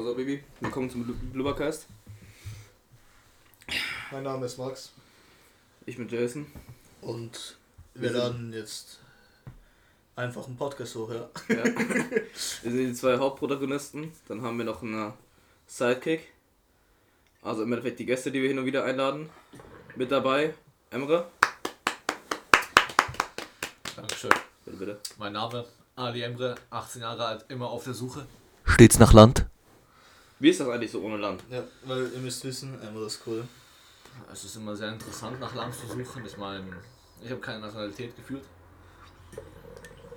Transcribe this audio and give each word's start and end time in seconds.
Also, 0.00 0.14
Baby, 0.14 0.42
willkommen 0.60 0.88
zum 0.88 1.04
Blubbercast. 1.04 1.86
Mein 4.10 4.22
Name 4.22 4.46
ist 4.46 4.56
Max. 4.56 4.92
Ich 5.84 5.98
bin 5.98 6.08
Jason. 6.08 6.46
Und 7.02 7.58
wir, 7.92 8.04
wir 8.04 8.18
laden 8.18 8.50
jetzt 8.54 8.98
einfach 10.16 10.46
einen 10.46 10.56
Podcast 10.56 10.94
hoch, 10.94 11.10
ja. 11.10 11.28
ja. 11.50 11.64
Wir 11.64 12.72
sind 12.72 12.78
die 12.78 12.94
zwei 12.94 13.18
Hauptprotagonisten. 13.18 14.10
Dann 14.26 14.40
haben 14.40 14.56
wir 14.56 14.64
noch 14.64 14.80
einen 14.82 15.12
Sidekick. 15.66 16.32
Also 17.42 17.64
im 17.64 17.70
Endeffekt 17.70 17.98
die 17.98 18.06
Gäste, 18.06 18.32
die 18.32 18.40
wir 18.40 18.48
hin 18.48 18.58
und 18.58 18.64
wieder 18.64 18.84
einladen. 18.84 19.28
Mit 19.96 20.10
dabei, 20.10 20.54
Emre. 20.88 21.28
Dankeschön. 23.96 24.30
Bitte, 24.64 24.76
bitte. 24.78 25.00
Mein 25.18 25.34
Name, 25.34 25.66
Ali 25.94 26.22
Emre, 26.22 26.54
18 26.70 27.02
Jahre 27.02 27.26
alt, 27.26 27.44
immer 27.50 27.68
auf 27.68 27.84
der 27.84 27.92
Suche. 27.92 28.26
Stets 28.64 28.98
nach 28.98 29.12
Land. 29.12 29.49
Wie 30.40 30.48
ist 30.48 30.58
das 30.58 30.68
eigentlich 30.68 30.90
so 30.90 31.02
ohne 31.02 31.18
Land? 31.18 31.44
Ja, 31.50 31.62
weil 31.84 32.10
ihr 32.12 32.18
müsst 32.18 32.42
wissen, 32.44 32.80
Emre 32.82 33.04
ist 33.04 33.20
cool. 33.26 33.46
Es 34.32 34.42
ist 34.44 34.56
immer 34.56 34.74
sehr 34.74 34.90
interessant, 34.92 35.38
nach 35.38 35.54
Land 35.54 35.74
zu 35.74 35.86
suchen. 35.86 36.24
Ich 36.24 36.36
meine, 36.38 36.64
ich 37.22 37.30
habe 37.30 37.40
keine 37.40 37.60
Nationalität 37.60 38.16
gefühlt. 38.16 38.42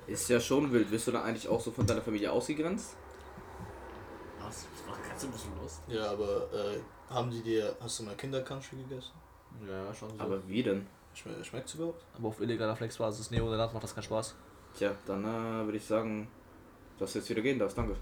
Ist 0.06 0.28
ja 0.30 0.40
schon 0.40 0.72
wild. 0.72 0.90
Wirst 0.90 1.06
du 1.06 1.12
da 1.12 1.22
eigentlich 1.22 1.46
auch 1.46 1.60
so 1.60 1.70
von 1.70 1.86
deiner 1.86 2.00
Familie 2.00 2.32
ausgegrenzt? 2.32 2.96
Was? 4.40 4.66
Das 4.76 4.86
macht 4.86 5.08
ganz 5.08 5.24
ein 5.24 5.30
bisschen 5.30 5.52
Lust. 5.62 5.80
Ja, 5.88 6.10
aber 6.10 6.48
äh, 6.52 7.12
haben 7.12 7.30
die 7.30 7.42
dir. 7.42 7.76
Hast 7.80 8.00
du 8.00 8.04
mal 8.04 8.14
Kindercountry 8.14 8.76
gegessen? 8.76 9.12
Ja, 9.68 9.92
schon 9.94 10.10
so. 10.10 10.20
Aber 10.20 10.46
wie 10.48 10.62
denn? 10.62 10.86
Schmeckt 11.14 11.68
es 11.68 11.74
überhaupt? 11.74 12.02
Aber 12.16 12.28
auf 12.28 12.40
illegaler 12.40 12.74
Flexbasis, 12.74 13.30
nee, 13.30 13.40
ohne 13.40 13.56
Land 13.56 13.72
macht 13.72 13.84
das 13.84 13.94
keinen 13.94 14.04
Spaß. 14.04 14.34
Tja, 14.76 14.94
dann 15.06 15.22
äh, 15.22 15.64
würde 15.64 15.76
ich 15.76 15.84
sagen, 15.84 16.28
dass 16.98 17.12
du 17.12 17.18
jetzt 17.18 17.28
wieder 17.28 17.42
gehen 17.42 17.58
darfst. 17.58 17.78
Danke. 17.78 17.94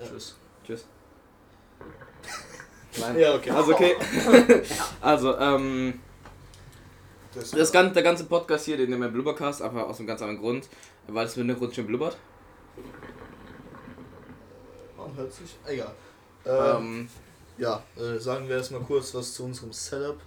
Ja. 0.00 0.06
Tschüss. 0.06 0.36
Tschüss. 0.64 0.86
Nein. 3.00 3.18
Ja, 3.18 3.34
okay. 3.34 3.50
Also, 3.50 3.74
okay. 3.74 3.96
also, 5.00 5.38
ähm. 5.38 6.00
Das, 7.34 7.50
das 7.50 7.72
ganze, 7.72 7.94
der 7.94 8.04
ganze 8.04 8.24
Podcast 8.24 8.64
hier, 8.64 8.76
den 8.76 8.90
nennen 8.90 9.02
wir 9.02 9.08
Blubbercast, 9.08 9.60
aber 9.60 9.88
aus 9.88 9.98
einem 9.98 10.06
ganz 10.06 10.22
anderen 10.22 10.40
Grund, 10.40 10.68
weil 11.08 11.26
es 11.26 11.36
im 11.36 11.42
Hintergrund 11.42 11.74
schön 11.74 11.86
blubbert. 11.86 12.16
Warum 14.96 15.16
hört 15.16 15.32
sich? 15.32 15.56
Egal. 15.66 15.92
Ähm, 16.46 16.76
ähm, 16.76 17.08
ja, 17.58 17.82
äh, 17.96 18.18
sagen 18.18 18.48
wir 18.48 18.56
erstmal 18.56 18.82
kurz 18.82 19.14
was 19.14 19.34
zu 19.34 19.44
unserem 19.44 19.72
Setup. 19.72 20.18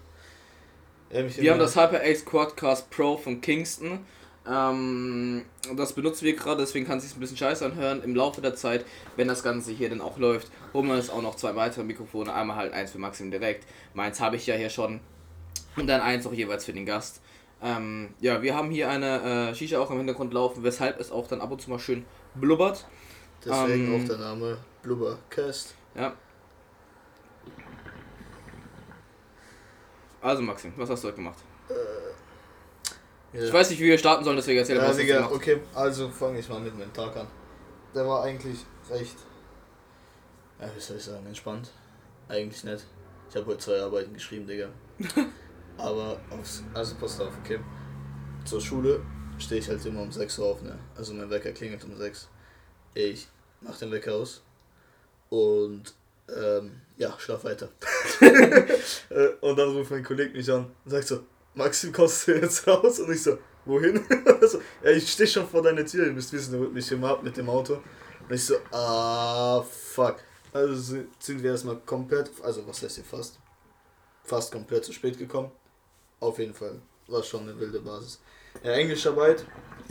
wir 1.09 1.51
haben 1.51 1.59
das 1.59 1.75
HyperX 1.75 2.25
Quadcast 2.25 2.89
Pro 2.89 3.17
von 3.17 3.39
Kingston. 3.39 4.05
Ähm, 4.49 5.43
das 5.75 5.93
benutzen 5.93 6.25
wir 6.25 6.35
gerade, 6.35 6.61
deswegen 6.61 6.85
kann 6.85 6.99
es 6.99 7.03
sich 7.03 7.15
ein 7.15 7.19
bisschen 7.19 7.37
scheiße 7.37 7.65
anhören. 7.65 8.01
Im 8.03 8.15
Laufe 8.15 8.41
der 8.41 8.55
Zeit, 8.55 8.85
wenn 9.15 9.27
das 9.27 9.43
Ganze 9.43 9.71
hier 9.71 9.89
dann 9.89 10.01
auch 10.01 10.17
läuft, 10.17 10.49
holen 10.73 10.87
wir 10.87 10.95
uns 10.95 11.09
auch 11.09 11.21
noch 11.21 11.35
zwei 11.35 11.55
weitere 11.55 11.83
Mikrofone. 11.83 12.33
Einmal 12.33 12.55
halt 12.55 12.73
eins 12.73 12.91
für 12.91 12.99
Maxim 12.99 13.31
direkt. 13.31 13.67
Meins 13.93 14.19
habe 14.21 14.37
ich 14.37 14.47
ja 14.47 14.55
hier 14.55 14.69
schon. 14.69 15.01
Und 15.75 15.87
dann 15.87 16.01
eins 16.01 16.25
auch 16.25 16.33
jeweils 16.33 16.65
für 16.65 16.73
den 16.73 16.85
Gast. 16.85 17.21
Ähm, 17.61 18.13
ja, 18.19 18.41
wir 18.41 18.55
haben 18.55 18.69
hier 18.69 18.89
eine 18.89 19.49
äh, 19.49 19.55
Shisha 19.55 19.79
auch 19.79 19.91
im 19.91 19.97
Hintergrund 19.97 20.33
laufen, 20.33 20.63
weshalb 20.63 20.99
es 20.99 21.11
auch 21.11 21.27
dann 21.27 21.41
ab 21.41 21.51
und 21.51 21.61
zu 21.61 21.69
mal 21.69 21.79
schön 21.79 22.05
blubbert. 22.35 22.87
Deswegen 23.43 23.93
ähm, 23.93 24.01
auch 24.01 24.07
der 24.07 24.17
Name 24.17 24.57
Blubbercast. 24.83 25.75
Ja. 25.95 26.13
Also 30.21 30.41
Maxim, 30.41 30.73
was 30.77 30.89
hast 30.89 31.03
du 31.03 31.07
heute 31.07 31.17
gemacht? 31.17 31.37
Ja. 33.37 33.43
Ich 33.43 33.53
weiß 33.53 33.69
nicht, 33.69 33.79
wie 33.79 33.85
wir 33.85 33.97
starten 33.99 34.23
sollen, 34.23 34.35
deswegen 34.35 34.57
erzähl 34.57 34.77
ja, 34.77 34.89
was 34.89 34.97
Digga, 34.97 35.29
Okay, 35.29 35.59
also 35.75 36.09
fange 36.09 36.39
ich 36.39 36.49
mal 36.49 36.59
mit 36.59 36.75
meinem 36.75 36.91
Tag 36.91 37.15
an. 37.15 37.27
Der 37.93 38.07
war 38.07 38.23
eigentlich 38.23 38.65
recht, 38.89 39.15
ja, 40.59 40.67
wie 40.75 40.79
soll 40.79 40.97
ich 40.97 41.03
sagen, 41.03 41.23
entspannt. 41.27 41.69
Eigentlich 42.27 42.63
nicht. 42.63 42.83
Ich 43.29 43.35
habe 43.35 43.45
heute 43.45 43.59
zwei 43.59 43.79
Arbeiten 43.79 44.11
geschrieben, 44.11 44.47
Digga. 44.47 44.69
Aber 45.77 46.19
aufs, 46.31 46.63
also 46.73 46.95
passt 46.95 47.21
auf, 47.21 47.31
okay. 47.43 47.59
Zur 48.43 48.59
Schule 48.59 49.01
stehe 49.37 49.61
ich 49.61 49.69
halt 49.69 49.85
immer 49.85 50.01
um 50.01 50.11
6 50.11 50.39
Uhr 50.39 50.47
auf, 50.47 50.63
ne? 50.63 50.75
Also 50.95 51.13
mein 51.13 51.29
Wecker 51.29 51.51
klingelt 51.51 51.83
um 51.83 51.95
6. 51.95 52.27
Ich 52.95 53.27
mach 53.61 53.77
den 53.77 53.91
Wecker 53.91 54.15
aus 54.15 54.41
und 55.29 55.93
ähm, 56.35 56.81
ja, 56.97 57.13
schlaf 57.19 57.43
weiter. 57.43 57.69
Äh, 59.09 59.29
und 59.41 59.57
dann 59.57 59.69
ruft 59.69 59.91
mein 59.91 60.03
Kollege 60.03 60.35
mich 60.35 60.51
an 60.51 60.65
und 60.83 60.91
sagt 60.91 61.07
so, 61.07 61.19
Maxim, 61.57 61.91
kommst 61.91 62.27
du 62.27 62.33
jetzt 62.33 62.67
raus? 62.67 62.99
Und 62.99 63.11
ich 63.11 63.23
so, 63.23 63.37
wohin? 63.65 64.05
also, 64.41 64.61
ja, 64.83 64.91
ich 64.91 65.11
stehe 65.11 65.27
schon 65.27 65.47
vor 65.47 65.63
deiner 65.63 65.85
Tür, 65.85 66.05
ihr 66.05 66.13
müsst 66.13 66.31
wissen, 66.31 66.53
du 66.53 66.69
mich 66.69 66.91
immer 66.91 67.09
ab 67.09 67.23
mit 67.23 67.35
dem 67.35 67.49
Auto. 67.49 67.73
Und 67.73 68.35
ich 68.35 68.45
so, 68.45 68.55
ah, 68.71 69.63
fuck. 69.63 70.17
Also 70.53 71.03
sind 71.19 71.43
wir 71.43 71.51
erstmal 71.51 71.77
komplett, 71.77 72.31
also 72.43 72.65
was 72.67 72.81
heißt 72.81 72.95
hier 72.95 73.03
fast? 73.03 73.39
Fast 74.23 74.51
komplett 74.51 74.85
zu 74.85 74.93
spät 74.93 75.17
gekommen. 75.17 75.51
Auf 76.19 76.39
jeden 76.39 76.53
Fall, 76.53 76.79
war 77.07 77.23
schon 77.23 77.41
eine 77.41 77.59
wilde 77.59 77.79
Basis. 77.79 78.19
Ja, 78.63 78.71
Englischarbeit 78.71 79.45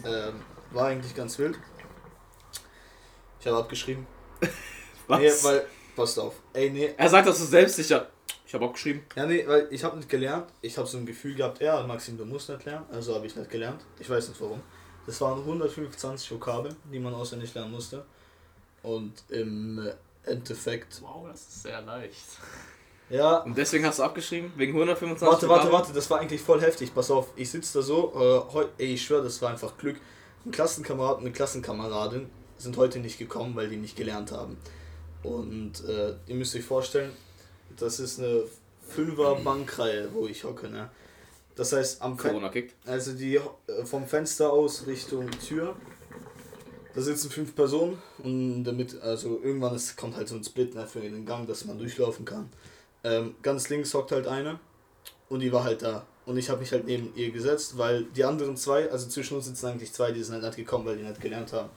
ähm, 0.05 0.41
war 0.71 0.87
eigentlich 0.87 1.15
ganz 1.15 1.39
wild. 1.39 1.59
Ich 3.41 3.47
habe 3.47 3.59
abgeschrieben. 3.59 4.07
was? 5.07 5.21
Nee, 5.21 5.33
weil, 5.43 5.67
passt 5.95 6.19
auf. 6.19 6.35
Ey, 6.53 6.71
nee. 6.71 6.95
Er 6.97 7.09
sagt 7.09 7.29
das 7.29 7.39
so 7.39 7.45
selbstsicher. 7.45 8.11
Ich 8.47 8.55
habe 8.55 8.65
auch 8.65 8.73
geschrieben. 8.73 9.03
Ja, 9.17 9.27
nee, 9.27 9.45
weil 9.47 9.67
ich 9.71 9.83
habe 9.83 9.97
nicht 9.97 10.09
gelernt. 10.09 10.47
Ich 10.63 10.79
habe 10.79 10.87
so 10.87 10.99
ein 10.99 11.07
Gefühl 11.07 11.35
gehabt, 11.35 11.61
ja, 11.61 11.85
Maxim, 11.85 12.17
du 12.17 12.25
musst 12.25 12.49
nicht 12.49 12.65
lernen. 12.65 12.87
Also 12.93 13.15
habe 13.15 13.27
ich 13.27 13.35
nicht 13.35 13.51
gelernt. 13.51 13.85
Ich 13.99 14.09
weiß 14.09 14.29
nicht 14.29 14.41
warum. 14.41 14.61
Das 15.05 15.21
waren 15.21 15.41
125 15.41 16.31
Vokabeln, 16.31 16.77
die 16.93 17.01
man 17.01 17.13
auswendig 17.13 17.53
lernen 17.55 17.73
musste. 17.73 18.05
Und 18.83 19.13
im 19.31 19.91
Endeffekt. 20.25 21.03
Wow, 21.03 21.27
das 21.29 21.41
ist 21.41 21.63
sehr 21.65 21.81
leicht. 21.83 22.25
Ja. 23.11 23.39
Und 23.39 23.59
deswegen 23.59 23.85
hast 23.85 23.99
du 23.99 24.05
abgeschrieben? 24.05 24.53
Wegen 24.57 24.75
125 24.75 25.27
Warte, 25.27 25.49
warte, 25.49 25.73
warte, 25.73 25.93
das 25.93 26.09
war 26.09 26.21
eigentlich 26.21 26.41
voll 26.41 26.61
heftig. 26.61 26.95
Pass 26.95 27.11
auf, 27.11 27.29
ich 27.35 27.51
sitze 27.51 27.79
da 27.79 27.83
so. 27.83 28.47
Äh, 28.79 28.83
ey, 28.83 28.95
ich 28.95 29.05
schwöre, 29.05 29.25
das 29.25 29.43
war 29.43 29.51
einfach 29.51 29.77
Glück. 29.77 29.97
Ein 30.45 30.53
Klassenkamerad 30.53 31.19
und 31.19 31.25
eine 31.25 31.33
Klassenkameradin 31.33 32.31
sind 32.59 32.77
heute 32.77 33.01
nicht 33.01 33.19
gekommen, 33.19 33.57
weil 33.57 33.69
die 33.69 33.77
nicht 33.77 33.97
gelernt 33.97 34.31
haben. 34.31 34.57
Und 35.25 35.85
äh, 35.85 36.15
ihr 36.27 36.35
müsst 36.37 36.55
euch 36.55 36.65
vorstellen, 36.65 37.11
das 37.79 38.01
ist 38.01 38.19
eine 38.19 38.43
Fünfer 38.89 39.37
Bankreihe, 39.37 40.09
wo 40.13 40.27
ich 40.27 40.45
hocke, 40.45 40.69
ne? 40.69 40.91
Das 41.57 41.73
heißt, 41.73 42.03
am 42.03 42.17
Corona 42.17 42.51
kickt. 42.51 42.75
Also 42.87 43.13
die 43.13 43.37
äh, 43.37 43.85
vom 43.85 44.07
Fenster 44.07 44.53
aus 44.53 44.87
Richtung 44.87 45.31
Tür. 45.47 45.75
Da 46.95 47.03
sitzen 47.03 47.31
fünf 47.31 47.55
Personen 47.55 47.99
und 48.23 48.65
damit, 48.65 49.01
also 49.03 49.41
irgendwann 49.43 49.75
ist, 49.75 49.97
kommt 49.97 50.17
halt 50.17 50.29
so 50.29 50.35
ein 50.35 50.45
Split 50.45 50.75
ne, 50.75 50.87
für 50.87 51.01
den 51.01 51.27
Gang, 51.27 51.47
dass 51.47 51.67
man 51.67 51.79
durchlaufen 51.79 52.25
kann. 52.25 52.49
Ähm, 53.05 53.35
ganz 53.43 53.69
links 53.69 53.93
hockt 53.93 54.13
halt 54.13 54.27
eine 54.27 54.59
und 55.29 55.41
die 55.41 55.53
war 55.53 55.65
halt 55.65 55.83
da. 55.83 56.07
Und 56.25 56.39
ich 56.39 56.49
habe 56.49 56.61
mich 56.61 56.73
halt 56.73 56.87
neben 56.87 57.15
ihr 57.15 57.31
gesetzt, 57.31 57.77
weil 57.77 58.05
die 58.05 58.25
anderen 58.25 58.57
zwei, 58.57 58.91
also 58.91 59.09
zwischen 59.09 59.37
uns 59.37 59.47
sitzen 59.47 59.67
eigentlich 59.67 59.93
zwei, 59.93 60.11
die 60.11 60.23
sind 60.23 60.35
halt 60.35 60.45
nicht 60.45 60.57
gekommen, 60.57 60.87
weil 60.87 60.97
die 60.97 61.05
nicht 61.05 61.21
gelernt 61.21 61.53
haben. 61.53 61.71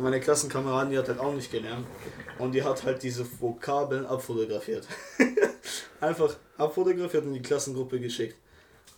Und 0.00 0.04
meine 0.04 0.18
Klassenkameradin, 0.18 0.92
die 0.92 0.98
hat 0.98 1.08
halt 1.08 1.18
auch 1.18 1.34
nicht 1.34 1.52
gelernt. 1.52 1.86
Und 2.38 2.52
die 2.52 2.62
hat 2.62 2.82
halt 2.84 3.02
diese 3.02 3.22
Vokabeln 3.38 4.06
abfotografiert. 4.06 4.88
Einfach 6.00 6.34
abfotografiert 6.56 7.24
und 7.24 7.28
in 7.28 7.34
die 7.34 7.42
Klassengruppe 7.42 8.00
geschickt. 8.00 8.34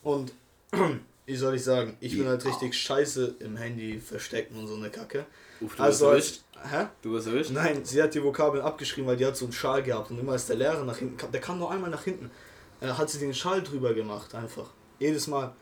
Und 0.04 0.32
wie 1.26 1.34
soll 1.34 1.56
ich 1.56 1.64
sagen, 1.64 1.96
ich 1.98 2.16
bin 2.16 2.28
halt 2.28 2.44
richtig 2.44 2.74
scheiße 2.74 3.34
im 3.41 3.56
Handy 3.56 3.98
verstecken 3.98 4.56
und 4.56 4.68
so 4.68 4.76
eine 4.76 4.91
Kacke. 4.91 5.26
Uff, 5.60 5.74
du 5.74 5.82
also 5.82 6.10
als, 6.10 6.44
hä? 6.70 6.86
Du 7.02 7.10
wirst 7.14 7.26
erwischt? 7.26 7.50
Nein, 7.50 7.84
sie 7.84 8.00
hat 8.00 8.14
die 8.14 8.22
Vokabeln 8.22 8.62
abgeschrieben, 8.62 9.08
weil 9.08 9.16
die 9.16 9.26
hat 9.26 9.36
so 9.36 9.46
einen 9.46 9.52
Schal 9.52 9.82
gehabt 9.82 10.12
und 10.12 10.20
immer 10.20 10.36
ist 10.36 10.48
der 10.48 10.54
Lehrer 10.54 10.84
nach 10.84 10.98
hinten, 10.98 11.32
der 11.32 11.41
kam 11.41 11.58
nur 11.58 11.72
einmal 11.72 11.91
nach 11.91 12.04
hinten, 12.04 12.30
äh, 12.80 12.86
hat 12.86 13.10
sie 13.10 13.18
den 13.18 13.34
Schal 13.34 13.60
drüber 13.64 13.92
gemacht 13.92 14.36
einfach. 14.36 14.70
Jedes 15.00 15.26
Mal. 15.26 15.52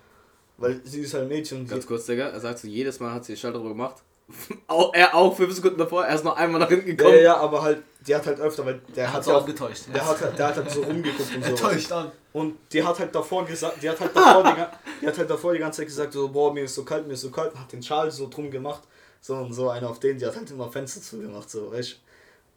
Weil 0.58 0.82
sie 0.84 1.00
ist 1.00 1.14
halt 1.14 1.30
Mädchen. 1.30 1.66
Ganz 1.66 1.86
kurz, 1.86 2.04
Digga, 2.04 2.28
er 2.28 2.40
sagt 2.40 2.58
so, 2.58 2.68
jedes 2.68 3.00
Mal 3.00 3.14
hat 3.14 3.24
sie 3.24 3.32
den 3.32 3.38
Schal 3.38 3.54
drüber 3.54 3.70
gemacht. 3.70 4.02
Er 4.92 5.14
auch 5.14 5.36
fünf 5.36 5.54
Sekunden 5.54 5.78
davor, 5.78 6.04
er 6.04 6.14
ist 6.14 6.24
noch 6.24 6.36
einmal 6.36 6.60
nach 6.60 6.68
hinten 6.68 6.86
gekommen. 6.86 7.16
Ja, 7.16 7.20
ja, 7.20 7.36
aber 7.36 7.62
halt, 7.62 7.82
die 8.06 8.14
hat 8.14 8.26
halt 8.26 8.40
öfter, 8.40 8.64
weil 8.64 8.80
der 8.94 9.12
hat, 9.12 9.26
hat 9.26 9.34
auch 9.34 9.46
getäuscht. 9.46 9.84
Der, 9.94 10.06
hat, 10.06 10.20
halt, 10.20 10.38
der 10.38 10.48
hat 10.48 10.56
halt 10.56 10.70
so 10.70 10.82
rumgeguckt 10.82 11.34
und 11.34 11.44
so. 11.44 11.54
Täuscht 11.54 11.92
an. 11.92 12.12
Und 12.32 12.58
die 12.72 12.82
hat 12.82 12.98
halt 12.98 13.14
davor 13.14 13.44
gesagt, 13.44 13.82
die 13.82 13.88
hat 13.88 14.00
halt 14.00 14.14
davor, 14.14 14.44
die, 14.44 15.00
die, 15.02 15.06
hat 15.06 15.18
halt 15.18 15.30
davor 15.30 15.52
die 15.52 15.58
ganze 15.58 15.78
Zeit 15.78 15.88
gesagt, 15.88 16.12
so, 16.12 16.28
boah, 16.28 16.52
mir 16.52 16.64
ist 16.64 16.74
so 16.74 16.84
kalt, 16.84 17.06
mir 17.06 17.14
ist 17.14 17.22
so 17.22 17.30
kalt, 17.30 17.52
und 17.52 17.60
hat 17.60 17.72
den 17.72 17.82
Schal 17.82 18.10
so 18.10 18.28
drum 18.28 18.50
gemacht. 18.50 18.82
So 19.20 19.34
und 19.36 19.52
so 19.52 19.68
einer 19.68 19.90
auf 19.90 20.00
den, 20.00 20.18
die 20.18 20.24
hat 20.24 20.36
halt 20.36 20.50
immer 20.50 20.70
Fenster 20.70 21.02
zugemacht, 21.02 21.50
so, 21.50 21.70
weißt 21.72 22.00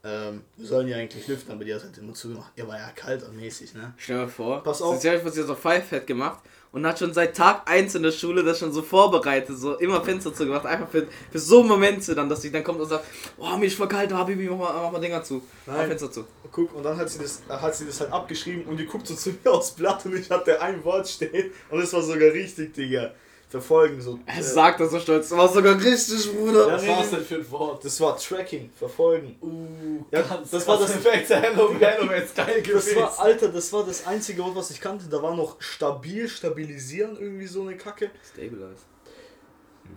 ähm, 0.06 0.42
wir 0.56 0.66
sollen 0.66 0.86
ja 0.86 0.98
eigentlich 0.98 1.26
lüften, 1.26 1.52
aber 1.52 1.64
die 1.64 1.74
hat 1.74 1.82
halt 1.82 1.96
immer 1.96 2.12
zugemacht. 2.12 2.52
Ihr 2.56 2.68
war 2.68 2.78
ja 2.78 2.90
kalt 2.94 3.22
und 3.22 3.36
mäßig, 3.36 3.72
ne? 3.74 3.94
Stell 3.96 4.18
dir 4.18 4.28
vor, 4.28 4.62
Pass 4.62 4.82
auf. 4.82 5.00
Sie 5.00 5.10
hat 5.10 5.26
so 5.26 5.54
Five 5.54 5.88
Fat 5.88 6.06
gemacht 6.06 6.40
und 6.74 6.84
hat 6.84 6.98
schon 6.98 7.14
seit 7.14 7.36
Tag 7.36 7.70
1 7.70 7.94
in 7.94 8.02
der 8.02 8.10
Schule 8.10 8.42
das 8.42 8.58
schon 8.58 8.72
so 8.72 8.82
vorbereitet, 8.82 9.56
so 9.56 9.76
immer 9.76 10.02
Fenster 10.02 10.34
zugemacht, 10.34 10.66
einfach 10.66 10.88
für, 10.88 11.06
für 11.30 11.38
so 11.38 11.62
Momente 11.62 12.16
dann, 12.16 12.28
dass 12.28 12.42
sie 12.42 12.50
dann 12.50 12.64
kommt 12.64 12.80
und 12.80 12.88
sagt, 12.88 13.04
oh, 13.38 13.56
mir 13.56 13.66
ist 13.66 13.76
voll 13.76 13.86
kalt, 13.86 14.12
oh, 14.12 14.24
Baby, 14.24 14.48
mach 14.48 14.58
mal, 14.58 14.82
mach 14.82 14.92
mal 14.92 15.00
Dinger 15.00 15.22
zu, 15.22 15.42
Nein. 15.66 15.76
mach 15.76 15.86
Fenster 15.86 16.10
zu. 16.10 16.24
Guck, 16.50 16.74
und 16.74 16.82
dann 16.82 16.96
hat 16.96 17.08
sie, 17.08 17.20
das, 17.20 17.42
hat 17.48 17.74
sie 17.76 17.86
das 17.86 18.00
halt 18.00 18.12
abgeschrieben 18.12 18.64
und 18.64 18.76
die 18.76 18.86
guckt 18.86 19.06
so 19.06 19.14
zu 19.14 19.30
mir 19.44 19.52
aufs 19.52 19.70
Blatt 19.70 20.04
und 20.04 20.16
ich 20.16 20.28
hatte 20.28 20.60
ein 20.60 20.84
Wort 20.84 21.08
stehen 21.08 21.52
und 21.70 21.80
es 21.80 21.92
war 21.92 22.02
sogar 22.02 22.32
richtig, 22.32 22.74
Digga. 22.74 23.12
Verfolgen. 23.54 24.00
So, 24.00 24.18
er 24.26 24.38
äh, 24.38 24.42
sagt 24.42 24.80
das 24.80 24.90
so 24.90 24.98
stolz, 24.98 25.28
das 25.28 25.38
war 25.38 25.48
sogar 25.48 25.76
richtig, 25.80 26.32
Bruder. 26.36 26.66
Ja, 26.66 26.74
Was 26.74 26.86
war 26.88 26.96
das 26.96 27.10
denn 27.10 27.24
für 27.24 27.34
ein 27.36 27.50
Wort? 27.52 27.84
Das 27.84 28.00
war 28.00 28.16
Tracking, 28.18 28.70
verfolgen. 28.76 29.36
Uh, 29.40 30.04
ja, 30.10 30.22
das, 30.22 30.50
das 30.50 30.66
war 30.66 30.78
das 30.78 30.90
perfekte 30.90 31.36
Hello, 31.36 31.72
Hello, 31.78 32.12
jetzt 32.12 32.34
geil 32.34 32.62
gewesen. 32.62 32.96
Das 32.96 33.18
war, 33.18 33.24
Alter, 33.24 33.48
das 33.50 33.72
war 33.72 33.84
das 33.84 34.06
einzige 34.06 34.42
Wort, 34.42 34.56
was 34.56 34.70
ich 34.70 34.80
kannte. 34.80 35.06
Da 35.08 35.22
war 35.22 35.36
noch 35.36 35.60
stabil, 35.62 36.28
stabilisieren, 36.28 37.16
irgendwie 37.16 37.46
so 37.46 37.62
eine 37.62 37.76
Kacke. 37.76 38.10
Stabilize. 38.28 38.82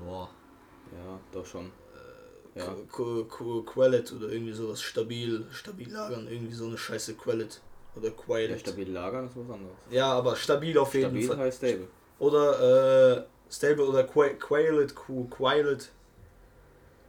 Boah. 0.06 0.30
Ja, 0.92 1.20
doch 1.32 1.46
schon. 1.46 1.72
Äh, 2.56 2.60
ja. 2.60 2.76
Quellet 3.66 4.14
oder 4.14 4.30
irgendwie 4.30 4.54
sowas. 4.54 4.84
Stabil, 4.84 5.48
stabil 5.52 5.92
lagern, 5.92 6.28
irgendwie 6.30 6.54
so 6.54 6.68
eine 6.68 6.78
scheiße 6.78 7.16
Quellet. 7.16 7.60
Oder 7.96 8.12
Quiet. 8.12 8.52
Ja, 8.52 8.58
stabil 8.60 8.92
lagern 8.92 9.26
ist 9.26 9.36
was 9.36 9.50
anderes. 9.50 9.78
Ja, 9.90 10.14
aber 10.14 10.36
stabil 10.36 10.78
auf 10.78 10.94
jeden 10.94 11.08
stabil 11.08 11.28
Fall. 11.28 11.36
Stabil 11.36 11.46
heißt 11.48 11.58
stable. 11.58 11.88
Oder 12.20 13.18
äh, 13.18 13.24
stable 13.50 13.86
oder 13.86 14.04
Quailet, 14.04 14.94
Quailet. 15.30 15.90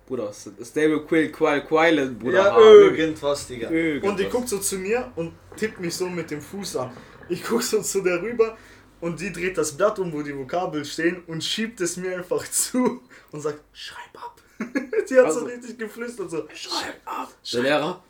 Bruder, 0.06 0.32
stable, 0.32 1.04
Quill, 1.06 1.30
Quail, 1.30 1.60
Quailet, 1.66 2.18
Bruder. 2.18 2.44
Ja, 2.44 2.58
irgendwas, 2.58 3.46
Digga. 3.46 3.70
Irgendwas. 3.70 4.10
Und 4.10 4.18
die 4.18 4.24
guckt 4.24 4.48
so 4.48 4.58
zu 4.58 4.78
mir 4.78 5.12
und 5.16 5.34
tippt 5.56 5.80
mich 5.80 5.94
so 5.94 6.08
mit 6.08 6.30
dem 6.30 6.40
Fuß 6.40 6.76
an. 6.76 6.96
Ich 7.28 7.44
guck 7.44 7.62
so 7.62 7.82
zu 7.82 8.00
der 8.00 8.22
rüber 8.22 8.56
und 9.00 9.20
die 9.20 9.30
dreht 9.30 9.58
das 9.58 9.76
Blatt 9.76 9.98
um, 9.98 10.10
wo 10.12 10.22
die 10.22 10.34
Vokabeln 10.34 10.84
stehen 10.86 11.22
und 11.26 11.44
schiebt 11.44 11.80
es 11.82 11.98
mir 11.98 12.16
einfach 12.16 12.48
zu 12.50 13.02
und 13.32 13.40
sagt, 13.42 13.60
schreib 13.72 14.14
ab. 14.14 14.40
die 15.10 15.14
hat 15.14 15.26
also, 15.26 15.40
so 15.40 15.44
richtig 15.44 15.78
geflüstert 15.78 16.30
so, 16.30 16.48
schreib 16.54 16.94
ab. 17.04 17.28
Schreib 17.44 17.64
der 17.64 17.78
Lehrer, 17.78 18.02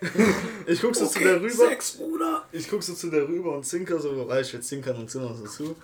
ich 0.66 0.80
guck 0.80 0.94
so 0.94 1.04
okay, 1.04 1.12
zu 1.14 1.20
der 1.20 1.40
rüber. 1.40 1.68
Sechs, 1.68 1.92
Bruder. 1.92 2.46
Ich 2.52 2.68
guck 2.68 2.82
so 2.82 2.94
zu 2.94 3.10
der 3.10 3.28
rüber 3.28 3.56
und 3.56 3.66
zinker 3.66 3.98
so, 3.98 4.26
weil 4.28 4.42
ich 4.42 4.52
jetzt 4.52 4.68
zinkern 4.68 4.96
und 4.96 5.10
zimmer 5.10 5.34
so 5.34 5.44
zu. 5.44 5.76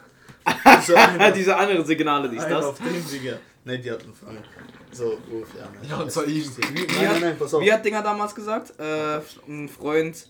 Diese 1.35 1.57
anderen 1.57 1.85
Signale, 1.85 2.29
die 2.29 2.37
ist 2.37 2.49
das. 2.49 2.65
auf 2.65 2.79
dem 2.79 3.09
Digga. 3.09 3.39
Ne, 3.65 3.79
die 3.79 3.91
hatten 3.91 4.13
Fangen. 4.13 4.45
So, 4.93 5.19
Ruf, 5.31 5.49
ja. 5.59 5.65
Ne. 5.65 5.89
Ja, 5.89 5.97
und 6.01 6.13
zwar 6.13 6.27
ihm. 6.27 6.45
Wie, 6.73 6.83
wie, 6.83 7.03
nein, 7.03 7.21
nein, 7.21 7.39
pass 7.39 7.55
auf. 7.55 7.63
wie 7.63 7.73
hat 7.73 7.85
Dinger 7.85 8.03
damals 8.03 8.35
gesagt? 8.35 8.79
Äh, 8.79 9.21
ein 9.49 9.69
Freund, 9.69 10.29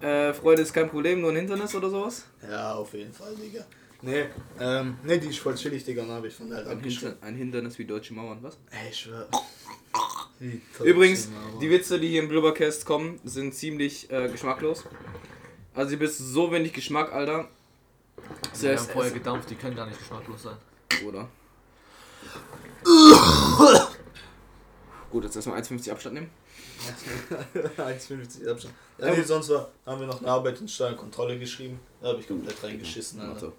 äh, 0.00 0.32
Freund 0.32 0.58
ist 0.58 0.72
kein 0.72 0.90
Problem, 0.90 1.20
nur 1.20 1.30
ein 1.30 1.36
Hindernis 1.36 1.74
oder 1.74 1.90
sowas? 1.90 2.24
Ja, 2.48 2.74
auf 2.74 2.92
jeden 2.94 3.12
Fall, 3.12 3.34
Digga. 3.36 3.64
Nee, 4.04 4.24
ähm, 4.58 4.98
nee, 5.04 5.18
die 5.18 5.28
ist 5.28 5.38
voll 5.38 5.54
chillig, 5.54 5.84
Digga, 5.84 6.04
habe 6.08 6.26
ich 6.26 6.34
von 6.34 6.50
der 6.50 6.66
ein, 6.66 6.80
Hinter 6.80 7.14
ein 7.20 7.36
Hindernis 7.36 7.78
wie 7.78 7.84
deutsche 7.84 8.12
Mauern, 8.14 8.38
was? 8.42 8.58
Ey, 8.72 8.90
ich 8.90 8.98
schwör. 8.98 9.28
Übrigens, 10.84 11.28
die 11.60 11.70
Witze, 11.70 12.00
die 12.00 12.08
hier 12.08 12.22
im 12.22 12.28
Blubbercast 12.28 12.84
kommen, 12.84 13.20
sind 13.22 13.54
ziemlich 13.54 14.10
äh, 14.10 14.28
geschmacklos. 14.28 14.84
Also, 15.72 15.90
sie 15.90 15.96
bist 15.96 16.18
so 16.18 16.50
wenig 16.50 16.72
Geschmack, 16.72 17.12
Alter. 17.12 17.48
Sie 18.52 18.68
haben 18.68 18.78
vorher 18.78 19.12
gedampft, 19.12 19.50
die 19.50 19.54
können 19.54 19.76
gar 19.76 19.86
nicht 19.86 19.98
geschmacklos 19.98 20.42
sein. 20.42 20.56
Oder? 21.06 21.28
Gut, 25.10 25.24
jetzt 25.24 25.36
erstmal 25.36 25.60
1,50 25.60 25.90
Abstand 25.90 26.14
nehmen. 26.14 26.30
1,50 27.76 28.50
Abstand. 28.50 28.74
Ja, 28.98 29.10
nee, 29.10 29.22
sonst 29.22 29.50
war, 29.50 29.68
haben 29.86 30.00
wir 30.00 30.06
noch 30.06 30.20
eine 30.20 30.28
Arbeit 30.28 30.60
in 30.60 30.68
Steuerkontrolle 30.68 31.38
geschrieben. 31.38 31.80
Da 32.00 32.08
habe 32.08 32.20
ich 32.20 32.28
komplett 32.28 32.62
reingeschissen. 32.62 33.20
Alter. 33.20 33.52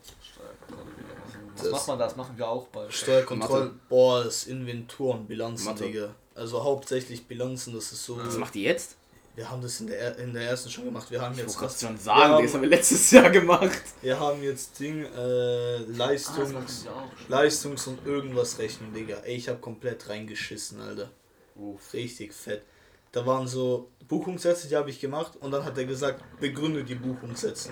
Was 1.55 1.71
macht 1.71 1.87
man 1.87 1.99
das? 1.99 2.15
Machen 2.15 2.37
wir 2.37 2.47
auch 2.47 2.67
bei 2.67 2.89
Steuerkontrolle. 2.89 3.71
Boah, 3.89 4.23
das 4.23 4.45
Inventur 4.47 5.15
und 5.15 5.27
Bilanzen, 5.27 5.75
Digga. 5.75 6.15
Also 6.35 6.63
hauptsächlich 6.63 7.27
Bilanzen, 7.27 7.73
das 7.73 7.91
ist 7.91 8.03
so. 8.03 8.17
Was 8.17 8.37
macht 8.37 8.55
die 8.55 8.63
jetzt? 8.63 8.97
Wir 9.35 9.49
haben 9.49 9.61
das 9.63 9.79
in 9.79 9.87
der, 9.87 10.17
in 10.19 10.33
der 10.33 10.43
ersten 10.43 10.69
schon 10.69 10.85
gemacht. 10.85 11.09
Wir 11.09 11.19
haben 11.19 11.33
ich 11.33 11.39
jetzt. 11.39 11.59
Ich 11.59 11.79
schon 11.79 11.97
sagen, 11.97 12.33
haben, 12.33 12.43
das 12.43 12.53
haben 12.53 12.61
wir 12.61 12.69
letztes 12.69 13.09
Jahr 13.09 13.31
gemacht. 13.31 13.81
Wir 14.01 14.19
haben 14.19 14.43
jetzt 14.43 14.79
Ding, 14.79 15.05
äh, 15.05 15.77
Leistung, 15.77 16.55
ah, 16.55 17.09
Leistungs- 17.27 17.87
und 17.87 18.05
irgendwas 18.05 18.59
rechnen, 18.59 18.93
Digga. 18.93 19.17
Ey, 19.23 19.37
ich 19.37 19.49
hab 19.49 19.59
komplett 19.59 20.07
reingeschissen, 20.07 20.79
Alter. 20.81 21.09
Uff. 21.55 21.93
Richtig 21.93 22.31
fett. 22.33 22.63
Da 23.11 23.25
waren 23.25 23.47
so 23.47 23.89
Buchungssätze, 24.07 24.67
die 24.67 24.75
habe 24.75 24.91
ich 24.91 24.99
gemacht 24.99 25.33
und 25.39 25.51
dann 25.51 25.65
hat 25.65 25.77
er 25.77 25.85
gesagt, 25.85 26.23
begründe 26.39 26.83
die 26.83 26.95
Buchungssätze. 26.95 27.71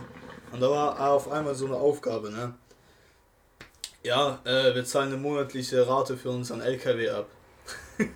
Und 0.51 0.61
da 0.61 0.69
war 0.69 1.11
auf 1.11 1.31
einmal 1.31 1.55
so 1.55 1.65
eine 1.65 1.75
Aufgabe, 1.75 2.31
ne? 2.31 2.55
Ja, 4.03 4.39
äh, 4.45 4.73
wir 4.73 4.83
zahlen 4.83 5.09
eine 5.09 5.17
monatliche 5.17 5.87
Rate 5.87 6.17
für 6.17 6.31
unseren 6.31 6.61
LKW 6.61 7.09
ab. 7.09 7.29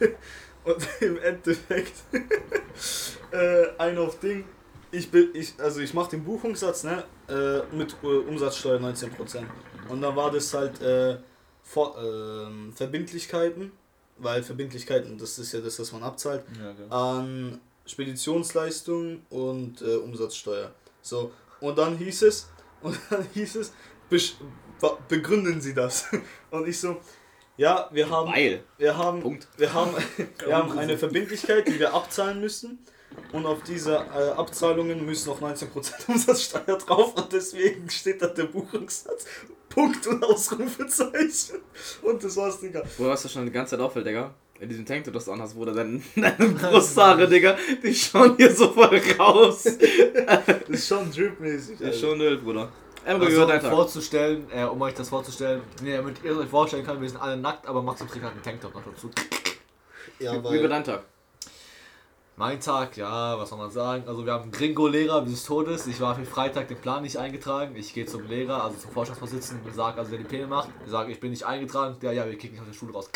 und 0.65 0.87
im 1.01 1.17
Endeffekt 1.19 1.93
äh, 3.31 3.67
ein 3.77 3.97
auf 3.97 4.19
Ding. 4.19 4.45
Ich 4.91 5.09
bin, 5.11 5.29
ich, 5.33 5.53
also 5.59 5.81
ich 5.81 5.93
mache 5.93 6.11
den 6.11 6.23
Buchungssatz, 6.23 6.83
ne, 6.83 7.03
äh, 7.27 7.75
mit 7.75 7.95
äh, 8.03 8.07
Umsatzsteuer 8.07 8.79
19%. 8.79 9.43
Und 9.89 10.01
dann 10.01 10.15
war 10.15 10.31
das 10.31 10.53
halt 10.53 10.81
äh, 10.81 11.17
vor, 11.63 11.97
äh, 11.97 12.71
Verbindlichkeiten, 12.71 13.71
weil 14.17 14.43
Verbindlichkeiten, 14.43 15.17
das 15.17 15.37
ist 15.37 15.51
ja 15.51 15.59
das, 15.59 15.79
was 15.79 15.91
man 15.91 16.03
abzahlt, 16.03 16.43
ja, 16.57 16.71
genau. 16.73 16.95
an 16.95 17.59
Speditionsleistung 17.85 19.23
und 19.29 19.81
äh, 19.81 19.95
Umsatzsteuer. 19.95 20.71
So, 21.01 21.31
und 21.59 21.77
dann 21.77 21.97
hieß 21.97 22.23
es, 22.23 22.49
und 22.81 22.97
dann 23.09 23.27
hieß 23.33 23.55
es, 23.55 23.73
begründen 25.07 25.59
Sie 25.59 25.73
das. 25.73 26.05
Und 26.51 26.67
ich 26.67 26.79
so, 26.79 27.01
ja, 27.57 27.89
wir 27.91 28.09
haben, 28.09 28.31
Weil. 28.31 28.63
wir 28.77 28.97
haben, 28.97 29.21
Punkt. 29.21 29.47
wir 29.57 29.73
haben, 29.73 29.91
wir 30.45 30.55
haben 30.55 30.77
eine 30.77 30.97
Verbindlichkeit, 30.97 31.67
die 31.67 31.79
wir 31.79 31.93
abzahlen 31.93 32.39
müssen. 32.39 32.79
Und 33.31 33.45
auf 33.45 33.63
diese 33.63 33.95
äh, 33.95 34.31
Abzahlungen 34.35 35.05
müssen 35.05 35.29
noch 35.29 35.41
19% 35.41 36.07
Umsatzsteuer 36.07 36.77
drauf 36.77 37.13
und 37.15 37.31
deswegen 37.31 37.89
steht 37.89 38.21
da 38.21 38.27
der 38.27 38.43
Buchungssatz. 38.43 39.25
Punkt 39.69 40.05
und 40.07 40.23
Ausrufezeichen. 40.23 41.61
Und 42.01 42.23
das 42.23 42.35
war's, 42.37 42.59
Digga. 42.59 42.83
Wo 42.97 43.09
hast 43.09 43.25
du 43.25 43.29
schon 43.29 43.45
die 43.45 43.51
ganze 43.51 43.71
Zeit 43.71 43.79
auffällt, 43.79 44.05
Digga? 44.05 44.33
In 44.59 44.69
diesem 44.69 44.85
Tank, 44.85 45.03
du 45.03 45.11
das 45.11 45.27
anhast, 45.27 45.55
Bruder, 45.55 45.73
deine, 45.73 46.01
deine 46.15 46.49
Brusthaare, 46.49 47.27
Digga, 47.27 47.57
die 47.83 47.93
schauen 47.93 48.35
hier 48.37 48.53
so 48.53 48.71
voll 48.71 49.01
raus. 49.17 49.63
das 49.63 50.69
ist 50.69 50.87
schon 50.87 51.11
dripmäßig. 51.11 51.77
Das 51.79 51.95
ist 51.95 52.01
schon 52.01 52.19
wild, 52.19 52.43
Bruder. 52.43 52.71
Emre 53.05 53.27
also, 53.27 53.45
um 53.45 53.61
vorzustellen, 53.61 54.47
äh, 54.51 54.63
um 54.63 54.81
euch 54.81 54.95
das 54.95 55.09
vorzustellen, 55.09 55.61
nee, 55.81 55.95
damit 55.95 56.23
ihr 56.23 56.35
euch 56.37 56.49
vorstellen 56.49 56.83
könnt, 56.83 57.01
wir 57.01 57.07
sind 57.07 57.21
alle 57.21 57.37
nackt, 57.37 57.67
aber 57.67 57.83
Maxi 57.83 58.07
trägt 58.07 58.23
halt 58.23 58.33
einen 58.33 58.41
Tanktop 58.41 58.73
noch 58.73 58.83
dazu. 58.83 59.11
Ja, 60.19 60.33
Wie 60.33 60.61
war 60.61 60.67
dein 60.67 60.83
Tag? 60.83 61.03
Mein 62.37 62.59
Tag, 62.59 62.97
ja, 62.97 63.37
was 63.37 63.49
soll 63.49 63.59
man 63.59 63.69
sagen? 63.69 64.03
Also 64.07 64.25
wir 64.25 64.33
haben 64.33 64.43
einen 64.43 64.51
Gringo-Lehrer 64.51 65.23
des 65.23 65.45
Todes. 65.45 65.87
Ich 65.87 66.01
war 66.01 66.15
für 66.15 66.25
Freitag 66.25 66.67
den 66.67 66.77
Plan 66.77 67.03
nicht 67.03 67.17
eingetragen. 67.17 67.75
Ich 67.75 67.93
gehe 67.93 68.05
zum 68.05 68.27
Lehrer, 68.27 68.63
also 68.63 68.77
zum 68.77 68.91
Vorstandsvorsitzenden, 68.91 69.65
und 69.65 69.73
sage, 69.73 69.99
also 69.99 70.11
wer 70.11 70.17
die 70.17 70.25
Pläne 70.25 70.47
macht, 70.47 70.69
ich 70.83 70.91
sage, 70.91 71.11
ich 71.11 71.19
bin 71.19 71.29
nicht 71.29 71.45
eingetragen. 71.45 71.97
Der, 72.01 72.11
ja, 72.11 72.25
wir 72.25 72.37
kicken 72.37 72.55
mich 72.55 72.61
aus 72.61 72.67
der 72.67 72.73
Schule 72.73 72.91
raus. 72.91 73.09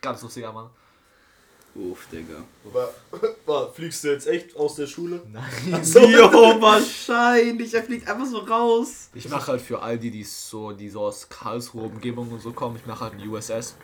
Ganz 0.00 0.22
lustiger 0.22 0.52
Mann. 0.52 0.70
Uff, 1.78 2.06
Digga. 2.10 2.42
Aber, 2.64 3.70
fliegst 3.74 4.02
du 4.04 4.08
jetzt 4.08 4.26
echt 4.26 4.56
aus 4.56 4.76
der 4.76 4.86
Schule? 4.86 5.20
Nein. 5.30 5.84
So, 5.84 6.00
jo, 6.08 6.30
wahrscheinlich. 6.60 7.74
Er 7.74 7.82
fliegt 7.82 8.08
einfach 8.08 8.26
so 8.26 8.38
raus. 8.38 9.10
Ich 9.14 9.28
mache 9.28 9.52
halt 9.52 9.60
für 9.60 9.82
all 9.82 9.98
die, 9.98 10.10
die 10.10 10.24
so, 10.24 10.72
die 10.72 10.88
so 10.88 11.02
aus 11.02 11.28
Karlsruhe 11.28 11.84
Umgebung 11.84 12.30
und 12.30 12.40
so 12.40 12.52
kommen, 12.52 12.76
ich 12.76 12.86
mache 12.86 13.04
halt 13.04 13.14
ein 13.14 13.28
USS. 13.28 13.76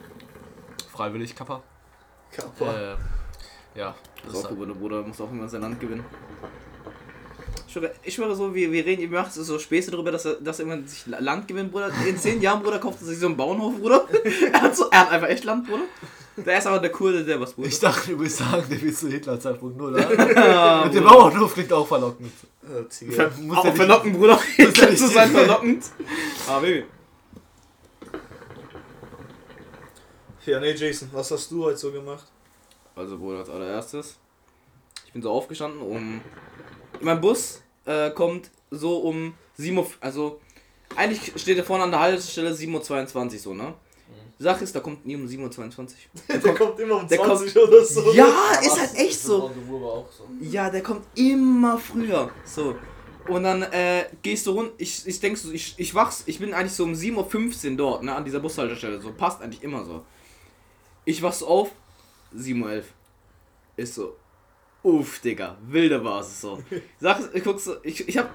Freiwillig, 0.91 1.35
Kappa. 1.37 1.63
Kappa. 2.31 2.73
Äh, 2.73 2.97
ja. 3.75 3.95
Das 4.25 4.35
ist 4.35 4.47
auch 4.47 4.51
gut, 4.51 4.69
der 4.69 4.75
Bruder 4.75 5.03
muss 5.03 5.21
auch 5.21 5.31
immer 5.31 5.49
sein 5.49 5.61
Land 5.61 5.79
gewinnen. 5.79 6.05
Ich 7.67 7.73
schwöre, 7.73 7.93
ich 8.03 8.15
schwöre 8.15 8.35
so, 8.35 8.55
wir, 8.55 8.71
wir 8.73 8.85
reden, 8.85 9.03
ihr 9.03 9.09
macht 9.09 9.33
so 9.33 9.59
Späße 9.59 9.91
darüber, 9.91 10.13
dass 10.13 10.25
er, 10.25 10.35
dass 10.35 10.61
er 10.61 10.67
immer 10.67 10.87
sich 10.87 11.07
Land 11.07 11.49
gewinnt, 11.49 11.73
Bruder. 11.73 11.91
In 12.07 12.17
zehn 12.17 12.41
Jahren, 12.41 12.63
Bruder, 12.63 12.79
kauft 12.79 13.01
er 13.01 13.07
sich 13.07 13.19
so 13.19 13.27
einen 13.27 13.37
Bauernhof, 13.37 13.79
Bruder. 13.79 14.07
er, 14.53 14.63
hat 14.63 14.77
so, 14.77 14.89
er 14.91 15.01
hat 15.01 15.11
einfach 15.11 15.29
echt 15.29 15.45
Land, 15.45 15.67
Bruder. 15.67 15.85
Der 16.37 16.59
ist 16.59 16.67
aber 16.67 16.79
der 16.79 16.91
Coole, 16.91 17.25
der 17.25 17.39
was 17.41 17.53
Bruder. 17.53 17.69
Ich 17.69 17.79
dachte, 17.79 18.13
du 18.13 18.19
willst 18.21 18.39
sagen, 18.39 18.65
der 18.71 18.81
will 18.81 18.95
zu 18.95 19.09
Hitler-Zeitpunkt 19.09 19.77
0, 19.77 19.95
oder? 19.95 20.85
Mit 20.85 20.95
dem 20.95 21.05
Bauernhof 21.05 21.53
klingt 21.53 21.73
auch 21.73 21.87
verlockend. 21.87 22.33
Ja, 23.11 23.31
auch 23.55 23.65
ja 23.65 23.73
verlockend, 23.73 24.17
Bruder. 24.17 24.41
Jetzt 24.57 24.79
kannst 24.81 25.03
du 25.03 25.09
sein 25.09 25.31
verlockend. 25.31 25.85
Ah, 26.49 26.59
Baby. 26.59 26.85
Ja, 30.47 30.59
nee, 30.59 30.73
Jason, 30.73 31.11
was 31.13 31.31
hast 31.31 31.51
du 31.51 31.65
heute 31.65 31.77
so 31.77 31.93
gemacht? 31.93 32.25
Also, 32.97 33.19
Bruder, 33.19 33.41
als 33.41 33.51
allererstes. 33.51 34.17
Ich 35.07 35.13
bin 35.13 35.23
so 35.23 35.31
aufgestanden, 35.31 35.81
um. 35.83 36.21
Mein 37.01 37.21
Bus 37.21 37.63
äh, 37.85 38.11
kommt 38.11 38.51
so 38.71 38.99
um 38.99 39.35
7 39.59 39.77
Uhr. 39.77 39.87
Also, 40.01 40.41
eigentlich 40.97 41.33
steht 41.41 41.59
er 41.59 41.65
vorne 41.65 41.85
an 41.85 41.91
der 41.91 42.01
Haltestelle 42.01 42.53
7.22 42.53 43.33
Uhr 43.35 43.39
so, 43.39 43.55
ne? 43.55 43.75
Sache 44.43 44.65
ist, 44.65 44.75
da 44.75 44.81
kommt 44.81 45.07
nie 45.07 45.17
um 45.17 45.27
7.22 45.27 45.79
Uhr. 45.79 45.87
Der, 46.29 46.39
der 46.39 46.55
kommt 46.55 46.81
immer 46.81 46.97
um 46.97 47.09
20 47.09 47.55
kommt, 47.55 47.69
oder 47.69 47.85
so. 47.85 48.13
Ja, 48.13 48.27
Aber 48.27 48.67
ist 48.67 48.81
halt 48.81 48.95
echt 48.97 49.21
so. 49.21 49.51
so. 49.51 50.29
Ja, 50.41 50.71
der 50.71 50.83
kommt 50.83 51.07
immer 51.15 51.79
früher. 51.79 52.31
So. 52.45 52.77
Und 53.29 53.45
dann 53.45 53.63
äh, 53.63 54.07
gehst 54.23 54.47
du 54.47 54.53
rund, 54.53 54.73
ich, 54.79 55.07
ich 55.07 55.21
denk 55.21 55.39
so, 55.39 55.53
ich, 55.53 55.75
ich 55.77 55.95
wachs, 55.95 56.25
ich 56.27 56.39
bin 56.39 56.53
eigentlich 56.55 56.73
so 56.73 56.85
um 56.85 56.93
7.15 56.93 57.71
Uhr 57.71 57.77
dort, 57.77 58.03
ne, 58.03 58.15
an 58.15 58.25
dieser 58.25 58.41
Bushaltestelle. 58.41 59.01
So, 59.01 59.13
passt 59.13 59.41
eigentlich 59.43 59.63
immer 59.63 59.85
so. 59.85 60.05
Ich 61.05 61.23
wach 61.23 61.33
so 61.33 61.47
auf, 61.47 61.71
7.11 62.37 62.63
Uhr. 62.65 62.83
Ist 63.77 63.95
so, 63.95 64.17
uff, 64.83 65.21
Digga, 65.21 65.57
wilde 65.69 65.99
Basis 66.01 66.41
so. 66.41 66.63
Sag, 67.01 67.21
ich 67.33 67.45
guck 67.45 67.61
so, 67.61 67.77
ich, 67.83 68.07
ich 68.09 68.19
hab 68.19 68.31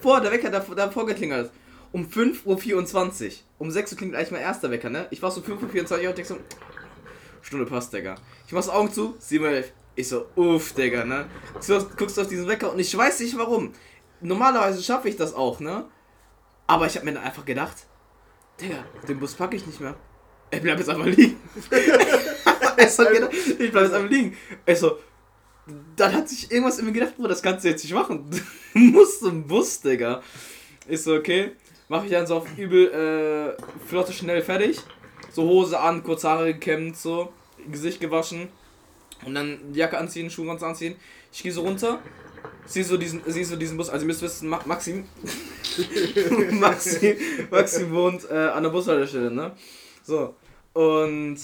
vor 0.00 0.20
der 0.20 0.30
Wecker 0.30 0.50
davor, 0.50 0.74
davor 0.74 1.06
geklingelt. 1.06 1.50
Um 1.96 2.06
5.24 2.06 3.24
Uhr. 3.24 3.32
Um 3.56 3.70
6 3.70 3.92
Uhr 3.92 3.96
klingt 3.96 4.14
eigentlich 4.14 4.30
mein 4.30 4.42
erster 4.42 4.70
Wecker, 4.70 4.90
ne? 4.90 5.06
Ich 5.10 5.22
war 5.22 5.30
so 5.30 5.40
5.24 5.40 6.02
Uhr 6.02 6.10
und 6.10 6.18
denk 6.18 6.28
so, 6.28 6.36
Stunde 7.40 7.64
passt, 7.64 7.90
Digga. 7.90 8.16
Ich 8.46 8.52
mach's 8.52 8.68
Augen 8.68 8.92
zu, 8.92 9.16
7 9.18 9.64
Ich 9.94 10.06
so, 10.06 10.26
uff, 10.36 10.74
Digga, 10.74 11.06
ne? 11.06 11.26
Du 11.66 11.84
guckst 11.96 12.18
auf 12.18 12.28
diesen 12.28 12.46
Wecker 12.48 12.70
und 12.70 12.78
ich 12.80 12.94
weiß 12.94 13.20
nicht 13.20 13.38
warum. 13.38 13.72
Normalerweise 14.20 14.82
schaffe 14.82 15.08
ich 15.08 15.16
das 15.16 15.32
auch, 15.32 15.58
ne? 15.58 15.86
Aber 16.66 16.86
ich 16.86 16.96
habe 16.96 17.06
mir 17.06 17.14
dann 17.14 17.24
einfach 17.24 17.46
gedacht, 17.46 17.86
Digga, 18.60 18.84
den 19.08 19.18
Bus 19.18 19.32
packe 19.32 19.56
ich 19.56 19.66
nicht 19.66 19.80
mehr. 19.80 19.96
Er 20.50 20.60
bleibt 20.60 20.80
jetzt 20.80 20.90
einfach 20.90 21.06
liegen. 21.06 21.40
gedacht, 23.14 23.32
ich 23.32 23.72
bleib 23.72 23.84
jetzt 23.84 23.94
einfach 23.94 24.10
liegen. 24.10 24.36
Also, 24.66 24.98
dann 25.96 26.12
hat 26.12 26.28
sich 26.28 26.50
irgendwas 26.50 26.78
in 26.78 26.84
mir 26.84 26.92
gedacht, 26.92 27.16
Bro, 27.16 27.28
das 27.28 27.42
kannst 27.42 27.64
du 27.64 27.70
jetzt 27.70 27.84
nicht 27.84 27.94
machen. 27.94 28.28
Du 28.74 28.80
musst 28.80 29.20
zum 29.20 29.46
Bus, 29.46 29.80
Digga. 29.80 30.20
Ist 30.86 31.04
so, 31.04 31.14
okay. 31.14 31.52
Mach 31.88 32.04
ich 32.04 32.10
dann 32.10 32.26
so 32.26 32.36
auf 32.36 32.58
übel 32.58 33.56
äh, 33.58 33.86
flotte 33.86 34.12
schnell 34.12 34.42
fertig. 34.42 34.80
So 35.30 35.42
Hose 35.42 35.78
an, 35.78 36.02
kurz 36.02 36.24
Haare 36.24 36.52
gekämmt, 36.54 36.96
so. 36.96 37.32
Gesicht 37.70 38.00
gewaschen. 38.00 38.48
Und 39.24 39.34
dann 39.34 39.72
die 39.72 39.78
Jacke 39.78 39.98
anziehen, 39.98 40.30
Schuhe 40.30 40.46
ganz 40.46 40.62
anziehen. 40.62 40.96
Ich 41.32 41.42
gehe 41.42 41.52
so 41.52 41.62
runter. 41.62 42.00
Sieh 42.66 42.82
so 42.82 42.96
diesen, 42.96 43.22
so 43.24 43.56
diesen 43.56 43.76
Bus. 43.76 43.88
Also 43.88 44.04
ihr 44.04 44.08
müsst 44.08 44.22
wissen, 44.22 44.48
Maxim. 44.48 45.04
Maxim, 46.52 47.16
Maxim 47.50 47.92
wohnt 47.92 48.28
äh, 48.30 48.34
an 48.34 48.62
der 48.62 48.70
Bushaltestelle, 48.70 49.30
ne? 49.30 49.52
So. 50.02 50.34
Und 50.72 51.38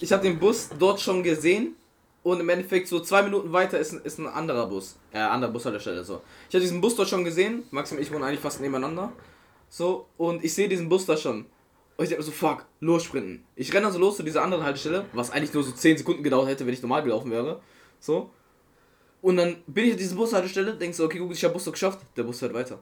ich 0.00 0.12
habe 0.12 0.22
den 0.22 0.38
Bus 0.38 0.70
dort 0.78 1.00
schon 1.00 1.22
gesehen. 1.22 1.76
Und 2.24 2.40
im 2.40 2.48
Endeffekt 2.48 2.88
so 2.88 3.00
zwei 3.00 3.22
Minuten 3.22 3.52
weiter 3.52 3.78
ist, 3.78 3.92
ist 3.92 4.18
ein 4.18 4.26
anderer 4.26 4.66
Bus. 4.66 4.96
Äh, 5.12 5.18
anderer 5.18 5.52
Bushaltestelle. 5.52 6.02
So. 6.04 6.20
Ich 6.48 6.54
habe 6.54 6.62
diesen 6.62 6.80
Bus 6.80 6.96
dort 6.96 7.08
schon 7.08 7.24
gesehen. 7.24 7.62
Maxim 7.70 7.96
und 7.96 8.02
ich 8.02 8.12
wohnen 8.12 8.24
eigentlich 8.24 8.40
fast 8.40 8.60
nebeneinander. 8.60 9.12
So. 9.68 10.06
Und 10.16 10.44
ich 10.44 10.54
sehe 10.54 10.68
diesen 10.68 10.88
Bus 10.88 11.06
da 11.06 11.16
schon. 11.16 11.46
Und 11.96 12.04
ich 12.04 12.10
denke 12.10 12.22
so, 12.22 12.30
fuck, 12.30 12.64
los 12.80 13.02
sprinten. 13.04 13.44
Ich 13.56 13.74
renne 13.74 13.86
also 13.86 13.98
los 13.98 14.16
zu 14.16 14.22
dieser 14.22 14.42
anderen 14.42 14.62
Haltestelle, 14.62 15.06
was 15.12 15.30
eigentlich 15.30 15.52
nur 15.52 15.64
so 15.64 15.72
10 15.72 15.98
Sekunden 15.98 16.22
gedauert 16.22 16.48
hätte, 16.48 16.64
wenn 16.64 16.72
ich 16.72 16.82
normal 16.82 17.02
gelaufen 17.02 17.30
wäre. 17.30 17.60
So. 17.98 18.30
Und 19.20 19.36
dann 19.36 19.62
bin 19.66 19.86
ich 19.86 19.92
an 19.92 19.98
dieser 19.98 20.14
Bushaltestelle, 20.14 20.74
denkst 20.74 20.96
so, 20.96 21.04
okay, 21.04 21.18
gut, 21.18 21.32
ich 21.32 21.42
habe 21.42 21.54
Bus 21.54 21.64
doch 21.64 21.72
geschafft. 21.72 21.98
Der 22.16 22.22
Bus 22.22 22.38
fährt 22.38 22.54
weiter. 22.54 22.78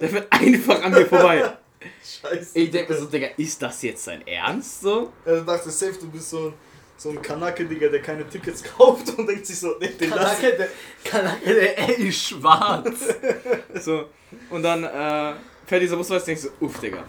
Der 0.00 0.08
fährt 0.08 0.26
einfach 0.32 0.82
an 0.82 0.92
mir 0.92 1.06
vorbei. 1.06 1.58
Scheiße. 2.02 2.58
Ich 2.58 2.70
denke 2.70 2.96
so, 2.96 3.06
Digga, 3.06 3.28
ist 3.36 3.60
das 3.62 3.82
jetzt 3.82 4.04
sein 4.04 4.26
Ernst 4.26 4.80
so? 4.80 5.12
Er 5.24 5.42
dachte, 5.42 5.70
safe, 5.70 5.98
du 6.00 6.10
bist 6.10 6.30
so 6.30 6.48
ein, 6.48 6.54
so 6.96 7.10
ein 7.10 7.22
Kanake, 7.22 7.66
Digga, 7.66 7.88
der 7.88 8.02
keine 8.02 8.26
Tickets 8.28 8.64
kauft 8.64 9.16
und 9.16 9.26
denkt 9.28 9.46
sich 9.46 9.60
so, 9.60 9.74
nee, 9.78 9.88
den 9.88 10.10
Kanake, 10.10 10.56
der, 10.56 10.68
Kanake, 11.04 11.54
der 11.54 11.98
ey, 11.98 12.10
schwarz. 12.10 13.14
so, 13.80 14.06
und 14.50 14.62
dann 14.62 14.84
äh, 14.84 15.34
fährt 15.68 15.82
dieser 15.82 15.96
Bus 15.96 16.10
und 16.10 16.26
denkst 16.26 16.42
so, 16.42 16.48
uff, 16.60 16.80
Digga. 16.80 17.04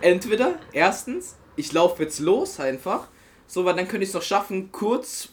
Entweder, 0.00 0.58
erstens, 0.72 1.36
ich 1.56 1.72
laufe 1.72 2.02
jetzt 2.02 2.20
los 2.20 2.60
einfach, 2.60 3.08
so, 3.46 3.64
weil 3.64 3.74
dann 3.74 3.88
könnte 3.88 4.04
ich 4.04 4.10
es 4.10 4.14
noch 4.14 4.22
schaffen, 4.22 4.70
kurz 4.72 5.30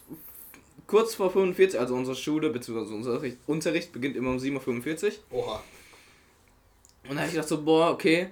kurz 0.87 1.15
vor 1.15 1.31
45, 1.31 1.79
also 1.79 1.95
unsere 1.95 2.17
Schule 2.17 2.49
bzw. 2.49 2.93
unser 2.93 3.21
Unterricht 3.47 3.93
beginnt 3.93 4.17
immer 4.17 4.31
um 4.31 4.37
7.45 4.37 5.05
Uhr. 5.31 5.39
Oha. 5.39 5.63
Und 7.03 7.11
dann 7.11 7.19
habe 7.19 7.27
ich 7.27 7.33
gedacht 7.33 7.47
so, 7.47 7.63
boah, 7.63 7.91
okay, 7.91 8.27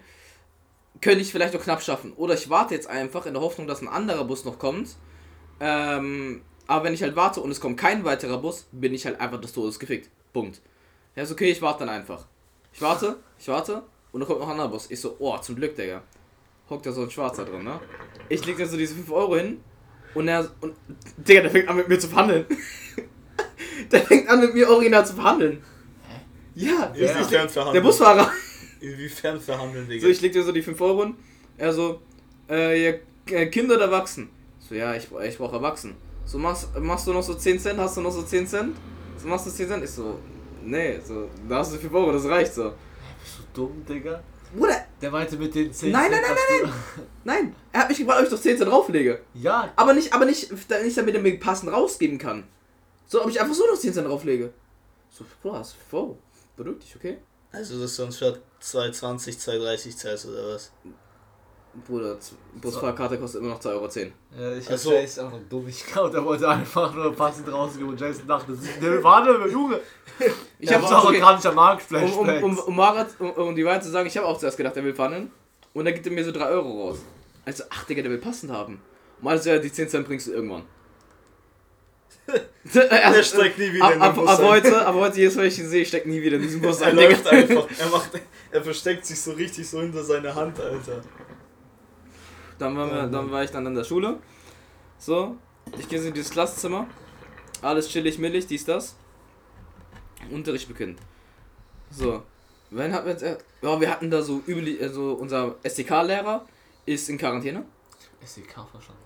könnte 0.99 1.21
ich 1.21 1.31
vielleicht 1.31 1.53
noch 1.53 1.63
knapp 1.63 1.81
schaffen. 1.81 2.11
Oder 2.13 2.33
ich 2.33 2.49
warte 2.49 2.73
jetzt 2.73 2.87
einfach 2.87 3.25
in 3.25 3.33
der 3.33 3.41
Hoffnung, 3.41 3.65
dass 3.65 3.81
ein 3.81 3.87
anderer 3.87 4.25
Bus 4.25 4.43
noch 4.43 4.59
kommt. 4.59 4.97
Ähm, 5.61 6.41
aber 6.67 6.83
wenn 6.83 6.93
ich 6.93 7.01
halt 7.01 7.15
warte 7.15 7.39
und 7.39 7.49
es 7.49 7.61
kommt 7.61 7.79
kein 7.79 8.03
weiterer 8.03 8.39
Bus, 8.39 8.67
bin 8.73 8.93
ich 8.93 9.05
halt 9.05 9.21
einfach 9.21 9.39
des 9.39 9.53
Todes 9.53 9.79
gefickt. 9.79 10.09
Punkt. 10.33 10.61
Ja, 11.15 11.23
ist 11.23 11.31
okay, 11.31 11.49
ich 11.49 11.61
warte 11.61 11.85
dann 11.85 11.89
einfach. 11.89 12.25
Ich 12.73 12.81
warte, 12.81 13.17
ich 13.39 13.47
warte 13.47 13.83
und 14.11 14.19
dann 14.19 14.27
kommt 14.27 14.39
noch 14.39 14.47
ein 14.47 14.53
anderer 14.53 14.69
Bus. 14.69 14.89
Ich 14.89 14.99
so, 14.99 15.15
oh, 15.19 15.37
zum 15.37 15.55
Glück, 15.55 15.75
Digga. 15.75 16.01
Hockt 16.69 16.85
da 16.85 16.91
so 16.91 17.03
ein 17.03 17.09
Schwarzer 17.09 17.45
drin, 17.45 17.63
ne? 17.63 17.79
Ich 18.29 18.45
leg 18.45 18.57
dann 18.57 18.67
so 18.67 18.77
diese 18.77 18.95
5 18.95 19.11
Euro 19.11 19.35
hin 19.35 19.59
und 20.13 20.27
er, 20.27 20.49
und, 20.61 20.75
Digga, 21.17 21.41
der 21.41 21.51
fängt 21.51 21.67
an 21.67 21.77
mit 21.77 21.87
mir 21.87 21.99
zu 21.99 22.07
verhandeln. 22.07 22.45
der 23.91 24.01
fängt 24.01 24.29
an 24.29 24.39
mit 24.39 24.53
mir 24.53 24.69
original 24.69 25.05
zu 25.05 25.13
verhandeln. 25.13 25.63
Hä? 26.07 26.21
Ja, 26.55 26.93
ja, 26.95 27.21
ich, 27.21 27.21
ich, 27.21 27.71
der 27.71 27.81
Busfahrer. 27.81 28.31
Inwiefern 28.79 29.39
verhandeln, 29.39 29.87
Digga? 29.87 30.01
So, 30.01 30.07
ich 30.07 30.21
leg 30.21 30.33
dir 30.33 30.43
so 30.43 30.51
die 30.51 30.61
5 30.61 30.79
Euro 30.81 31.03
hin. 31.03 31.15
Er 31.57 31.73
so, 31.73 32.01
äh, 32.49 32.89
äh, 32.89 33.45
Kinder 33.47 33.75
oder 33.75 33.85
Erwachsen? 33.85 34.29
So, 34.59 34.75
ja, 34.75 34.95
ich, 34.95 35.07
ich 35.27 35.37
brauche 35.37 35.55
Erwachsen. 35.55 35.95
So, 36.25 36.37
machst, 36.37 36.69
machst 36.79 37.07
du 37.07 37.13
noch 37.13 37.23
so 37.23 37.33
10 37.33 37.59
Cent? 37.59 37.79
Hast 37.79 37.97
du 37.97 38.01
noch 38.01 38.11
so 38.11 38.21
10 38.21 38.47
Cent? 38.47 38.75
So, 39.17 39.27
machst 39.27 39.47
du 39.47 39.51
10 39.51 39.67
Cent? 39.67 39.83
Ich 39.83 39.89
so, 39.89 40.19
nee, 40.63 40.99
so, 41.03 41.27
da 41.47 41.57
hast 41.57 41.73
du 41.73 41.77
5 41.77 41.93
Euro, 41.93 42.11
das 42.11 42.25
reicht 42.25 42.53
so. 42.53 42.73
Bist 43.21 43.39
du 43.39 43.43
dumm, 43.53 43.85
Digga? 43.87 44.23
Bruder. 44.53 44.85
Der 45.01 45.11
meinte 45.11 45.37
mit 45.37 45.53
den 45.53 45.71
10 45.71 45.91
nein, 45.91 46.11
Cent. 46.11 46.21
Nein, 46.21 46.21
nein, 46.21 46.35
nein, 46.35 46.61
nein, 46.61 46.73
nein. 47.23 47.35
Nein, 47.43 47.55
er 47.71 47.81
hat 47.81 47.89
mich 47.89 47.99
gefragt, 47.99 48.19
ob 48.19 48.25
ich 48.25 48.31
doch 48.31 48.41
10 48.41 48.57
Cent 48.57 48.69
drauflege. 48.69 49.21
Ja. 49.33 49.71
Aber 49.75 49.93
nicht, 49.93 50.11
aber 50.13 50.25
nicht, 50.25 50.51
nicht 50.51 50.97
damit 50.97 51.15
er 51.15 51.21
mir 51.21 51.39
passend 51.39 51.71
rausgeben 51.71 52.17
kann. 52.17 52.47
So, 53.07 53.23
ob 53.23 53.29
ich 53.29 53.39
einfach 53.39 53.55
so 53.55 53.65
noch 53.65 53.77
10 53.77 53.93
Cent 53.93 54.07
drauflege. 54.07 54.53
So, 55.09 55.25
boah, 55.41 55.59
hast 55.59 55.75
du 55.91 56.17
beruhig 56.55 56.79
dich, 56.79 56.95
okay? 56.95 57.19
Also, 57.51 57.79
dass 57.79 57.95
du 57.95 58.03
uns 58.03 58.17
statt 58.17 58.41
2,20, 58.61 59.39
2,30 59.39 59.97
zahlst 59.97 60.25
oder 60.25 60.55
was? 60.55 60.71
Bruder, 61.85 62.17
Busfahrkarte 62.61 63.17
kostet 63.17 63.41
immer 63.41 63.51
noch 63.51 63.59
2,10 63.59 63.69
Euro. 63.71 63.89
Ja, 64.37 64.57
ich 64.57 64.69
also, 64.69 64.91
Jason 64.91 65.27
auch 65.27 65.31
noch 65.31 65.39
dumm. 65.49 65.67
Ich 65.67 65.85
glaube, 65.85 66.11
der 66.11 66.23
wollte 66.23 66.47
einfach 66.47 66.93
nur 66.93 67.13
passend 67.15 67.51
rausgeben 67.51 67.89
und 67.89 67.99
Jason 67.99 68.27
dachte, 68.27 68.51
das 68.51 68.61
ist 68.61 68.81
der 68.81 69.03
Warte, 69.03 69.49
Junge. 69.49 69.79
Ich 70.59 70.73
habe 70.73 70.85
auch 70.85 71.05
okay. 71.05 71.19
gerade 71.19 71.51
Marktfleisch. 71.51 72.11
Um, 72.11 72.27
um, 72.27 72.43
um, 72.43 72.59
um, 72.59 72.75
Marat, 72.75 73.07
um, 73.19 73.31
um 73.31 73.55
die 73.55 73.65
Wahrheit 73.65 73.83
zu 73.83 73.89
sagen, 73.89 74.07
ich 74.07 74.17
habe 74.17 74.27
auch 74.27 74.37
zuerst 74.37 74.57
gedacht, 74.57 74.75
er 74.77 74.83
will 74.83 74.95
fahren. 74.95 75.31
Und 75.73 75.85
dann 75.85 75.93
gibt 75.93 76.05
er 76.05 76.11
mir 76.11 76.23
so 76.23 76.31
3 76.31 76.45
Euro 76.47 76.87
raus. 76.87 76.99
Also, 77.45 77.63
ach 77.69 77.85
Digga, 77.85 78.01
der 78.01 78.11
will 78.11 78.17
passend 78.19 78.51
haben. 78.51 78.81
Und 79.21 79.27
also, 79.27 79.49
ja, 79.49 79.59
die 79.59 79.71
10 79.71 79.89
Cent 79.89 80.07
bringst 80.07 80.27
du 80.27 80.31
irgendwann. 80.31 80.63
er 82.73 83.23
steckt 83.23 83.57
nie 83.57 83.73
wieder 83.73 83.85
ab, 83.85 83.93
in 83.93 84.01
den 84.01 84.15
Bus 84.15 84.29
ab, 84.29 84.39
ab 84.39 84.45
heute, 84.45 84.85
ab 84.85 84.95
heute, 84.95 85.17
jedes 85.17 85.35
Mal, 85.35 85.45
ich 85.45 85.59
ihn 85.59 85.67
sehe, 85.67 85.85
steckt 85.85 86.07
nie 86.07 86.21
wieder 86.21 86.35
in 86.35 86.41
diesen 86.41 86.61
Bus 86.61 86.81
er 86.81 86.87
ein. 86.87 86.97
Er 86.97 87.09
läuft 87.09 87.27
einfach. 87.27 87.67
Er, 87.79 87.87
macht, 87.87 88.11
er 88.51 88.63
versteckt 88.63 89.05
sich 89.05 89.19
so 89.19 89.31
richtig 89.31 89.67
so 89.67 89.81
hinter 89.81 90.03
seine 90.03 90.33
Hand, 90.33 90.59
Alter. 90.59 91.01
Dann, 92.59 92.77
waren 92.77 92.91
wir, 92.91 93.07
dann 93.07 93.31
war 93.31 93.43
ich 93.43 93.51
dann 93.51 93.65
in 93.65 93.73
der 93.73 93.85
Schule. 93.85 94.19
So, 94.97 95.37
ich 95.77 95.87
gehe 95.87 95.99
in 96.01 96.13
dieses 96.13 96.31
Klassenzimmer. 96.31 96.87
Alles 97.61 97.89
chillig, 97.89 98.19
millig, 98.19 98.47
dies, 98.47 98.65
das. 98.65 98.95
Unterricht 100.29 100.67
beginnt. 100.67 100.99
So, 101.89 102.21
wenn 102.69 102.93
hat 102.93 103.05
wir 103.05 103.13
jetzt. 103.13 103.23
Ja, 103.61 103.79
wir 103.79 103.89
hatten 103.89 104.11
da 104.11 104.21
so 104.21 104.41
übel. 104.45 104.77
Also 104.81 105.13
unser 105.13 105.55
SDK-Lehrer 105.63 106.45
ist 106.85 107.09
in 107.09 107.17
Quarantäne. 107.17 107.65
SDK 108.21 108.67
verstanden. 108.69 109.01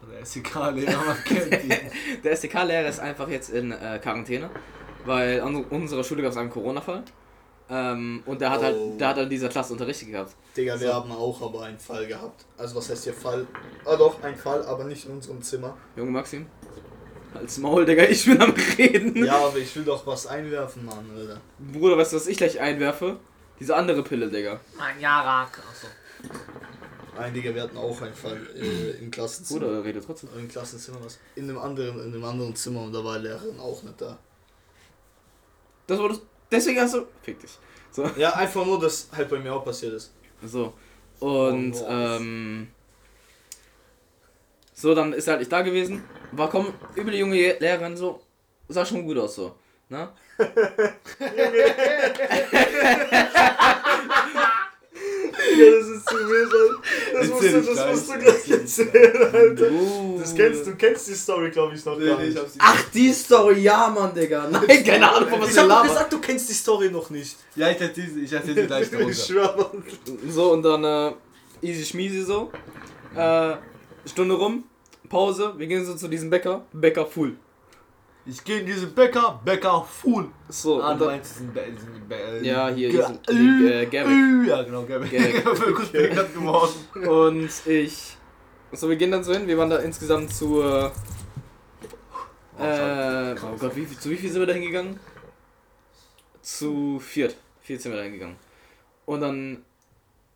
Von 0.00 0.10
der 0.10 0.20
SDK-Lehrer, 0.20 1.04
man 1.04 1.24
kennt 1.24 1.64
ihn. 1.64 1.74
der 2.24 2.32
SDK-Lehrer 2.32 2.88
ist 2.88 3.00
einfach 3.00 3.28
jetzt 3.28 3.50
in 3.50 3.72
äh, 3.72 3.98
Quarantäne, 4.02 4.50
weil 5.04 5.40
an 5.40 5.64
unserer 5.64 6.04
Schule 6.04 6.22
gab 6.22 6.32
es 6.32 6.36
einen 6.36 6.50
Corona-Fall. 6.50 7.04
Ähm, 7.70 8.22
und 8.26 8.40
der 8.40 8.50
hat 8.50 8.62
halt, 8.62 8.76
oh. 8.76 8.90
halt, 8.90 9.00
der 9.00 9.08
hat 9.08 9.16
halt 9.16 9.32
dieser 9.32 9.48
Klasse 9.48 9.72
unterrichtet 9.72 10.10
gehabt. 10.10 10.34
Digga, 10.56 10.78
wir 10.78 10.88
so. 10.88 10.94
haben 10.94 11.12
auch 11.12 11.40
aber 11.40 11.62
einen 11.62 11.78
Fall 11.78 12.06
gehabt. 12.06 12.44
Also 12.58 12.76
was 12.76 12.90
heißt 12.90 13.04
hier 13.04 13.14
Fall? 13.14 13.46
Ah 13.84 13.96
doch, 13.96 14.22
ein 14.22 14.36
Fall, 14.36 14.64
aber 14.66 14.84
nicht 14.84 15.06
in 15.06 15.12
unserem 15.12 15.40
Zimmer. 15.40 15.76
Junge 15.96 16.10
Maxim. 16.10 16.46
Als 17.34 17.56
Maul, 17.58 17.86
Digga, 17.86 18.02
ich 18.04 18.26
bin 18.26 18.40
am 18.42 18.54
Reden. 18.76 19.24
Ja, 19.24 19.46
aber 19.46 19.56
ich 19.56 19.74
will 19.74 19.84
doch 19.84 20.06
was 20.06 20.26
einwerfen, 20.26 20.84
Mann, 20.84 21.10
Alter. 21.16 21.40
Bruder, 21.72 21.96
weißt 21.96 22.12
du, 22.12 22.16
was 22.16 22.26
ich 22.26 22.36
gleich 22.36 22.60
einwerfe? 22.60 23.18
Diese 23.58 23.74
andere 23.74 24.02
Pille, 24.02 24.28
Digga. 24.28 24.60
Ein 24.78 25.00
Jarak. 25.00 25.58
Achso. 25.70 25.86
Nein, 27.16 27.34
Digga, 27.34 27.54
wir 27.54 27.62
hatten 27.62 27.76
auch 27.76 28.00
einen 28.02 28.14
Fall 28.14 28.40
äh, 28.54 29.02
im 29.02 29.10
Klassenzimmer. 29.10 29.60
Bruder, 29.60 29.84
rede 29.84 30.00
trotzdem. 30.00 30.30
Im 30.36 30.48
Klassenzimmer 30.48 30.98
was. 31.02 31.18
In 31.36 31.44
einem 31.44 31.58
anderen, 31.58 32.00
in 32.00 32.14
einem 32.14 32.24
anderen 32.24 32.54
Zimmer 32.56 32.82
und 32.82 32.92
da 32.92 33.04
war 33.04 33.18
Lehrerin 33.18 33.58
auch 33.60 33.82
nicht 33.82 34.00
da. 34.00 34.18
Das 35.86 35.98
war 35.98 36.08
das. 36.08 36.22
Deswegen 36.52 36.80
hast 36.80 36.94
du. 36.94 37.06
Fick 37.22 37.40
dich. 37.40 37.58
So. 37.90 38.08
Ja, 38.16 38.34
einfach 38.34 38.64
nur, 38.64 38.78
dass 38.78 39.08
halt 39.16 39.28
bei 39.28 39.38
mir 39.38 39.54
auch 39.54 39.64
passiert 39.64 39.94
ist. 39.94 40.12
So. 40.44 40.74
Und, 41.18 41.74
oh, 41.82 41.86
ähm. 41.88 42.68
So, 44.74 44.94
dann 44.94 45.12
ist 45.12 45.26
er 45.26 45.32
halt 45.32 45.40
nicht 45.40 45.52
da 45.52 45.62
gewesen. 45.62 46.04
War 46.32 46.50
komm, 46.50 46.74
über 46.94 47.10
die 47.10 47.18
junge 47.18 47.58
Lehrerin 47.58 47.96
so. 47.96 48.20
Sah 48.68 48.86
schon 48.86 49.04
gut 49.04 49.18
aus 49.18 49.34
so. 49.34 49.56
Ne? 49.88 50.08
Ja, 55.64 55.78
das 55.78 55.88
ist 55.88 56.08
zu 56.08 56.14
wild. 56.16 56.52
Das, 57.12 57.28
musst 57.28 57.42
du, 57.42 57.62
das 57.62 57.90
musst 57.90 58.08
du 58.08 58.18
gleich 58.18 58.50
erzählen, 58.50 59.34
Alter. 59.34 59.66
Das 60.18 60.34
kennst, 60.34 60.66
du 60.66 60.74
kennst 60.74 61.08
die 61.08 61.14
Story, 61.14 61.50
glaube 61.50 61.74
ich, 61.74 61.84
noch 61.84 61.98
nee, 61.98 62.06
gar 62.06 62.18
nicht. 62.18 62.38
Ach, 62.58 62.84
die 62.92 63.12
Story, 63.12 63.60
ja, 63.60 63.88
Mann, 63.88 64.14
Digga. 64.14 64.48
Nein, 64.50 64.84
keine 64.84 65.12
Ahnung, 65.12 65.28
was 65.40 65.50
ich 65.50 65.58
hab 65.58 65.68
doch 65.68 65.82
gesagt, 65.82 66.12
du 66.12 66.18
kennst 66.18 66.48
die 66.48 66.54
Story 66.54 66.90
noch 66.90 67.10
nicht. 67.10 67.36
Ja, 67.56 67.70
ich 67.70 67.80
erzähl 67.80 68.08
sie, 68.08 68.20
ich 68.20 68.32
erzähl 68.32 68.54
sie 68.54 68.66
gleich 68.66 68.90
darunter. 68.90 69.10
ich 69.10 69.24
schwör, 69.24 69.72
So, 70.28 70.52
und 70.52 70.62
dann, 70.62 70.84
äh, 70.84 71.12
easy 71.62 71.84
schmiesi 71.84 72.22
so. 72.22 72.50
Äh, 73.14 73.56
Stunde 74.06 74.34
rum, 74.34 74.64
Pause, 75.08 75.54
wir 75.56 75.66
gehen 75.66 75.84
so 75.84 75.94
zu 75.94 76.08
diesem 76.08 76.30
Bäcker, 76.30 76.64
Bäcker 76.72 77.06
full. 77.06 77.36
Ich 78.24 78.44
gehe 78.44 78.60
in 78.60 78.66
diesen 78.66 78.94
Bäcker, 78.94 79.40
Bäcker 79.44 79.82
full. 79.84 80.28
So, 80.48 80.80
ah, 80.80 80.92
und 80.92 80.98
du 81.00 81.04
dann, 81.06 81.14
meinst 81.16 81.34
diesen, 81.34 81.52
diesen 81.52 82.08
Bä- 82.08 82.14
äh, 82.14 82.46
Ja, 82.46 82.68
hier, 82.68 82.88
diesen- 82.90 83.18
äh, 83.28 83.86
Garrick. 83.86 84.48
Ja, 84.48 84.62
genau, 84.62 84.84
Garrick. 84.84 85.10
Garrick. 85.10 85.44
Kurz 85.74 85.88
behindert 85.92 86.32
geworden. 86.32 86.72
und 87.08 87.50
ich. 87.66 88.16
So, 88.72 88.88
wir 88.88 88.96
gehen 88.96 89.10
dann 89.10 89.24
so 89.24 89.32
hin. 89.34 89.46
Wir 89.48 89.58
waren 89.58 89.70
da 89.70 89.78
insgesamt 89.78 90.32
zur. 90.32 90.92
Äh, 92.58 93.34
oh 93.34 93.56
Gott, 93.58 93.74
wie, 93.74 93.86
viel- 93.86 93.98
zu 93.98 94.10
wie 94.10 94.16
viel 94.16 94.30
sind 94.30 94.40
wir 94.40 94.46
da 94.46 94.52
hingegangen? 94.52 95.00
Zu 96.42 97.00
viert. 97.00 97.36
Viert 97.62 97.80
sind 97.82 97.92
wir 97.92 97.98
da 97.98 98.04
hingegangen. 98.04 98.36
Und 99.04 99.20
dann 99.20 99.64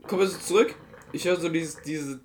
kommen 0.07 0.23
wir 0.23 0.29
so 0.29 0.39
zurück. 0.39 0.75
Ich 1.13 1.25
höre 1.25 1.37
so 1.39 1.49
dieses, 1.49 1.81
diese 1.83 2.21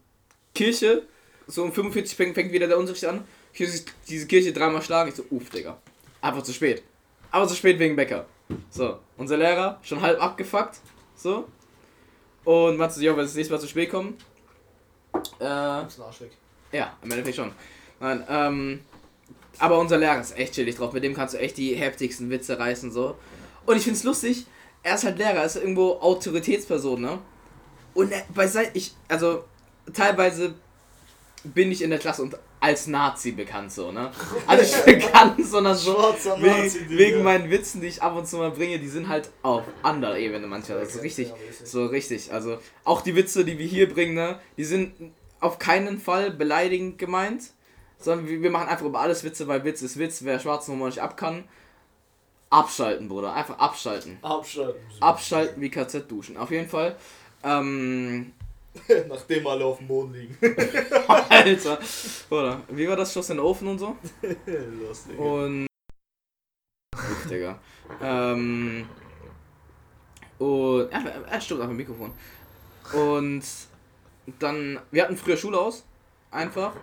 Kirche. 0.56 1.04
So 1.48 1.64
um 1.64 1.72
45 1.72 2.16
fängt, 2.16 2.36
fängt 2.36 2.52
wieder 2.52 2.68
der 2.68 2.78
Unterricht 2.80 3.06
an. 3.06 3.24
Ich 3.54 3.60
höre 3.60 3.70
diese- 4.08 4.28
Kirche 4.28 4.54
dreimal 4.54 4.82
schlagen. 4.82 5.10
Ich 5.10 5.16
so, 5.16 5.24
uff, 5.30 5.50
Digga. 5.50 5.78
Einfach 6.22 6.44
zu 6.44 6.54
spät. 6.54 6.84
Aber 7.32 7.48
zu 7.48 7.56
spät 7.56 7.80
wegen 7.80 7.96
Bäcker. 7.96 8.26
So, 8.70 9.00
unser 9.18 9.38
Lehrer, 9.38 9.80
schon 9.82 10.02
halb 10.02 10.22
abgefuckt. 10.22 10.78
So. 11.16 11.48
Und 12.44 12.78
meinte 12.78 12.96
so, 12.96 13.02
ja, 13.02 13.16
wenn 13.16 13.24
das 13.24 13.36
nächste 13.36 13.54
Mal 13.54 13.60
zu 13.60 13.68
spät 13.68 13.90
kommen. 13.90 14.18
Äh, 15.40 15.44
Arsch 15.46 16.22
weg. 16.22 16.32
ja, 16.72 16.96
im 17.02 17.12
Endeffekt 17.12 17.36
schon. 17.38 17.52
Nein, 18.00 18.24
ähm. 18.30 18.80
Aber 19.60 19.78
unser 19.80 19.98
Lehrer 19.98 20.20
ist 20.20 20.36
echt 20.38 20.54
chillig 20.54 20.76
drauf. 20.76 20.92
Mit 20.94 21.04
dem 21.04 21.14
kannst 21.14 21.34
du 21.34 21.38
echt 21.40 21.58
die 21.58 21.76
heftigsten 21.76 22.30
Witze 22.30 22.58
reißen, 22.58 22.92
so. 22.92 23.16
Und 23.66 23.76
ich 23.78 23.84
find's 23.84 24.04
lustig, 24.04 24.48
er 24.82 24.96
ist 24.96 25.04
halt 25.04 25.18
Lehrer, 25.20 25.36
er 25.36 25.46
ist 25.46 25.58
irgendwo 25.58 25.94
Autoritätsperson, 26.00 27.00
ne? 27.02 27.20
Und 27.94 28.12
er, 28.12 28.24
bei 28.34 28.48
sein, 28.48 28.68
ich, 28.74 28.94
also, 29.08 29.44
teilweise 29.94 30.56
bin 31.44 31.72
ich 31.72 31.82
in 31.82 31.90
der 31.90 32.00
Klasse 32.00 32.22
und 32.22 32.38
als 32.60 32.88
Nazi 32.88 33.32
bekannt, 33.32 33.72
so, 33.72 33.92
ne? 33.92 34.12
Also 34.46 34.64
ich 34.64 34.86
bekannt, 34.86 35.44
sondern 35.46 35.76
so, 35.76 35.98
wegen, 36.38 36.90
wegen 36.90 37.24
meinen 37.24 37.50
Witzen, 37.50 37.82
die 37.82 37.88
ich 37.88 38.02
ab 38.02 38.16
und 38.16 38.28
zu 38.28 38.38
mal 38.38 38.52
bringe, 38.52 38.78
die 38.78 38.88
sind 38.88 39.08
halt 39.08 39.30
auf 39.42 39.64
anderer 39.82 40.18
Ebene 40.18 40.46
manchmal. 40.46 40.80
Also 40.80 41.00
richtig, 41.00 41.34
so 41.64 41.86
richtig. 41.88 42.32
Also 42.32 42.60
auch 42.84 43.02
die 43.02 43.16
Witze, 43.16 43.44
die 43.44 43.58
wir 43.58 43.66
hier 43.66 43.92
bringen, 43.92 44.14
ne, 44.14 44.40
die 44.58 44.66
sind 44.66 44.94
auf 45.40 45.58
keinen 45.58 46.00
Fall 46.00 46.30
beleidigend 46.30 47.00
gemeint, 47.00 47.52
sondern 47.98 48.28
wir, 48.28 48.42
wir 48.44 48.52
machen 48.52 48.70
einfach 48.70 48.86
über 48.86 49.00
alles 49.00 49.24
Witze, 49.24 49.48
weil 49.48 49.64
Witz 49.64 49.82
ist 49.82 49.98
Witz. 49.98 50.24
Wer 50.24 50.40
schwarzen 50.40 50.74
Humor 50.74 50.88
nicht 50.88 51.00
ab 51.00 51.18
kann, 51.18 51.46
abschalten, 52.52 53.08
Bruder. 53.08 53.34
Einfach 53.34 53.58
abschalten. 53.58 54.20
Abschalten. 54.22 54.82
Abschalten 55.00 55.62
wie 55.62 55.70
KZ 55.70 56.10
duschen. 56.10 56.38
Auf 56.38 56.52
jeden 56.52 56.70
Fall. 56.70 56.96
Ähm, 57.44 58.34
Nachdem 59.08 59.48
alle 59.48 59.66
auf 59.66 59.78
dem 59.80 59.88
Boden 59.88 60.14
liegen. 60.14 60.38
Alter. 61.08 61.80
Oder? 62.30 62.62
Wie 62.70 62.88
war 62.88 62.96
das? 62.96 63.14
Schuss 63.14 63.30
in 63.30 63.38
den 63.38 63.46
Ofen 63.46 63.68
und 63.68 63.80
so? 63.80 63.98
Lustig. 64.88 65.20
Und. 65.20 65.68
Digga. 67.30 67.60
Ähm. 68.02 68.88
Und. 70.40 70.92
Ja, 70.92 71.00
er 71.30 71.42
stimmt 71.42 71.62
dem 71.62 71.76
Mikrofon. 71.76 72.14
Und 72.94 73.44
dann. 74.40 74.80
Wir 74.92 75.04
hatten 75.04 75.18
früher 75.18 75.38
Schule 75.38 75.60
aus. 75.60 75.84
Einfach. 76.30 76.74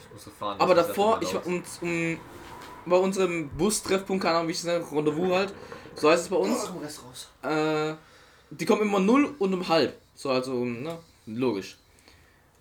Ich 0.00 0.12
musste 0.12 0.30
fahren. 0.30 0.60
Aber 0.60 0.74
davor, 0.74 1.20
ich 1.22 1.34
war 1.34 1.44
um, 1.46 1.62
um. 1.80 2.20
Bei 2.86 2.96
unserem 2.96 3.50
Bustreffpunkt, 3.50 4.22
keine 4.22 4.36
Ahnung, 4.36 4.48
wie 4.48 4.52
ich 4.52 4.58
es 4.58 4.64
nenne, 4.64 4.82
Rendezvous 4.90 5.30
halt. 5.30 5.52
So 5.94 6.08
heißt 6.08 6.22
es 6.22 6.28
bei 6.30 6.36
uns. 6.36 6.72
Rest 6.80 7.02
raus. 7.04 7.28
Äh, 7.42 7.94
die 8.50 8.64
kommen 8.64 8.82
immer 8.82 8.96
um 8.96 9.04
0 9.04 9.34
und 9.38 9.52
um 9.52 9.68
halb. 9.68 9.94
So, 10.18 10.30
also, 10.30 10.64
ne? 10.64 10.98
Logisch. 11.26 11.78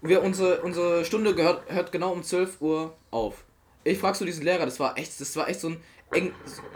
Wir, 0.03 0.21
unsere, 0.21 0.61
unsere 0.61 1.03
Stunde 1.03 1.33
gehört, 1.33 1.63
hört 1.71 1.91
genau 1.91 2.11
um 2.11 2.21
12 2.21 2.61
Uhr 2.61 2.93
auf. 3.09 3.45
Ich 3.83 3.97
frag 3.97 4.15
so 4.15 4.25
diesen 4.25 4.43
Lehrer, 4.43 4.65
das 4.65 4.79
war 4.79 4.95
echt, 4.95 5.19
das 5.19 5.35
war 5.35 5.49
echt 5.49 5.61
so 5.61 5.69
ein 5.69 5.77
Eng 6.11 6.33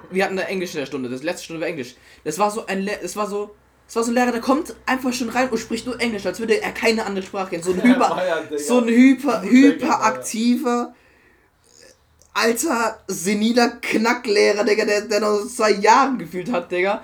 Wir 0.10 0.26
hatten 0.26 0.38
da 0.38 0.42
Englisch 0.42 0.74
in 0.74 0.80
der 0.80 0.88
Stunde, 0.88 1.08
das 1.08 1.22
letzte 1.22 1.44
Stunde 1.44 1.62
war 1.62 1.68
Englisch. 1.68 1.94
Das 2.24 2.40
war 2.40 2.50
so 2.50 2.66
ein 2.66 2.82
Le 2.82 2.98
das 3.00 3.16
war 3.16 3.28
so. 3.28 3.52
Das 3.86 3.96
war 3.98 4.04
so 4.04 4.12
ein 4.12 4.16
Lehrer, 4.16 4.32
der 4.32 4.42
kommt 4.42 4.76
einfach 4.88 5.14
schon 5.14 5.30
rein 5.30 5.50
und 5.50 5.60
spricht 5.60 5.86
nur 5.86 6.02
Englisch, 6.02 6.26
als 6.26 6.40
würde 6.40 6.60
er 6.60 6.72
keine 6.72 7.06
andere 7.06 7.24
Sprache 7.24 7.52
kennen. 7.52 7.64
So 7.64 7.74
ein 7.74 7.84
Hyper, 7.84 8.48
so 8.58 8.80
ein 8.80 8.88
hyper, 8.88 9.44
hyperaktiver, 9.44 10.96
alter, 12.34 13.04
seniler 13.06 13.70
Knacklehrer, 13.82 14.64
Digga, 14.64 14.86
der, 14.86 15.02
der 15.02 15.20
noch 15.20 15.42
so 15.42 15.46
zwei 15.48 15.72
Jahren 15.74 16.18
gefühlt 16.18 16.52
hat, 16.52 16.72
Digga. 16.72 17.04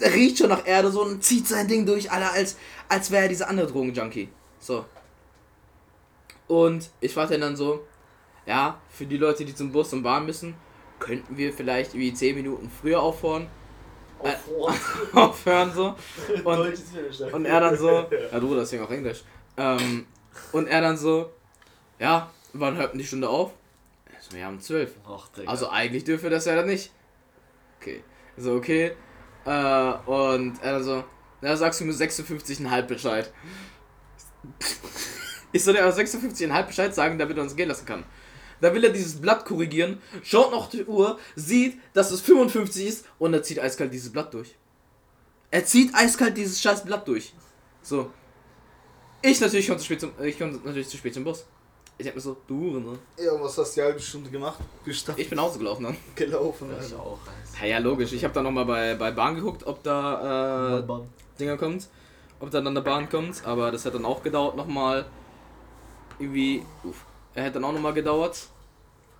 Der 0.00 0.12
riecht 0.12 0.38
schon 0.38 0.48
nach 0.48 0.66
Erde 0.66 0.90
so 0.90 1.02
und 1.02 1.22
zieht 1.24 1.46
sein 1.46 1.68
Ding 1.68 1.86
durch, 1.86 2.10
Alter, 2.10 2.32
als, 2.32 2.56
als 2.88 3.10
wäre 3.10 3.24
er 3.24 3.28
dieser 3.28 3.48
andere 3.48 3.66
Drogenjunkie. 3.66 4.28
So. 4.58 4.84
Und 6.48 6.90
ich 7.00 7.16
ihn 7.16 7.40
dann 7.40 7.56
so, 7.56 7.86
ja, 8.44 8.80
für 8.90 9.06
die 9.06 9.16
Leute, 9.16 9.44
die 9.44 9.54
zum 9.54 9.72
Bus 9.72 9.92
und 9.92 10.02
Bahn 10.02 10.26
müssen, 10.26 10.54
könnten 10.98 11.36
wir 11.36 11.52
vielleicht 11.52 11.94
wie 11.94 12.12
10 12.12 12.36
Minuten 12.36 12.70
früher 12.70 13.00
aufhören, 13.00 13.48
Auf 14.18 14.48
Wort. 14.48 14.74
aufhören 15.12 15.72
so. 15.72 15.94
Und, 16.44 17.32
und 17.32 17.44
er 17.44 17.60
dann 17.60 17.76
so, 17.76 17.90
ja 18.32 18.40
du, 18.40 18.54
deswegen 18.54 18.82
auch 18.82 18.90
Englisch. 18.90 19.24
Ähm, 19.58 20.06
und 20.52 20.68
er 20.68 20.80
dann 20.80 20.96
so, 20.96 21.30
ja, 21.98 22.30
wann 22.52 22.76
hört 22.76 22.92
denn 22.92 22.98
die 22.98 23.06
Stunde 23.06 23.28
auf? 23.28 23.52
Wir 24.30 24.44
haben 24.44 24.60
zwölf. 24.60 24.94
Ach, 25.06 25.28
Digga. 25.28 25.50
Also 25.50 25.68
eigentlich 25.70 26.04
dürfe 26.04 26.30
das 26.30 26.46
ja 26.46 26.56
dann 26.56 26.66
nicht. 26.66 26.90
Okay. 27.80 28.02
So, 28.36 28.54
okay. 28.54 28.92
Äh, 29.46 29.92
und 30.06 30.60
er 30.62 30.82
so, 30.82 31.04
na 31.40 31.56
sagst 31.56 31.80
du 31.80 31.84
mir 31.84 31.92
56,5 31.92 32.82
Bescheid. 32.82 33.32
Ich 35.52 35.64
soll 35.64 35.74
dir 35.74 35.84
aber 35.84 35.94
56,5 35.94 36.62
Bescheid 36.64 36.94
sagen, 36.94 37.18
damit 37.18 37.36
er 37.36 37.44
uns 37.44 37.56
gehen 37.56 37.68
lassen 37.68 37.86
kann. 37.86 38.04
Da 38.60 38.74
will 38.74 38.84
er 38.84 38.90
dieses 38.90 39.20
Blatt 39.20 39.44
korrigieren, 39.44 40.00
schaut 40.22 40.50
noch 40.50 40.68
die 40.68 40.84
Uhr, 40.84 41.18
sieht, 41.34 41.78
dass 41.92 42.10
es 42.10 42.20
55 42.22 42.86
ist 42.86 43.06
und 43.18 43.34
er 43.34 43.42
zieht 43.42 43.60
eiskalt 43.60 43.92
dieses 43.92 44.10
Blatt 44.10 44.32
durch. 44.34 44.56
Er 45.50 45.64
zieht 45.64 45.94
eiskalt 45.94 46.36
dieses 46.36 46.60
scheiß 46.60 46.84
Blatt 46.84 47.06
durch. 47.06 47.32
So. 47.82 48.10
Ich 49.22 49.40
natürlich 49.40 49.66
komme 49.66 49.78
zu 49.78 49.84
spät 49.84 50.00
zum, 50.00 50.12
ich 50.22 50.38
natürlich 50.38 50.88
zu 50.88 50.96
spät 50.96 51.14
zum 51.14 51.24
Bus. 51.24 51.46
Ich 51.98 52.06
hab 52.06 52.14
mir 52.14 52.20
so, 52.20 52.36
du 52.46 52.60
Hurensohn. 52.60 52.98
Ja, 53.18 53.32
was 53.40 53.56
hast 53.56 53.74
du 53.76 53.80
die 53.80 53.86
halbe 53.86 54.00
Stunde 54.00 54.28
gemacht? 54.30 54.58
Gestanden, 54.84 55.22
Ich 55.22 55.30
bin 55.30 55.40
Hause 55.40 55.58
gelaufen 55.58 55.84
dann. 55.84 55.96
gelaufen. 56.14 56.68
ich 56.70 56.78
Alter. 56.84 57.00
auch. 57.00 57.18
Ja, 57.60 57.66
ja, 57.66 57.78
logisch. 57.78 58.12
Ich 58.12 58.22
habe 58.22 58.34
dann 58.34 58.44
nochmal 58.44 58.66
bei, 58.66 58.94
bei 58.96 59.10
Bahn 59.12 59.34
geguckt, 59.34 59.66
ob 59.66 59.82
da 59.82 60.78
äh, 60.80 60.82
Mann. 60.86 61.08
Dinger 61.40 61.56
kommt. 61.56 61.88
Ob 62.38 62.50
dann 62.50 62.66
an 62.66 62.74
der 62.74 62.82
Bahn 62.82 63.08
kommt. 63.08 63.46
Aber 63.46 63.70
das 63.70 63.86
hat 63.86 63.94
dann 63.94 64.04
auch 64.04 64.22
gedauert 64.22 64.56
nochmal. 64.56 65.06
Irgendwie. 66.18 66.62
Uff. 66.84 67.04
Er 67.34 67.44
hätte 67.44 67.54
dann 67.54 67.64
auch 67.64 67.72
nochmal 67.72 67.94
gedauert. 67.94 68.46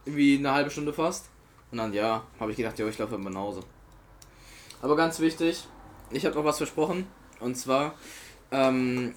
Irgendwie 0.05 0.37
eine 0.39 0.53
halbe 0.53 0.71
Stunde 0.71 0.93
fast. 0.93 1.31
Und 1.73 1.79
dann, 1.79 1.95
ja, 1.95 2.23
habe 2.39 2.51
ich 2.51 2.57
gedacht, 2.59 2.79
ja, 2.79 2.87
ich 2.87 2.99
laufe 2.99 3.15
immer 3.15 3.31
nach 3.31 3.41
Hause. 3.41 3.61
Aber 4.83 4.97
ganz 4.97 5.19
wichtig, 5.21 5.67
ich 6.11 6.25
habe 6.27 6.35
noch 6.37 6.45
was 6.45 6.59
versprochen. 6.59 7.07
Und 7.41 7.57
zwar, 7.57 7.95
ähm, 8.51 9.15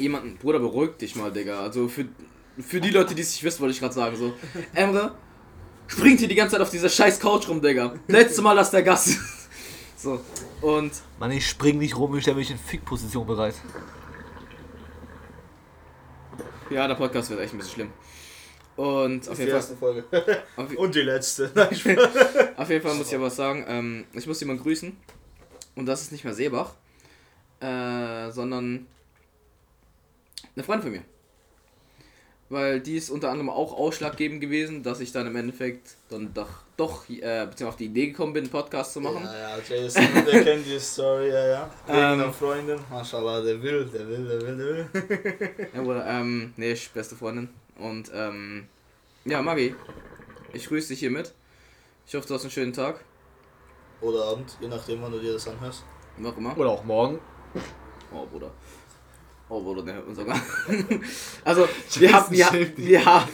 jemanden, 0.00 0.36
Bruder, 0.38 0.58
beruhig 0.58 0.96
dich 0.98 1.14
mal, 1.16 1.32
Digga. 1.32 1.60
Also 1.60 1.88
für, 1.88 2.06
für 2.58 2.80
die 2.80 2.90
Leute, 2.90 3.14
die 3.14 3.22
es 3.22 3.32
nicht 3.32 3.44
wissen, 3.44 3.60
wollte 3.60 3.72
ich 3.74 3.80
gerade 3.80 3.94
sagen, 3.94 4.16
so. 4.16 4.32
Emre, 4.74 5.14
springt 5.86 6.18
hier 6.20 6.28
die 6.28 6.34
ganze 6.34 6.52
Zeit 6.52 6.62
auf 6.62 6.70
dieser 6.70 6.88
scheiß 6.88 7.20
Couch 7.20 7.48
rum, 7.48 7.60
Digga. 7.62 7.94
Letztes 8.08 8.40
Mal, 8.42 8.56
dass 8.56 8.70
der 8.70 8.82
Gast 8.82 9.08
ist. 9.08 9.20
So. 9.96 10.18
Und 10.62 10.92
Mann, 11.18 11.30
ich 11.30 11.46
spring 11.46 11.76
nicht 11.76 11.94
rum, 11.94 12.16
ich 12.16 12.22
stelle 12.22 12.38
mich 12.38 12.50
in 12.50 12.56
Fick-Position 12.56 13.26
bereit. 13.26 13.54
ja, 16.70 16.88
der 16.88 16.94
Podcast 16.94 17.28
wird 17.28 17.40
echt 17.40 17.52
ein 17.52 17.58
bisschen 17.58 17.74
schlimm. 17.74 17.92
Und 18.76 19.28
auf 19.28 19.34
Die 19.36 19.42
jeden, 19.42 19.50
Fall, 19.50 19.60
erste 19.60 19.76
Folge. 19.76 20.04
auf, 20.56 20.74
Und 20.74 20.94
die 20.94 21.02
letzte. 21.02 21.50
Nein, 21.54 21.68
ich 21.70 21.84
auf 22.56 22.70
jeden 22.70 22.82
Fall 22.82 22.94
muss 22.94 23.08
ich 23.08 23.14
aber 23.14 23.26
was 23.26 23.36
sagen. 23.36 23.64
Ähm, 23.68 24.06
ich 24.14 24.26
muss 24.26 24.40
jemanden 24.40 24.62
grüßen. 24.62 24.96
Und 25.74 25.84
das 25.86 26.00
ist 26.00 26.12
nicht 26.12 26.24
mehr 26.24 26.32
Seebach, 26.32 26.72
äh, 27.60 28.30
sondern 28.30 28.86
eine 30.56 30.64
Freundin 30.64 30.82
von 30.82 30.92
mir. 30.92 31.04
Weil 32.48 32.80
die 32.80 32.96
ist 32.96 33.10
unter 33.10 33.30
anderem 33.30 33.48
auch 33.48 33.72
ausschlaggebend 33.72 34.40
gewesen, 34.40 34.82
dass 34.82 34.98
ich 34.98 35.12
dann 35.12 35.24
im 35.28 35.36
Endeffekt 35.36 35.94
dann 36.08 36.34
doch, 36.34 36.48
doch 36.76 37.08
äh, 37.08 37.14
beziehungsweise 37.20 37.68
auf 37.68 37.76
die 37.76 37.84
Idee 37.84 38.08
gekommen 38.08 38.32
bin, 38.32 38.42
einen 38.42 38.50
Podcast 38.50 38.92
zu 38.92 39.00
machen. 39.00 39.22
Ja, 39.22 39.56
ja, 39.56 39.58
Jason, 39.68 40.02
der 40.26 40.42
kennt 40.42 40.66
die 40.66 40.80
Story, 40.80 41.28
ja, 41.28 41.46
ja. 41.46 41.70
Wegen 41.86 41.98
Ähm. 41.98 42.04
einer 42.20 42.32
Freundin. 42.32 42.80
Mashallah, 42.90 43.40
der 43.42 43.62
will, 43.62 43.84
der 43.84 44.08
will, 44.08 44.26
der 44.26 44.40
will, 44.40 44.56
der 44.56 44.66
will. 44.66 45.68
Ja, 45.74 45.80
Bruder, 45.82 46.04
ähm, 46.08 46.52
nee, 46.56 46.72
ich 46.72 46.90
beste 46.90 47.14
Freundin. 47.14 47.50
Und, 47.78 48.10
ähm, 48.12 48.66
ja, 49.24 49.40
Maggi, 49.42 49.76
ich 50.52 50.66
grüße 50.66 50.88
dich 50.88 50.98
hiermit. 50.98 51.32
Ich 52.04 52.16
hoffe, 52.16 52.26
du 52.26 52.34
hast 52.34 52.42
einen 52.42 52.50
schönen 52.50 52.72
Tag. 52.72 53.04
Oder 54.00 54.24
Abend, 54.24 54.56
je 54.60 54.66
nachdem, 54.66 55.00
wann 55.02 55.12
du 55.12 55.20
dir 55.20 55.34
das 55.34 55.46
anhörst. 55.46 55.84
Wie 56.16 56.26
auch 56.26 56.36
immer. 56.36 56.58
Oder 56.58 56.70
auch 56.70 56.82
morgen. 56.82 57.20
Oh, 58.12 58.26
Bruder. 58.26 58.50
Oh, 59.50 59.60
Bruder, 59.60 59.82
der 59.82 59.94
hört 59.94 60.06
uns 60.06 60.16
sogar. 60.16 60.40
also, 61.44 61.68
wir 61.96 62.12
haben, 62.12 62.30
wir, 62.32 62.72
wir 62.76 63.04
haben, 63.04 63.28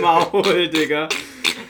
Maul, 0.00 0.68
Digga. 0.70 1.08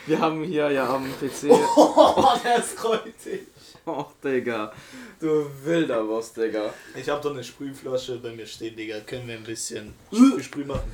Wir 0.05 0.19
haben 0.19 0.41
hier 0.45 0.71
ja 0.71 0.95
am 0.95 1.03
PC, 1.19 1.49
Oh, 1.75 2.29
der 2.41 2.59
ist 2.59 2.77
kreutig. 2.77 3.41
oh, 3.85 4.05
Digga. 4.23 4.71
Du 5.19 5.45
wilder 5.65 6.01
Boss, 6.05 6.31
Digga. 6.31 6.73
Ich 6.95 7.09
hab 7.09 7.21
doch 7.21 7.31
eine 7.31 7.43
Sprühflasche 7.43 8.19
bei 8.19 8.31
mir 8.31 8.45
stehen, 8.47 8.75
Digga. 8.75 9.01
Können 9.01 9.27
wir 9.27 9.35
ein 9.35 9.43
bisschen 9.43 9.93
Äh. 10.13 10.41
Sprüh 10.41 10.63
machen? 10.63 10.89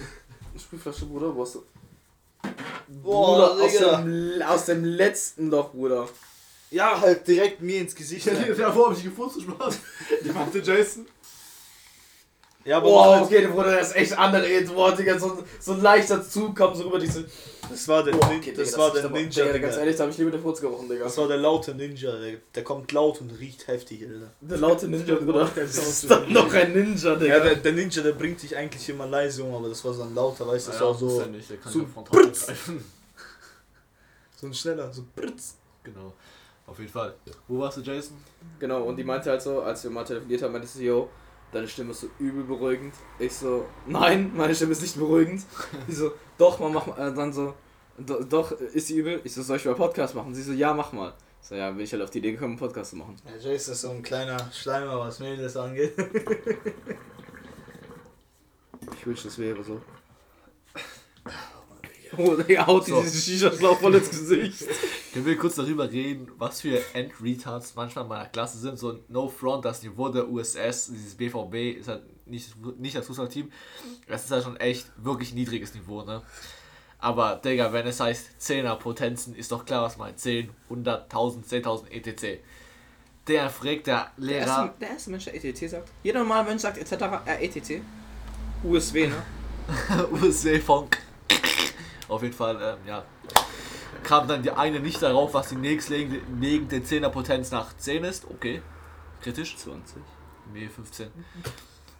Spielflasche, 0.60 1.06
Bruder, 1.06 1.36
wo 1.36 1.44
hast 1.44 1.56
du? 1.56 1.64
Boah, 2.88 3.56
Bruder, 3.56 3.64
aus 3.66 3.78
dem, 3.78 4.42
aus 4.48 4.66
dem 4.66 4.84
letzten 4.84 5.50
Loch, 5.52 5.72
Bruder. 5.72 6.10
Ja, 6.72 7.00
halt 7.00 7.28
direkt 7.28 7.62
mir 7.62 7.82
ins 7.82 7.94
Gesicht. 7.94 8.28
Davor 8.58 8.86
habe 8.90 8.96
ich 8.98 9.04
gefurzt, 9.04 9.42
Spaß. 9.44 9.80
Die 10.26 10.32
machte 10.32 10.58
Jason. 10.58 11.06
Ja, 12.66 12.78
aber 12.78 12.88
wow, 12.88 13.22
okay, 13.22 13.46
Bruder, 13.48 13.76
das 13.76 13.90
ist 13.90 13.96
echt 13.96 14.18
andere 14.18 14.62
Boah, 14.74 14.96
Digga, 14.96 15.20
so, 15.20 15.44
so 15.60 15.74
ein 15.74 15.82
leichter 15.82 16.24
Zug 16.24 16.56
kam 16.56 16.74
so 16.74 16.84
rüber 16.84 16.98
diese. 16.98 17.26
Das 17.70 17.88
war 17.90 18.04
der, 18.04 18.14
oh, 18.16 18.18
okay, 18.18 18.40
Digga, 18.40 18.58
das, 18.58 18.72
das 18.72 18.80
war 18.80 18.92
der 18.94 19.10
Ninja. 19.10 19.46
Digga, 19.46 19.58
ganz 19.58 19.76
ehrlich, 19.76 19.98
da 19.98 20.04
habe 20.04 20.12
ich 20.12 20.18
lieber 20.18 20.32
den 20.32 20.42
Furz 20.42 20.62
gerochen, 20.62 20.88
Digga. 20.88 21.04
Das 21.04 21.18
war 21.18 21.28
der 21.28 21.38
laute 21.38 21.76
Ninja, 21.76 22.12
der, 22.18 22.38
der 22.56 22.64
kommt 22.64 22.90
laut 22.94 23.20
und 23.20 23.38
riecht 23.38 23.68
heftig, 23.68 24.04
Alter. 24.08 24.32
Der 24.40 24.58
laute 24.58 24.88
Ninja, 24.88 25.16
Bruder. 25.16 25.50
Das 25.56 25.78
ist 25.78 26.10
dann 26.10 26.32
noch 26.32 26.54
ein 26.54 26.72
Ninja, 26.72 27.16
Digga. 27.16 27.38
Ja, 27.38 27.44
der, 27.44 27.56
der, 27.56 27.74
Ninja, 27.74 28.02
der 28.02 28.14
bringt 28.14 28.40
sich 28.40 28.56
eigentlich 28.56 28.88
immer 28.88 29.08
leise 29.08 29.44
um, 29.44 29.54
aber 29.56 29.68
das 29.68 29.84
war 29.84 29.94
so 29.94 30.04
ein 30.04 30.16
lauter, 30.16 30.48
weißt 30.48 30.68
du, 30.68 30.72
das 30.72 30.80
ja, 30.80 30.86
war 30.86 30.96
so. 30.96 31.20
Ja 31.20 31.28
nicht, 31.28 31.50
der 31.50 31.58
kann 31.58 31.72
so, 31.72 31.86
so 34.36 34.48
ein 34.48 34.54
schneller, 34.54 34.94
so 34.94 35.04
Britz. 35.14 35.56
Genau. 35.84 36.14
Auf 36.66 36.80
jeden 36.80 36.92
Fall. 36.92 37.14
Wo 37.48 37.60
warst 37.60 37.78
du, 37.78 37.82
Jason? 37.82 38.16
Genau, 38.58 38.84
und 38.84 38.96
die 38.96 39.04
meinte 39.04 39.30
halt 39.30 39.42
so, 39.42 39.62
als 39.62 39.84
wir 39.84 39.92
mal 39.92 40.06
telefoniert 40.06 40.42
haben, 40.42 40.54
meinte 40.54 40.68
sie, 40.68 40.86
yo, 40.86 41.10
deine 41.54 41.68
Stimme 41.68 41.92
ist 41.92 42.02
so 42.02 42.08
übel 42.20 42.44
beruhigend. 42.44 42.94
Ich 43.20 43.34
so, 43.34 43.66
nein, 43.86 44.32
meine 44.36 44.54
Stimme 44.56 44.72
ist 44.72 44.82
nicht 44.82 44.98
beruhigend. 44.98 45.44
Die 45.88 45.94
so, 45.94 46.12
doch, 46.38 46.60
man 46.60 46.74
mach 46.74 46.88
mal, 46.88 47.14
dann 47.14 47.32
so, 47.32 47.54
do, 47.98 48.24
doch, 48.24 48.52
ist 48.52 48.88
sie 48.88 48.98
übel? 48.98 49.22
Ich 49.24 49.34
so, 49.34 49.42
soll 49.42 49.58
ich 49.58 49.66
mal 49.66 49.76
Podcast 49.76 50.16
machen? 50.16 50.34
Sie 50.34 50.42
so, 50.42 50.52
ja, 50.52 50.74
mach 50.74 50.92
mal. 50.92 51.14
So, 51.42 51.56
ja, 51.56 51.72
bin 51.72 51.82
ich 51.82 51.92
halt 51.92 52.02
auf 52.02 52.10
die 52.10 52.20
Idee 52.20 52.32
gekommen, 52.32 52.52
einen 52.52 52.60
Podcast 52.60 52.92
zu 52.92 52.98
machen. 52.98 53.16
Ja, 53.26 53.36
Jason 53.36 53.74
ist 53.74 53.82
so 53.82 53.90
ein 53.90 54.02
kleiner 54.02 54.38
Schleimer, 54.52 55.00
was 55.00 55.20
Mädels 55.20 55.58
angeht. 55.58 55.94
ich 58.96 59.06
wünschte, 59.06 59.28
es 59.28 59.38
wäre 59.38 59.64
so. 59.64 59.82
Oh, 62.18 62.36
der 62.48 62.66
haut 62.68 62.86
so. 62.86 63.02
dieses 63.02 63.26
Shisha-Schlauch 63.26 63.80
voll 63.80 63.96
ins 63.96 64.10
Gesicht. 64.10 64.66
Können 65.14 65.26
wir 65.26 65.38
kurz 65.38 65.56
darüber 65.56 65.90
reden, 65.90 66.32
was 66.38 66.62
für 66.62 66.82
End-Retards 66.94 67.76
manchmal 67.76 68.06
in 68.06 68.10
meiner 68.10 68.26
Klasse 68.26 68.58
sind? 68.58 68.80
So 68.80 69.00
No 69.08 69.28
Front, 69.28 69.66
das 69.66 69.84
Niveau 69.84 70.10
der 70.10 70.30
USS, 70.30 70.88
dieses 70.88 71.16
BVB 71.16 71.80
ist 71.80 71.88
halt 71.88 72.04
nicht, 72.26 72.56
nicht 72.80 72.96
das 72.96 73.06
Fußballteam. 73.08 73.52
Das 74.08 74.26
ist 74.26 74.32
halt 74.32 74.44
schon 74.44 74.58
echt 74.58 74.88
wirklich 74.98 75.34
niedriges 75.34 75.74
Niveau, 75.74 76.04
ne? 76.04 76.22
Aber, 77.00 77.36
Digga, 77.36 77.74
wenn 77.74 77.86
es 77.86 78.00
heißt 78.00 78.30
10er 78.40 78.76
Potenzen, 78.76 79.36
ist 79.36 79.52
doch 79.52 79.66
klar, 79.66 79.84
was 79.84 79.98
man 79.98 80.16
10, 80.16 80.50
100, 80.70 81.04
1000, 81.04 81.46
10.000 81.46 81.92
etc. 81.92 82.42
Der 83.28 83.50
fragt 83.50 83.88
der 83.88 84.12
Lehrer. 84.16 84.46
Der 84.46 84.48
erste, 84.48 84.74
der 84.80 84.90
erste 84.90 85.12
Mensch, 85.12 85.26
der 85.26 85.36
ETC 85.36 85.70
sagt. 85.70 85.92
Jeder 86.04 86.20
normale 86.20 86.48
Mensch 86.48 86.62
sagt 86.62 86.78
etc. 86.78 87.04
Äh, 87.26 87.46
ETC. 87.46 87.82
USW, 88.64 89.08
ne? 89.08 89.22
USW 90.12 90.60
Funk. 90.60 90.98
Auf 92.08 92.22
jeden 92.22 92.34
Fall, 92.34 92.58
ähm, 92.62 92.88
ja, 92.88 93.06
kam 94.04 94.28
dann 94.28 94.44
die 94.44 94.52
eine 94.52 94.80
nicht 94.80 95.02
darauf, 95.02 95.34
was 95.34 95.50
die 95.50 95.56
nächstliegende 95.56 96.22
nächste 96.40 96.78
10er 96.78 97.10
Potenz 97.10 97.52
nach 97.52 97.76
10 97.78 98.04
ist. 98.04 98.26
Okay, 98.30 98.62
kritisch. 99.22 99.58
20. 99.58 99.98
Nee, 100.54 100.68
15. 100.68 101.08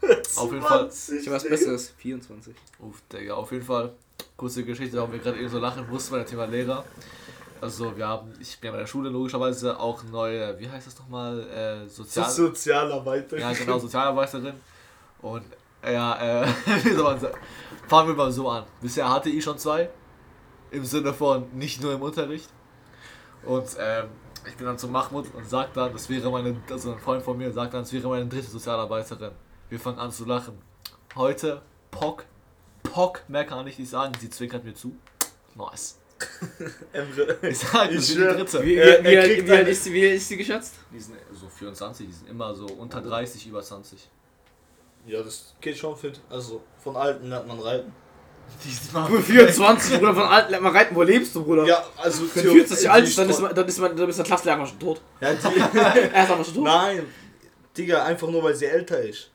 20, 0.02 0.38
auf 0.38 0.52
jeden 0.52 0.64
Fall. 0.64 0.90
Ich 0.90 1.30
was 1.30 1.44
Besseres. 1.44 1.94
24. 1.98 2.56
Uff, 2.80 3.02
Digga, 3.12 3.36
auf 3.36 3.52
jeden 3.52 3.64
Fall. 3.64 3.94
Kurze 4.36 4.64
Geschichte, 4.64 4.98
warum 4.98 5.12
wir 5.12 5.20
gerade 5.20 5.40
eben 5.40 5.50
so 5.50 5.60
lachen 5.60 5.88
mussten 5.90 6.12
bei 6.12 6.20
dem 6.20 6.28
Thema 6.28 6.46
Lehrer. 6.46 6.84
Also 7.62 7.96
wir 7.96 8.06
haben, 8.06 8.34
ich 8.42 8.60
bin 8.60 8.68
ja 8.68 8.72
bei 8.74 8.80
der 8.80 8.88
Schule 8.88 9.10
logischerweise 9.10 9.80
auch 9.80 10.04
neue, 10.04 10.60
wie 10.60 10.70
heißt 10.70 10.86
das 10.86 11.00
nochmal, 11.00 11.48
äh, 11.50 11.88
Sozial 11.88 12.30
Sozialarbeiterin. 12.30 13.40
Ja, 13.40 13.54
genau, 13.54 13.80
Sozialarbeiterin. 13.80 14.56
Und 15.22 15.44
ja, 15.86 16.44
äh, 16.44 16.48
wie 16.84 16.94
soll 16.94 17.04
man 17.04 17.20
sagen? 17.20 17.38
Fangen 17.88 18.10
wir 18.10 18.16
mal 18.16 18.32
so 18.32 18.50
an. 18.50 18.66
Bisher 18.82 19.10
hatte 19.10 19.30
ich 19.30 19.44
schon 19.44 19.58
zwei. 19.58 19.90
Im 20.72 20.86
Sinne 20.86 21.14
von 21.14 21.46
nicht 21.54 21.82
nur 21.82 21.94
im 21.94 22.02
Unterricht. 22.02 22.50
Und 23.46 23.76
ähm, 23.78 24.06
ich 24.48 24.56
bin 24.56 24.66
dann 24.66 24.78
zu 24.78 24.88
Mahmoud 24.88 25.34
und 25.34 25.48
sag 25.48 25.74
dann, 25.74 25.92
das 25.94 26.10
wäre 26.10 26.32
meine, 26.32 26.56
also 26.70 26.94
ein 26.94 27.00
Freund 27.00 27.24
von 27.24 27.38
mir 27.38 27.52
sagt 27.52 27.74
dann, 27.74 27.82
das 27.82 27.94
wäre 27.94 28.08
meine 28.08 28.26
dritte 28.26 28.50
Sozialarbeiterin. 28.50 29.32
Wir 29.70 29.80
fangen 29.80 30.00
an 30.00 30.12
zu 30.12 30.26
lachen. 30.26 30.58
Heute, 31.16 31.62
Pock, 31.92 32.26
Pock, 32.84 33.24
mehr 33.28 33.46
kann 33.46 33.68
ich 33.68 33.78
nicht 33.78 33.90
sagen, 33.90 34.14
sie 34.20 34.30
zwinkert 34.30 34.64
mir 34.64 34.74
zu. 34.74 34.96
Nice. 35.56 36.00
Emre. 36.94 37.38
Ich 37.42 37.60
sag, 37.60 37.90
das 37.90 38.10
ist 38.10 38.16
die 38.16 38.20
dritte. 38.20 38.64
Wie, 38.64 38.78
wie, 38.78 38.78
wie, 38.78 39.48
wie, 39.48 39.52
alt 39.52 39.68
ist 39.68 39.84
sie, 39.84 39.94
wie 39.94 40.06
ist 40.06 40.28
sie 40.28 40.38
geschätzt? 40.38 40.76
Die 40.92 41.00
sind 41.00 41.18
so 41.34 41.48
24, 41.48 42.08
die 42.08 42.14
sind 42.14 42.30
immer 42.30 42.54
so 42.56 42.66
unter 42.66 43.02
30, 43.02 43.48
über 43.48 43.62
20. 43.62 44.10
Ja, 45.06 45.22
das 45.22 45.54
geht 45.60 45.78
schon 45.78 45.96
fit. 45.96 46.20
Also 46.30 46.62
von 46.78 46.96
Alten 46.96 47.30
lernt 47.30 47.48
man 47.48 47.60
reiten. 47.60 47.92
Du 48.94 49.20
24, 49.20 50.00
Bruder, 50.00 50.14
von 50.14 50.24
Alten 50.24 50.52
lernt 50.52 50.64
man 50.64 50.76
reiten. 50.76 50.96
Wo 50.96 51.02
lebst 51.02 51.34
du, 51.36 51.44
Bruder? 51.44 51.66
Ja, 51.66 51.84
also 51.98 52.24
Wenn 52.34 52.52
40 52.52 52.90
alt 52.90 53.06
ist, 53.06 53.18
dann 53.18 53.30
ist, 53.30 53.40
man, 53.40 53.56
dann, 53.56 53.68
ist 53.68 53.80
man, 53.80 53.96
dann 53.96 54.10
ist 54.10 54.18
der 54.18 54.26
Klassenlehrer 54.26 54.66
schon 54.66 54.80
tot. 54.80 55.02
Ja, 55.20 55.34
die, 55.34 55.78
er 56.14 56.24
ist 56.24 56.32
aber 56.32 56.44
schon 56.44 56.54
tot. 56.56 56.64
Nein, 56.64 57.06
Digga, 57.76 58.04
einfach 58.04 58.28
nur 58.30 58.44
weil 58.44 58.56
sie 58.56 58.66
älter 58.66 59.02
ist. 59.02 59.32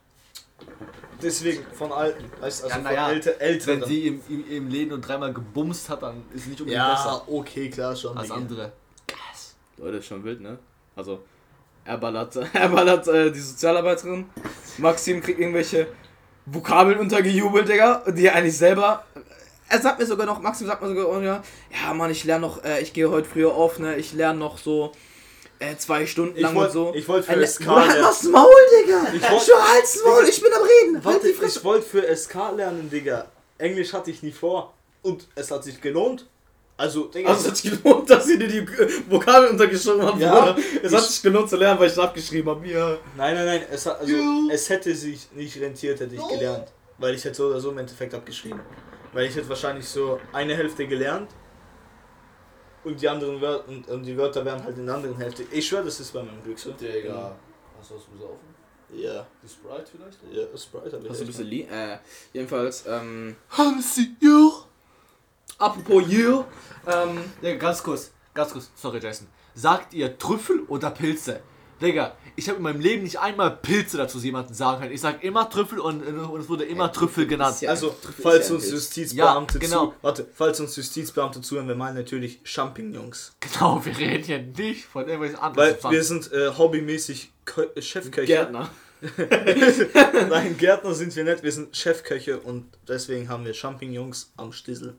Deswegen 1.20 1.64
von 1.72 1.90
Alten. 1.92 2.31
Weißt, 2.40 2.64
also 2.64 2.78
ja, 2.78 2.85
von 2.85 2.94
ja, 2.94 3.11
älter, 3.11 3.40
älter. 3.40 3.66
Wenn 3.66 3.85
sie 3.85 4.07
im, 4.07 4.22
im, 4.28 4.50
im 4.50 4.68
Leben 4.68 4.92
und 4.92 5.00
dreimal 5.00 5.33
gebumst 5.33 5.88
hat, 5.88 6.02
dann 6.02 6.22
ist 6.33 6.46
nicht 6.46 6.61
unbedingt 6.61 6.85
ja, 6.85 6.94
besser. 6.94 7.24
Ja, 7.26 7.35
okay, 7.35 7.70
klar 7.70 7.96
schon. 7.96 8.16
Als 8.16 8.31
andere. 8.31 8.72
Krass. 9.07 9.57
Leute, 9.76 9.96
ist 9.96 10.07
schon 10.07 10.22
wild, 10.22 10.40
ne? 10.40 10.59
Also, 10.94 11.24
er 11.85 11.98
ballert, 11.98 12.37
er 12.52 12.68
ballert 12.68 13.09
äh, 13.09 13.33
die 13.33 13.40
Sozialarbeiterin. 13.40 14.26
Maxim 14.78 15.20
kriegt 15.20 15.38
irgendwelche 15.38 15.88
Vokabeln 16.46 16.98
untergejubelt, 16.98 17.68
Digga, 17.68 18.04
die 18.08 18.26
er 18.26 18.34
eigentlich 18.34 18.56
selber. 18.56 19.04
Er 19.68 19.80
sagt 19.80 19.98
mir 19.98 20.06
sogar 20.06 20.26
noch, 20.26 20.40
Maxim 20.40 20.66
sagt 20.66 20.80
mir 20.82 20.88
sogar, 20.88 21.08
oh 21.08 21.20
ja, 21.20 21.42
ja 21.70 21.94
Mann, 21.94 22.10
ich 22.10 22.24
lerne 22.24 22.46
noch, 22.46 22.64
äh, 22.64 22.80
ich 22.80 22.92
gehe 22.92 23.10
heute 23.10 23.28
früher 23.28 23.52
auf, 23.52 23.78
ne, 23.78 23.96
ich 23.96 24.14
lerne 24.14 24.38
noch 24.38 24.56
so 24.56 24.92
äh, 25.58 25.76
zwei 25.76 26.06
Stunden 26.06 26.40
lang 26.40 26.54
wollt, 26.54 26.68
und 26.68 26.72
so. 26.72 26.94
Ich 26.94 27.06
wollte 27.08 27.26
für 27.26 27.42
äh, 27.42 27.46
SK 27.46 27.66
lernen. 27.66 27.88
Halt 27.88 28.02
das 28.02 28.22
Maul, 28.24 28.50
Digga! 28.82 29.12
Ich 29.12 29.30
wollt, 29.30 29.42
schon 29.42 29.72
halt's 29.72 30.00
Maul, 30.04 30.24
ich 30.28 30.40
bin 30.40 30.52
am 30.52 30.62
Reden! 30.62 31.04
Warte, 31.04 31.24
halt 31.24 31.48
ich 31.56 31.64
wollte 31.64 31.86
für 31.86 32.16
SK 32.16 32.34
lernen, 32.56 32.88
Digga. 32.90 33.26
Englisch 33.58 33.92
hatte 33.92 34.10
ich 34.10 34.22
nie 34.22 34.32
vor. 34.32 34.72
Und 35.02 35.28
es 35.34 35.50
hat 35.50 35.64
sich 35.64 35.80
gelohnt. 35.80 36.26
Also, 36.78 37.06
Digga. 37.08 37.28
Also, 37.28 37.40
es 37.40 37.48
hat 37.48 37.56
sich 37.56 37.82
gelohnt, 37.82 38.08
dass 38.08 38.28
ihr 38.28 38.38
dir 38.38 38.46
die 38.46 39.10
Vokabeln 39.10 39.50
untergeschrieben 39.50 40.00
habt, 40.00 40.20
ja, 40.20 40.56
Es 40.80 40.94
hat 40.94 41.02
sich 41.02 41.20
gelohnt 41.20 41.50
zu 41.50 41.56
lernen, 41.56 41.80
weil 41.80 41.88
ich 41.88 41.92
es 41.92 41.98
abgeschrieben 41.98 42.48
habe. 42.48 42.66
Ja. 42.68 42.96
Nein, 43.16 43.34
nein, 43.34 43.46
nein. 43.46 43.62
Es, 43.68 43.84
hat, 43.84 43.98
also, 44.00 44.14
es 44.48 44.70
hätte 44.70 44.94
sich 44.94 45.28
nicht 45.32 45.60
rentiert, 45.60 45.98
hätte 45.98 46.14
ich 46.14 46.28
gelernt. 46.28 46.68
Weil 46.98 47.14
ich 47.14 47.24
hätte 47.24 47.34
so 47.34 47.48
oder 47.48 47.60
so 47.60 47.72
im 47.72 47.78
Endeffekt 47.78 48.14
abgeschrieben. 48.14 48.60
Weil 49.12 49.26
ich 49.26 49.34
hätte 49.34 49.48
wahrscheinlich 49.48 49.88
so 49.88 50.20
eine 50.32 50.54
Hälfte 50.54 50.86
gelernt. 50.86 51.28
Und 52.84 53.02
die 53.02 53.08
anderen 53.08 53.40
Wörter 53.40 53.68
und, 53.68 53.88
und 53.88 54.04
die 54.04 54.16
Wörter 54.16 54.44
wären 54.44 54.62
halt 54.62 54.78
in 54.78 54.86
der 54.86 54.94
anderen 54.94 55.16
Hälfte. 55.16 55.44
Ich 55.50 55.66
schwöre, 55.66 55.84
das 55.84 55.98
ist 55.98 56.12
bei 56.12 56.22
meinem 56.22 56.42
Glück 56.44 56.60
so. 56.60 56.70
Digga. 56.70 57.34
Hast 57.76 57.90
du 57.90 57.96
was 57.96 58.04
besoffen? 58.04 58.48
Ja. 58.92 59.26
Die 59.42 59.48
Sprite 59.48 59.84
vielleicht? 59.90 60.18
Ja, 60.32 60.56
Sprite 60.56 60.96
habe 60.96 61.04
ich. 61.04 61.10
Hast 61.10 61.20
du 61.20 61.24
ein 61.24 61.26
bisschen 61.26 61.46
Lie 61.46 61.66
äh, 61.70 61.98
jedenfalls, 62.32 62.84
ähm. 62.86 63.34
Hansi, 63.50 64.16
ja. 64.20 64.67
Apropos 65.58 66.08
you. 66.08 66.44
Ähm, 66.86 67.18
Digga, 67.42 67.56
ganz 67.56 67.82
kurz, 67.82 68.12
ganz 68.32 68.52
kurz, 68.52 68.70
sorry 68.76 69.00
Jason. 69.00 69.26
Sagt 69.54 69.92
ihr 69.92 70.16
Trüffel 70.16 70.60
oder 70.68 70.90
Pilze? 70.90 71.40
Digga, 71.82 72.16
ich 72.36 72.48
habe 72.48 72.58
in 72.58 72.62
meinem 72.62 72.80
Leben 72.80 73.02
nicht 73.02 73.18
einmal 73.18 73.56
Pilze 73.56 73.96
dazu 73.96 74.18
jemanden 74.18 74.54
sagen 74.54 74.80
können. 74.80 74.92
Ich 74.92 75.00
sag 75.00 75.22
immer 75.24 75.50
Trüffel 75.50 75.80
und, 75.80 76.02
und 76.02 76.40
es 76.40 76.48
wurde 76.48 76.64
immer 76.64 76.86
ja, 76.86 76.92
Trüffel 76.92 77.26
genannt. 77.26 77.60
Ja 77.60 77.70
also, 77.70 77.94
falls 78.22 78.50
uns 78.52 78.70
Justizbeamte 78.70 79.58
ja, 79.58 79.64
genau. 79.64 79.86
zu, 79.86 79.94
warte, 80.02 80.28
falls 80.32 80.60
uns 80.60 80.76
Justizbeamte 80.76 81.40
zuhören, 81.40 81.66
wir 81.66 81.74
meinen 81.74 81.96
natürlich 81.96 82.40
Champignons. 82.44 83.32
Genau, 83.40 83.84
wir 83.84 83.96
reden 83.98 84.24
hier 84.24 84.42
nicht 84.42 84.86
von 84.86 85.02
irgendwelchen 85.02 85.38
anderen 85.40 85.76
Weil 85.82 85.92
wir 85.92 86.04
sind 86.04 86.32
äh, 86.32 86.50
hobbymäßig 86.56 87.32
Chefköche. 87.80 88.26
Gärtner. 88.26 88.70
Nein, 90.28 90.56
Gärtner 90.56 90.94
sind 90.94 91.14
wir 91.14 91.24
nicht, 91.24 91.42
wir 91.42 91.52
sind 91.52 91.76
Chefköche 91.76 92.38
und 92.38 92.66
deswegen 92.86 93.28
haben 93.28 93.44
wir 93.44 93.54
Champignons 93.54 94.32
am 94.36 94.52
Stissel. 94.52 94.96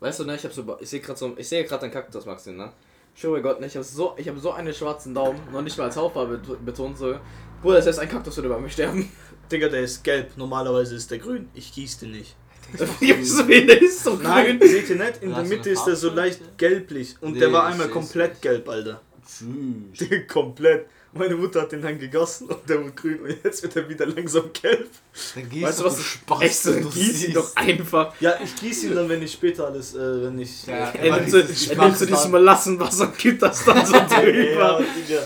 Weißt 0.00 0.20
du, 0.20 0.24
ne, 0.24 0.36
ich 0.36 0.44
hab 0.44 0.52
so, 0.52 0.76
ich 0.80 0.88
sehe 0.88 1.00
gerade 1.00 1.18
so, 1.18 1.34
ich 1.36 1.48
sehe 1.48 1.64
gerade 1.64 1.84
einen 1.84 1.92
Kaktus, 1.92 2.26
Maxim, 2.26 2.56
ne? 2.56 2.72
Schau 3.14 3.30
bei 3.32 3.40
Gott, 3.40 3.60
ne, 3.60 3.66
ich 3.66 3.74
habe 3.74 3.84
so, 3.84 4.14
ich 4.18 4.28
habe 4.28 4.38
so 4.38 4.52
einen 4.52 4.74
schwarzen 4.74 5.14
Daumen, 5.14 5.40
noch 5.50 5.62
nicht 5.62 5.78
mal 5.78 5.84
als 5.84 5.96
Hautfarbe 5.96 6.38
betont 6.64 6.98
so. 6.98 7.18
Bruder, 7.62 7.76
das 7.76 7.86
heißt, 7.86 7.98
ein 8.00 8.08
Kaktus 8.08 8.36
würde 8.36 8.50
bei 8.50 8.58
mir 8.58 8.68
sterben. 8.68 9.10
Digga, 9.50 9.68
der 9.68 9.82
ist 9.82 10.04
gelb, 10.04 10.36
normalerweise 10.36 10.96
ist 10.96 11.10
der 11.10 11.18
grün. 11.18 11.48
Ich 11.54 11.72
gieße 11.72 12.00
den 12.00 12.12
nicht. 12.12 12.36
der 13.00 13.80
ist 13.80 14.02
so 14.02 14.16
Nein, 14.16 14.58
grün. 14.58 14.68
seht 14.68 14.90
ihr 14.90 14.96
nicht? 14.96 15.22
In 15.22 15.30
der 15.32 15.44
Mitte 15.44 15.70
ist 15.70 15.84
der 15.84 15.96
so 15.96 16.10
leicht 16.10 16.58
gelblich 16.58 17.14
und 17.20 17.34
nee, 17.34 17.38
der 17.38 17.52
war 17.52 17.66
einmal 17.66 17.88
komplett 17.88 18.42
gelb, 18.42 18.68
Alter. 18.68 19.00
Tschüss. 19.26 20.26
komplett. 20.28 20.86
Meine 21.12 21.34
Mutter 21.34 21.62
hat 21.62 21.72
den 21.72 21.80
dann 21.80 21.98
gegossen 21.98 22.48
und 22.48 22.68
der 22.68 22.78
wurde 22.78 22.92
grün 22.92 23.20
und 23.20 23.36
jetzt 23.42 23.62
wird 23.62 23.74
er 23.76 23.88
wieder 23.88 24.04
langsam 24.06 24.50
gelb. 24.52 24.90
Dann 25.34 25.48
gieß 25.48 25.62
weißt 25.64 25.80
du 25.80 25.84
was? 25.84 26.02
Spaß, 26.02 26.42
echt 26.42 26.62
so, 26.62 26.72
gieß 26.74 27.28
ihn 27.28 27.32
doch 27.32 27.56
einfach. 27.56 28.14
Ja, 28.20 28.34
ich 28.42 28.54
gieße 28.56 28.88
ihn 28.88 28.94
dann, 28.94 29.08
wenn 29.08 29.22
ich 29.22 29.32
später 29.32 29.66
alles, 29.66 29.94
äh, 29.94 30.22
wenn 30.24 30.38
ich. 30.38 30.66
Ja, 30.66 30.90
äh, 30.90 31.08
er 31.08 31.16
nimmt 31.16 31.30
so, 31.30 31.40
so 31.40 32.06
dieses 32.06 32.28
Molassenwasser 32.28 33.04
und 33.04 33.18
gibt 33.18 33.40
das 33.40 33.64
dann 33.64 33.86
so 33.86 33.92
drüber. 34.08 34.82
ja, 35.08 35.20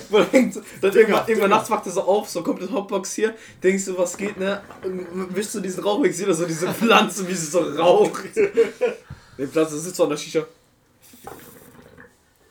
dann 0.81 0.93
irgendwann, 0.95 1.29
irgendwann 1.29 1.51
nachts 1.51 1.71
wacht 1.71 1.87
er 1.87 1.93
so 1.93 2.03
auf, 2.03 2.29
so 2.29 2.43
komplett 2.43 2.71
Hotbox 2.71 3.15
hier, 3.15 3.35
denkst 3.63 3.87
du, 3.87 3.99
was 3.99 4.17
geht, 4.17 4.39
ne? 4.39 4.63
Wischst 5.31 5.57
du 5.57 5.61
diesen 5.61 5.83
Rauch, 5.83 6.05
ich 6.05 6.17
sehe 6.17 6.27
da 6.27 6.35
so 6.35 6.47
diese 6.47 6.69
Pflanze, 6.73 7.27
wie 7.27 7.35
sie 7.35 7.47
so 7.47 7.61
raucht. 7.61 8.37
Den 9.39 9.51
Platz 9.51 9.73
sitzt 9.73 9.97
so 9.97 10.05
an 10.05 10.11
der 10.11 10.17
Shisha. 10.19 10.47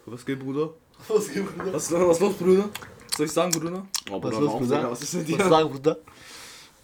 Was 0.06 0.26
geht, 0.26 0.40
Bruder? 0.40 0.74
Was 1.08 1.32
geht, 1.32 1.46
Bruder? 1.46 1.74
Was, 1.74 1.92
was 1.92 2.20
los, 2.20 2.34
Bruder? 2.34 2.70
Soll 3.20 3.26
ich 3.26 3.34
sagen, 3.34 3.52
Bruder? 3.52 3.86
Oh, 4.10 4.14
Was 4.14 4.22
Bruder, 4.22 4.40
hör 4.40 4.48
auf, 4.48 4.60
Bruder? 4.60 4.78
Digga, 4.78 4.92
Was 4.92 5.02
ist 5.02 5.14
mit 5.14 5.28
dir? 5.28 5.40
Was 5.40 5.50
sagen, 5.50 5.70
Bruder? 5.72 5.98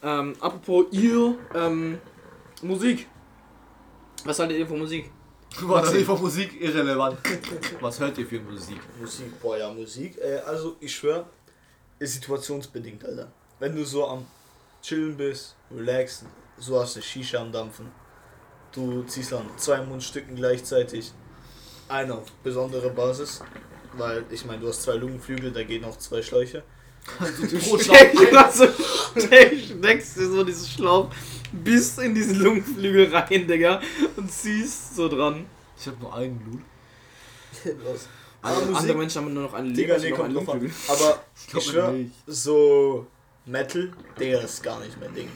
Ähm, 0.03 0.35
apropos 0.41 0.85
ihr, 0.91 1.37
ähm, 1.53 1.97
Musik. 2.61 3.07
Was 4.25 4.39
haltet 4.39 4.57
ihr 4.57 4.67
von 4.67 4.79
Musik? 4.79 5.09
Was 5.61 5.93
ist 5.93 6.05
von 6.05 6.19
Musik 6.21 6.61
irrelevant? 6.61 7.19
Was 7.79 8.01
hört 8.01 8.17
ihr 8.17 8.27
für 8.27 8.41
Musik? 8.41 8.81
Musik, 8.99 9.41
boah 9.41 9.57
ja, 9.57 9.71
Musik. 9.71 10.17
Äh, 10.17 10.39
also 10.39 10.75
ich 10.81 10.93
schwör, 10.93 11.25
ist 11.99 12.15
situationsbedingt, 12.15 13.05
Alter. 13.05 13.31
Wenn 13.59 13.73
du 13.73 13.85
so 13.85 14.05
am 14.05 14.25
Chillen 14.81 15.15
bist, 15.15 15.55
relaxen, 15.71 16.27
so 16.57 16.81
hast 16.81 16.97
du 16.97 17.01
Shisha 17.01 17.39
am 17.39 17.53
Dampfen. 17.53 17.89
Du 18.73 19.03
ziehst 19.03 19.31
dann 19.31 19.49
zwei 19.55 19.81
Mundstücken 19.81 20.35
gleichzeitig. 20.35 21.13
Einer 21.87 22.15
auf 22.15 22.29
besondere 22.43 22.89
Basis. 22.89 23.41
Weil 23.97 24.25
ich 24.29 24.45
meine, 24.45 24.59
du 24.61 24.67
hast 24.67 24.83
zwei 24.83 24.95
Lungenflügel, 24.95 25.51
da 25.51 25.63
gehen 25.63 25.83
auch 25.85 25.97
zwei 25.97 26.21
Schläuche. 26.21 26.63
Pro 27.05 27.77
Stell 27.79 28.11
dir 28.11 28.31
mal 28.33 28.51
so, 28.51 28.65
steckst 29.15 30.17
dir 30.17 30.27
so 30.27 30.43
diesen 30.43 30.67
Schlauch 30.67 31.09
bis 31.51 31.97
in 31.99 32.15
diesen 32.15 32.39
Lungenflügel 32.39 33.13
rein, 33.15 33.47
Digga, 33.47 33.79
und 34.17 34.31
ziehst 34.31 34.95
so 34.95 35.07
dran. 35.07 35.45
Ich 35.79 35.85
hab 35.87 35.99
nur 36.01 36.13
einen 36.15 36.37
Blut. 36.39 36.61
Andere, 38.41 38.57
Aber 38.59 38.65
Musik- 38.65 38.77
andere 38.81 38.97
Menschen 38.97 39.21
haben 39.23 39.33
nur 39.33 39.43
noch 39.43 39.53
einen 39.53 39.73
Digga, 39.73 39.95
Leber, 39.97 40.03
nee, 40.03 40.09
noch 40.11 40.17
kommt 40.17 40.35
drauf 40.35 40.49
an. 40.49 40.59
Lungenflügel. 40.59 40.95
Aber 40.95 41.23
ich, 41.39 41.47
glaub 41.47 41.63
schwör, 41.63 41.91
nicht. 41.91 42.11
so 42.27 43.07
Metal, 43.45 43.91
Digga, 44.19 44.41
das 44.41 44.53
ist 44.55 44.63
gar 44.63 44.79
nicht 44.79 44.99
mein 44.99 45.13
Ding. 45.13 45.29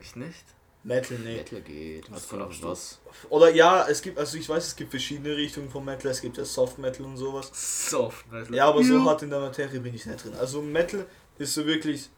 Echt 0.00 0.16
nicht? 0.16 0.44
Metal, 0.84 1.16
nee. 1.18 1.36
Metal 1.36 1.60
geht. 1.60 2.10
Was 2.10 2.26
für 2.26 2.36
noch 2.36 2.50
was? 2.62 3.00
Oder 3.30 3.50
ja, 3.54 3.86
es 3.88 4.02
gibt, 4.02 4.18
also 4.18 4.36
ich 4.36 4.48
weiß, 4.48 4.66
es 4.66 4.74
gibt 4.76 4.90
verschiedene 4.90 5.36
Richtungen 5.36 5.70
von 5.70 5.84
Metal. 5.84 6.10
Es 6.10 6.20
gibt 6.20 6.36
ja 6.36 6.44
Soft 6.44 6.78
Metal 6.78 7.06
und 7.06 7.16
sowas. 7.16 7.50
Soft 7.90 8.30
Metal. 8.30 8.52
Ja, 8.54 8.66
aber 8.68 8.82
so 8.82 9.00
hart 9.04 9.22
in 9.22 9.30
der 9.30 9.38
Materie 9.40 9.78
bin 9.80 9.94
ich 9.94 10.04
nicht 10.06 10.24
drin. 10.24 10.34
Also 10.34 10.60
Metal 10.60 11.06
ist 11.38 11.54
so 11.54 11.64
wirklich 11.66 12.10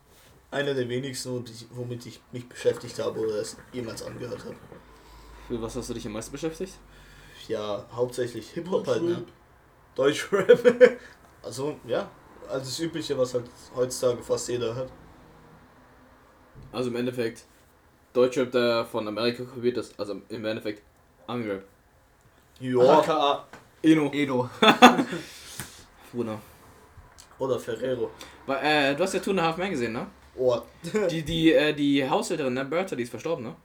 einer 0.50 0.72
der 0.72 0.88
wenigsten, 0.88 1.31
womit 1.33 1.50
ich- 1.50 1.66
womit 1.70 2.07
ich 2.07 2.20
mich 2.33 2.48
beschäftigt 2.48 2.98
habe 3.00 3.20
oder 3.20 3.35
es 3.40 3.57
jemals 3.72 4.03
angehört 4.03 4.44
habe. 4.44 4.57
Für 5.48 5.61
was 5.61 5.77
hast 5.77 5.90
du 5.90 5.94
dich 5.94 6.07
am 6.07 6.12
meisten 6.12 6.33
beschäftigt? 6.33 6.72
Ja, 7.48 7.85
hauptsächlich 7.92 8.48
Hip-Hop 8.50 8.87
halt, 8.87 9.03
ne? 9.03 9.24
Deutschrap. 9.94 10.98
also, 11.42 11.79
ja, 11.87 12.11
also 12.48 12.64
das 12.64 12.81
Übliche, 12.81 13.18
was 13.18 13.35
halt 13.35 13.44
heutzutage 13.77 14.22
fast 14.22 14.48
jeder 14.48 14.74
hört. 14.74 14.90
Also 16.72 16.88
im 16.90 16.96
Endeffekt, 16.96 17.44
Deutschrap, 18.14 18.50
der 18.53 18.87
von 18.87 19.07
Amerika 19.09 19.44
kopiert 19.44 19.77
ist, 19.77 19.98
also 20.00 20.20
im 20.31 20.44
Endeffekt 20.44 20.83
Ami-Rap. 21.27 21.62
Ja. 22.61 22.98
AKA 23.00 23.46
Eno. 23.83 24.11
Edo. 24.12 24.48
Bruder. 26.12 26.40
Oder 27.38 27.59
Ferrero. 27.59 28.11
Weil, 28.46 28.64
äh, 28.92 28.94
du 28.96 29.03
hast 29.03 29.12
ja 29.14 29.20
Two 29.20 29.31
and 29.33 29.40
a 29.40 29.42
Half 29.42 29.57
Man 29.57 29.70
gesehen, 29.70 29.92
ne? 29.92 30.07
Oh, 30.37 30.61
Die, 31.11 31.22
die, 31.22 31.53
äh, 31.53 31.72
die 31.74 32.09
Haushälterin, 32.09 32.55
ne? 32.55 32.64
Bertha, 32.64 32.94
die 32.96 33.03
ist 33.03 33.11
verstorben, 33.11 33.44
ne? 33.44 33.57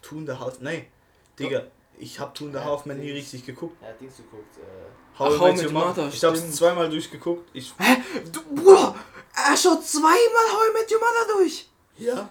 Two 0.00 0.16
and 0.16 0.30
a 0.30 0.38
Half, 0.40 0.60
nee, 0.60 0.86
Digga, 1.38 1.62
ich 1.98 2.18
hab 2.18 2.34
Two 2.34 2.46
and 2.46 2.56
a 2.56 2.64
Half 2.64 2.86
Man 2.86 2.98
nie 2.98 3.10
richtig 3.12 3.44
geguckt. 3.44 3.76
Er 3.82 3.90
hat 3.90 4.00
Dings 4.00 4.16
geguckt. 4.16 4.56
Äh, 4.56 4.62
Ach, 5.18 5.30
I 5.30 5.38
How 5.38 5.52
Met 5.54 5.64
Your 5.64 5.72
Mother. 5.72 6.08
Ich 6.08 6.24
hab's 6.24 6.38
stimmt. 6.38 6.54
zweimal 6.54 6.88
durchgeguckt. 6.88 7.50
Ich, 7.52 7.72
Hä? 7.78 7.96
Du, 8.32 8.40
Bruder! 8.54 8.94
Er 9.34 9.56
schaut 9.56 9.84
zweimal 9.84 10.46
How 10.52 10.62
I 10.70 10.72
Met 10.80 10.90
Your 10.90 11.00
Mother 11.00 11.38
durch! 11.38 11.68
ja, 11.98 12.28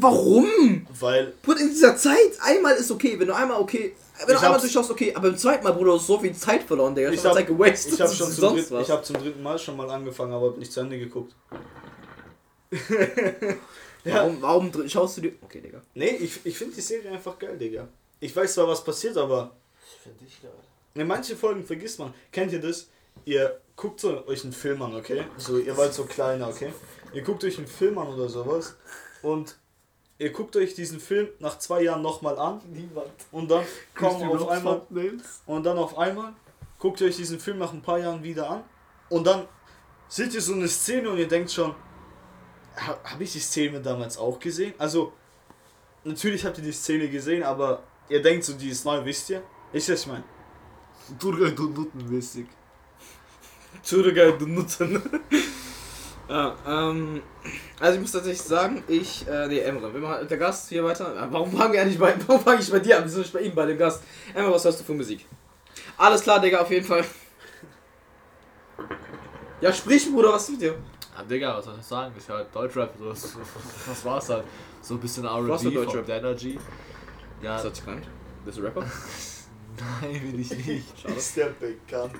warum? 0.00 0.86
weil 1.00 1.32
Bruder, 1.42 1.60
in 1.60 1.68
dieser 1.68 1.96
Zeit, 1.96 2.38
einmal 2.40 2.74
ist 2.76 2.90
okay, 2.90 3.18
wenn 3.18 3.26
du 3.28 3.34
einmal 3.34 3.60
okay. 3.60 3.94
Wenn 4.18 4.26
du 4.28 4.34
Ich 4.34 4.42
einmal 4.42 4.60
durchschaust, 4.60 4.90
okay, 4.90 5.12
aber 5.14 5.28
im 5.28 5.36
zweiten 5.36 5.64
Mal, 5.64 5.72
Bruder, 5.72 5.92
du 5.92 5.98
hast 5.98 6.06
so 6.06 6.18
viel 6.18 6.34
Zeit 6.34 6.62
verloren, 6.62 6.94
Digga. 6.94 7.08
Ich 7.08 7.14
Ich 7.16 7.20
hab 7.20 7.30
hab- 7.30 7.38
Zeit 7.38 7.46
gewastet. 7.48 7.94
ich 7.94 8.00
habe 8.00 8.10
schon 8.14 8.18
das 8.26 8.28
ist 8.30 8.40
zum, 8.40 8.48
sonst 8.50 8.70
dritten, 8.70 8.82
ich 8.82 8.90
hab 8.90 9.04
zum 9.04 9.16
dritten 9.16 9.42
Mal 9.42 9.58
schon 9.58 9.76
mal 9.76 9.90
angefangen, 9.90 10.32
aber 10.32 10.48
hab 10.48 10.58
nicht 10.58 10.72
zu 10.72 10.80
Ende 10.80 10.98
geguckt. 10.98 11.34
ja. 14.04 14.14
Warum, 14.14 14.42
warum 14.42 14.88
schaust 14.88 15.16
du 15.16 15.22
dir. 15.22 15.32
Okay, 15.42 15.60
Digga. 15.60 15.80
Nee, 15.94 16.10
ich, 16.20 16.40
ich 16.44 16.56
finde 16.56 16.74
die 16.74 16.80
Serie 16.80 17.10
einfach 17.10 17.38
geil, 17.38 17.56
Digga. 17.58 17.88
Ich 18.20 18.34
weiß 18.34 18.54
zwar, 18.54 18.68
was 18.68 18.82
passiert, 18.84 19.16
aber 19.16 19.52
Finde 20.02 20.24
ich 20.26 20.40
geil. 20.42 20.52
in 20.94 21.06
manchen 21.06 21.36
Folgen 21.36 21.64
vergisst 21.64 21.98
man. 21.98 22.14
Kennt 22.30 22.52
ihr 22.52 22.60
das? 22.60 22.88
Ihr 23.24 23.60
guckt 23.76 24.00
so 24.00 24.26
euch 24.26 24.44
einen 24.44 24.52
Film 24.52 24.80
an, 24.82 24.94
okay? 24.94 25.24
So, 25.36 25.58
ihr 25.58 25.76
wart 25.76 25.92
so 25.92 26.04
kleiner, 26.04 26.48
okay? 26.48 26.72
Ihr 27.12 27.22
guckt 27.22 27.44
euch 27.44 27.58
einen 27.58 27.66
Film 27.66 27.98
an 27.98 28.08
oder 28.08 28.28
sowas 28.28 28.74
und 29.22 29.56
ihr 30.22 30.30
guckt 30.30 30.54
euch 30.56 30.74
diesen 30.74 31.00
Film 31.00 31.28
nach 31.40 31.58
zwei 31.58 31.82
Jahren 31.82 32.00
nochmal 32.00 32.38
an 32.38 32.60
Niemand. 32.72 33.10
und 33.32 33.50
dann 33.50 33.64
kommen 33.94 34.22
auf 34.30 34.48
einmal 34.48 34.82
Und 35.46 35.64
dann 35.64 35.78
auf 35.78 35.98
einmal 35.98 36.32
guckt 36.78 37.00
ihr 37.00 37.08
euch 37.08 37.16
diesen 37.16 37.40
Film 37.40 37.58
nach 37.58 37.72
ein 37.72 37.82
paar 37.82 37.98
Jahren 37.98 38.22
wieder 38.22 38.48
an 38.48 38.64
und 39.08 39.26
dann 39.26 39.46
seht 40.08 40.32
ihr 40.34 40.40
so 40.40 40.52
eine 40.52 40.68
Szene 40.68 41.10
und 41.10 41.18
ihr 41.18 41.26
denkt 41.26 41.50
schon, 41.50 41.74
ha, 42.76 42.98
habe 43.04 43.24
ich 43.24 43.32
die 43.32 43.40
Szene 43.40 43.80
damals 43.80 44.16
auch 44.16 44.38
gesehen? 44.38 44.74
Also, 44.78 45.12
natürlich 46.04 46.44
habt 46.44 46.58
ihr 46.58 46.64
die 46.64 46.72
Szene 46.72 47.08
gesehen, 47.08 47.42
aber 47.42 47.82
ihr 48.08 48.22
denkt 48.22 48.44
so, 48.44 48.52
die 48.52 48.68
ist 48.68 48.84
neu, 48.84 49.04
wisst 49.04 49.30
ihr? 49.30 49.42
Ist 49.72 49.88
das, 49.88 50.02
ich 50.02 50.06
meine? 50.06 50.24
Turgay 51.18 51.50
Dunutten-mäßig. 51.50 52.46
Entschuldige, 53.74 54.36
du 54.38 54.46
Nutzen. 54.46 55.02
Ja, 56.28 56.56
ähm. 56.66 57.22
Also 57.80 57.94
ich 57.96 58.00
muss 58.00 58.12
tatsächlich 58.12 58.42
sagen, 58.42 58.84
ich, 58.86 59.26
äh, 59.26 59.48
nee, 59.48 59.58
Emre, 59.58 59.92
wir 59.92 60.00
machen 60.00 60.28
der 60.28 60.38
Gast 60.38 60.68
hier 60.68 60.84
weiter. 60.84 61.14
Äh, 61.16 61.26
Warum 61.30 61.50
fangen 61.50 61.72
wir 61.72 61.82
eigentlich 61.82 61.98
bei, 61.98 62.14
warum 62.26 62.42
fange 62.42 62.60
ich 62.60 62.70
bei 62.70 62.78
dir 62.78 62.98
an? 62.98 63.04
Wieso 63.04 63.18
nicht 63.18 63.32
bei 63.32 63.40
ihm, 63.40 63.54
bei 63.54 63.66
dem 63.66 63.78
Gast? 63.78 64.02
Emre, 64.34 64.52
was 64.52 64.64
hörst 64.64 64.80
du 64.80 64.84
für 64.84 64.94
Musik? 64.94 65.26
Alles 65.96 66.22
klar, 66.22 66.40
Digga, 66.40 66.60
auf 66.60 66.70
jeden 66.70 66.86
Fall. 66.86 67.04
Ja, 69.60 69.72
sprich, 69.72 70.10
Bruder, 70.10 70.32
was 70.32 70.44
ist 70.44 70.50
mit 70.50 70.62
dir? 70.62 70.74
Ja, 71.16 71.22
Digga, 71.24 71.56
was 71.56 71.64
soll 71.64 71.76
ich 71.78 71.86
sagen? 71.86 72.14
Ich 72.18 72.28
höre 72.28 72.36
halt 72.38 72.54
Deutschrap, 72.54 72.92
so, 72.98 73.08
das, 73.10 73.36
das 73.86 74.04
war's 74.04 74.28
halt. 74.28 74.44
So 74.80 74.94
ein 74.94 75.00
bisschen 75.00 75.24
Was 75.24 75.62
für 75.62 75.68
R&B 75.68 75.74
Deutschrap? 75.84 76.04
von 76.06 76.14
Energy. 76.14 76.58
Ja, 77.40 77.54
Was 77.56 77.64
hat 77.64 77.76
sich 77.76 77.84
gemeint? 77.84 78.06
Bist 78.44 78.58
du 78.58 78.62
Rapper? 78.62 78.80
nein, 80.02 80.20
bin 80.20 80.40
ich 80.40 80.50
nicht. 80.66 81.00
Schade. 81.00 81.14
Ist 81.14 81.36
der 81.36 81.46
bekannt? 81.46 82.14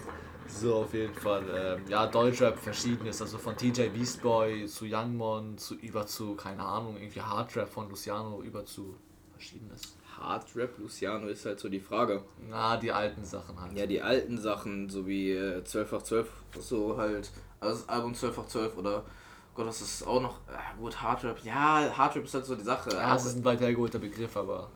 So, 0.48 0.76
auf 0.76 0.94
jeden 0.94 1.14
Fall. 1.14 1.44
Ähm, 1.54 1.88
ja, 1.88 2.06
Deutschrap 2.06 2.58
verschiedenes. 2.58 3.20
Also 3.20 3.38
von 3.38 3.56
TJ 3.56 3.88
Beastboy 3.88 4.66
zu 4.66 4.86
Youngmon 4.86 5.58
zu 5.58 5.74
über 5.74 6.06
zu, 6.06 6.34
keine 6.34 6.62
Ahnung, 6.62 6.96
irgendwie 6.96 7.20
Hardrap 7.20 7.68
von 7.68 7.88
Luciano 7.88 8.42
über 8.42 8.64
zu 8.64 8.96
verschiedenes. 9.32 9.96
Hard 10.22 10.54
Rap, 10.54 10.78
Luciano 10.78 11.26
ist 11.26 11.44
halt 11.44 11.58
so 11.58 11.68
die 11.68 11.80
Frage. 11.80 12.22
Na, 12.48 12.76
die 12.76 12.92
alten 12.92 13.24
Sachen 13.24 13.60
halt. 13.60 13.76
Ja, 13.76 13.86
die 13.86 14.00
alten 14.00 14.38
Sachen, 14.38 14.88
so 14.88 15.06
wie 15.06 15.32
äh, 15.32 15.62
12x12, 15.62 16.26
so 16.60 16.96
halt, 16.96 17.30
also 17.60 17.80
das 17.80 17.88
Album 17.88 18.12
12x12 18.12 18.74
oder 18.76 19.04
Gott, 19.54 19.66
was 19.66 19.82
ist 19.82 20.06
auch 20.06 20.20
noch, 20.20 20.36
äh, 20.48 20.78
gut, 20.78 21.00
Hardrap, 21.02 21.42
ja, 21.44 21.92
Hardrap 21.96 22.24
ist 22.24 22.34
halt 22.34 22.46
so 22.46 22.54
die 22.54 22.62
Sache. 22.62 22.90
Ja, 22.90 23.12
das 23.12 23.26
ist 23.26 23.36
ein 23.36 23.44
weit 23.44 23.60
hergeholter 23.60 23.98
Begriff, 23.98 24.36
aber 24.36 24.70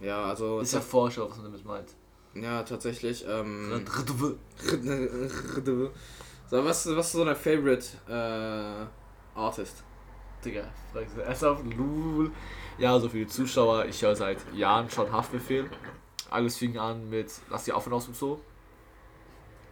ja. 0.00 0.06
ja, 0.06 0.24
also, 0.24 0.60
ist 0.60 0.74
ja 0.74 0.80
Forscher, 0.80 1.28
was 1.28 1.36
man 1.36 1.46
damit 1.46 1.64
meint. 1.64 1.94
Ja, 2.34 2.62
tatsächlich, 2.62 3.24
ähm, 3.28 3.84
Digga, 4.64 5.90
so, 6.50 6.64
was, 6.64 6.86
was 6.96 7.06
ist 7.06 7.12
so 7.12 7.24
dein 7.24 7.36
Favorite 7.36 7.86
äh, 8.08 9.38
Artist? 9.38 9.82
fragst 10.92 11.16
du 11.16 11.20
erst 11.20 11.44
auf 11.44 11.58
Lul. 11.76 12.30
Ja, 12.78 12.98
so 12.98 13.08
für 13.08 13.18
die 13.18 13.26
Zuschauer, 13.26 13.84
ich 13.84 14.00
höre 14.02 14.16
seit 14.16 14.38
Jahren 14.54 14.88
schon 14.90 15.12
Haftbefehl. 15.12 15.68
Alles 16.30 16.56
fing 16.56 16.78
an 16.78 17.08
mit 17.10 17.30
Lass 17.50 17.64
die 17.64 17.72
Affen 17.72 17.92
aus 17.92 18.06
dem 18.06 18.14
Zoo. 18.14 18.38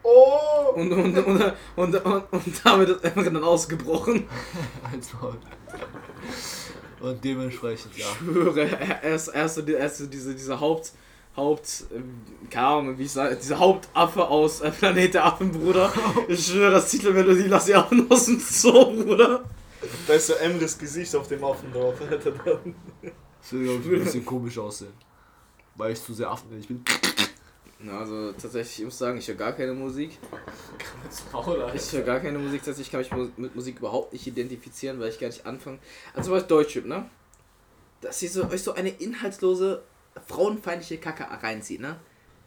Oh! 0.03 0.73
Und, 0.75 0.93
und, 0.93 1.17
und, 1.19 1.53
und, 1.77 1.95
und, 1.95 2.33
und 2.33 2.61
damit 2.65 2.89
ist 2.91 3.05
Emre 3.05 3.25
dann 3.25 3.43
ausgebrochen. 3.43 4.29
Und 7.01 7.25
dementsprechend, 7.25 7.97
ja. 7.97 8.07
Ich 8.11 8.17
schwöre, 8.19 8.63
er 8.69 9.03
er 9.05 9.15
ist, 9.15 9.29
er 9.29 9.45
ist, 9.45 9.55
so 9.55 9.63
die- 9.63 9.75
er 9.75 9.87
ist 9.87 9.99
so 9.99 10.07
diese, 10.07 10.35
diese 10.35 10.59
Haupt, 10.59 10.93
Haupt, 11.37 11.85
ähm, 11.95 12.21
keine 12.51 12.67
Ahnung, 12.67 12.99
wie 12.99 13.05
ich 13.05 13.13
sage, 13.13 13.37
dieser 13.37 13.59
Hauptaffe 13.59 14.27
aus 14.27 14.61
äh, 14.61 14.71
Planet 14.71 15.15
der 15.15 15.25
Affen, 15.25 15.53
Bruder. 15.53 15.93
Ich 16.27 16.47
schwöre, 16.47 16.73
das 16.73 16.91
Titelmelodie 16.91 17.47
lass 17.49 17.67
die 17.67 17.75
Affen 17.75 18.11
aus 18.11 18.27
dem 18.27 18.41
Zoo, 18.41 19.05
Bruder. 19.05 19.45
Da 20.07 20.15
ist 20.15 20.27
so 20.27 20.35
Emres 20.35 20.77
Gesicht 20.77 21.15
auf 21.15 21.29
dem 21.29 21.45
Affen 21.45 21.73
drauf. 21.73 21.95
Alter, 22.11 22.33
dann. 22.33 22.75
Das 23.41 23.53
würde 23.53 23.65
glaub 23.65 23.81
ich, 23.81 23.99
ein 24.01 24.05
bisschen 24.05 24.25
komisch 24.25 24.59
aussehen. 24.59 24.93
Weil 25.77 25.93
ich 25.93 26.03
zu 26.03 26.13
sehr 26.13 26.29
affenähnlich 26.29 26.67
bin. 26.67 26.85
Na, 27.81 28.01
also 28.01 28.33
tatsächlich, 28.33 28.81
ich 28.81 28.85
muss 28.87 28.99
sagen, 28.99 29.19
ich 29.19 29.29
höre 29.29 29.37
gar 29.37 29.53
keine 29.53 29.73
Musik. 29.73 30.19
Maul, 31.33 31.71
Ich 31.75 31.93
höre 31.93 32.03
gar 32.03 32.19
keine 32.19 32.39
Musik, 32.39 32.65
tatsächlich 32.65 32.91
kann 32.91 33.01
ich 33.01 33.37
mit 33.37 33.55
Musik 33.55 33.79
überhaupt 33.79 34.13
nicht 34.13 34.27
identifizieren, 34.27 34.99
weil 34.99 35.11
ich 35.11 35.21
gar 35.21 35.29
nicht 35.29 35.47
anfange. 35.47 35.79
Also 36.13 36.31
zum 36.31 36.33
Beispiel 36.35 36.49
Deutschrap, 36.49 36.87
ne? 36.87 37.09
Dass 38.01 38.21
ihr 38.21 38.31
so, 38.31 38.49
euch 38.49 38.63
so 38.65 38.73
eine 38.73 38.89
inhaltslose, 38.89 39.83
frauenfeindliche 40.27 40.99
Kacke 40.99 41.25
reinzieht, 41.43 41.81
ne? 41.81 41.97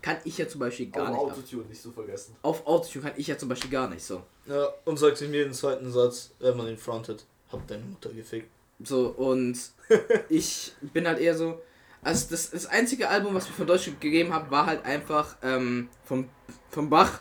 Kann 0.01 0.17
ich 0.23 0.37
ja 0.37 0.47
zum 0.47 0.59
Beispiel 0.59 0.89
gar 0.89 1.09
nicht. 1.09 1.19
ab. 1.19 1.25
Autotune 1.25 1.63
nicht 1.65 1.81
zu 1.81 1.91
vergessen. 1.91 2.35
Auf 2.41 2.65
Autotune 2.65 3.05
kann 3.05 3.13
ich 3.17 3.27
ja 3.27 3.37
zum 3.37 3.49
Beispiel 3.49 3.69
gar 3.69 3.87
nicht 3.87 4.03
so. 4.03 4.23
Ja, 4.47 4.67
und 4.85 4.97
sagt 4.97 5.21
ihm 5.21 5.33
jeden 5.33 5.53
zweiten 5.53 5.91
Satz, 5.91 6.31
wenn 6.39 6.57
man 6.57 6.67
ihn 6.67 6.77
frontet, 6.77 7.25
hab 7.51 7.67
deine 7.67 7.83
Mutter 7.83 8.09
gefickt. 8.09 8.49
So, 8.83 9.09
und 9.09 9.57
ich 10.29 10.73
bin 10.93 11.07
halt 11.07 11.19
eher 11.19 11.37
so. 11.37 11.61
Also 12.01 12.27
das, 12.31 12.49
das 12.49 12.65
einzige 12.65 13.09
Album, 13.09 13.35
was 13.35 13.47
wir 13.47 13.53
von 13.53 13.67
Deutschland 13.67 14.01
gegeben 14.01 14.33
haben, 14.33 14.49
war 14.49 14.65
halt 14.65 14.83
einfach 14.85 15.35
ähm, 15.43 15.87
vom, 16.03 16.27
vom 16.69 16.89
Bach. 16.89 17.19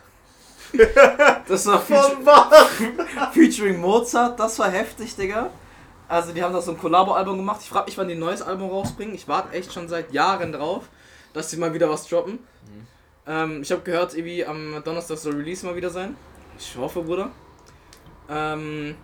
Das 1.47 1.65
war 1.65 1.81
Von 1.81 2.23
Bach! 2.23 2.69
featuring 3.33 3.79
Mozart, 3.81 4.39
das 4.39 4.57
war 4.57 4.69
heftig, 4.71 5.15
Digga. 5.17 5.51
Also 6.11 6.33
die 6.33 6.43
haben 6.43 6.51
da 6.51 6.61
so 6.61 6.71
ein 6.71 6.77
Collabo-Album 6.77 7.37
gemacht. 7.37 7.61
Ich 7.63 7.69
frage 7.69 7.85
mich, 7.85 7.97
wann 7.97 8.09
die 8.09 8.15
ein 8.15 8.19
neues 8.19 8.41
Album 8.41 8.69
rausbringen. 8.69 9.15
Ich 9.15 9.29
warte 9.29 9.53
echt 9.53 9.71
schon 9.71 9.87
seit 9.87 10.11
Jahren 10.11 10.51
drauf, 10.51 10.89
dass 11.31 11.49
sie 11.49 11.55
mal 11.55 11.73
wieder 11.73 11.89
was 11.89 12.05
droppen. 12.05 12.39
Ähm, 13.25 13.61
ich 13.61 13.71
habe 13.71 13.81
gehört, 13.81 14.13
irgendwie 14.13 14.45
am 14.45 14.83
Donnerstag 14.83 15.17
soll 15.17 15.35
Release 15.35 15.65
mal 15.65 15.73
wieder 15.73 15.89
sein. 15.89 16.17
Ich 16.59 16.75
hoffe, 16.75 17.01
Bruder. 17.01 17.31
Ähm, 18.27 18.97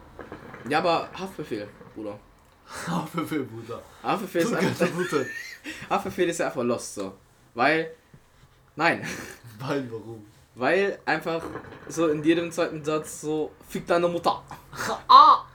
ja, 0.68 0.80
aber 0.80 1.08
Haftbefehl, 1.18 1.70
Bruder. 1.96 2.20
Haftbefehl, 2.88 3.44
Bruder. 3.44 3.82
Haftbefehl 4.04 4.42
ist, 4.42 4.54
einfach, 4.54 4.90
Bruder. 4.90 5.26
Haftbefehl 5.90 6.28
ist 6.28 6.40
ja 6.40 6.48
einfach 6.48 6.64
lost 6.64 6.96
so. 6.96 7.14
Weil, 7.54 7.90
nein, 8.76 9.08
Weil, 9.60 9.90
warum? 9.90 10.26
weil 10.56 11.00
einfach 11.06 11.42
so 11.88 12.10
in 12.10 12.22
jedem 12.22 12.52
zweiten 12.52 12.84
Satz 12.84 13.22
so, 13.22 13.54
fick 13.70 13.88
deine 13.88 14.10
Mutter. 14.10 14.44
Ah! 15.08 15.46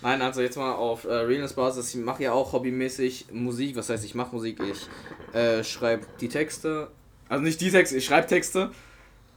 Nein, 0.00 0.22
also 0.22 0.40
jetzt 0.40 0.56
mal 0.56 0.74
auf 0.74 1.04
äh, 1.04 1.12
Realness-Basis. 1.12 1.94
Ich 1.94 2.00
mache 2.00 2.22
ja 2.22 2.32
auch 2.32 2.52
hobbymäßig 2.52 3.26
Musik. 3.32 3.76
Was 3.76 3.88
heißt, 3.88 4.04
ich 4.04 4.14
mache 4.14 4.34
Musik? 4.34 4.60
Ich 4.60 5.34
äh, 5.34 5.64
schreibe 5.64 6.06
die 6.20 6.28
Texte. 6.28 6.88
Also 7.28 7.42
nicht 7.42 7.60
die 7.60 7.70
Texte, 7.70 7.96
ich 7.96 8.04
schreibe 8.04 8.26
Texte. 8.26 8.70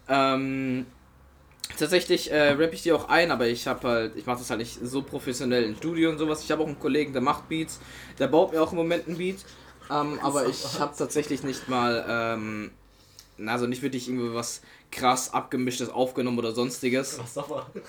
Ähm, 0.07 0.85
tatsächlich 1.77 2.31
äh, 2.31 2.51
rappe 2.51 2.73
ich 2.73 2.83
die 2.83 2.91
auch 2.91 3.09
ein, 3.09 3.31
aber 3.31 3.47
ich 3.47 3.67
habe 3.67 3.87
halt, 3.87 4.15
ich 4.15 4.25
mache 4.25 4.39
das 4.39 4.49
halt 4.49 4.59
nicht 4.59 4.79
so 4.83 5.01
professionell 5.01 5.63
im 5.63 5.75
Studio 5.75 6.09
und 6.11 6.19
sowas. 6.19 6.43
Ich 6.43 6.51
habe 6.51 6.61
auch 6.61 6.67
einen 6.67 6.79
Kollegen, 6.79 7.11
der 7.11 7.21
macht 7.21 7.49
Beats. 7.49 7.79
Der 8.19 8.27
baut 8.27 8.53
mir 8.53 8.61
auch 8.61 8.71
im 8.71 8.77
Moment 8.77 9.07
einen 9.07 9.17
Beat. 9.17 9.43
Ähm, 9.89 10.19
aber 10.21 10.47
ich 10.47 10.79
habe 10.79 10.93
tatsächlich 10.95 11.43
nicht 11.43 11.67
mal, 11.69 12.05
ähm, 12.07 12.71
also 13.45 13.65
nicht 13.65 13.81
wirklich 13.81 14.07
irgendwie 14.07 14.33
was 14.33 14.61
krass 14.91 15.33
abgemischtes 15.33 15.89
aufgenommen 15.89 16.37
oder 16.39 16.51
sonstiges. 16.51 17.17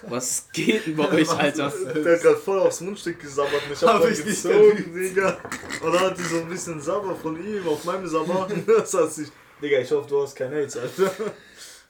Was 0.09 0.49
geht 0.53 0.87
denn 0.87 0.97
bei 0.97 1.09
euch, 1.13 1.29
Alter? 1.31 1.73
Der 1.95 2.15
hat 2.17 2.23
gerade 2.23 2.37
voll 2.37 2.61
aufs 2.61 2.81
Mundstück 2.81 3.21
gesabbert 3.21 3.61
und 3.67 3.73
ich 3.73 3.83
hab, 3.83 3.95
Hab 4.03 4.11
ich 4.11 4.25
nicht 4.25 4.43
gezogen, 4.43 4.95
Digga. 4.95 5.39
Und 5.85 5.93
dann 5.93 6.01
hat 6.03 6.19
die 6.19 6.23
so 6.23 6.37
ein 6.41 6.49
bisschen 6.49 6.81
Sabber 6.81 7.15
von 7.17 7.37
ihm 7.45 7.67
auf 7.67 7.85
meinem 7.85 8.07
Sabber. 8.07 8.49
Das 8.67 8.95
hat 8.95 9.13
sich. 9.13 9.29
Digga, 9.61 9.79
ich 9.81 9.91
hoffe, 9.93 10.09
du 10.09 10.23
hast 10.23 10.35
kein 10.35 10.53
AIDS, 10.53 10.77
Alter. 10.77 11.11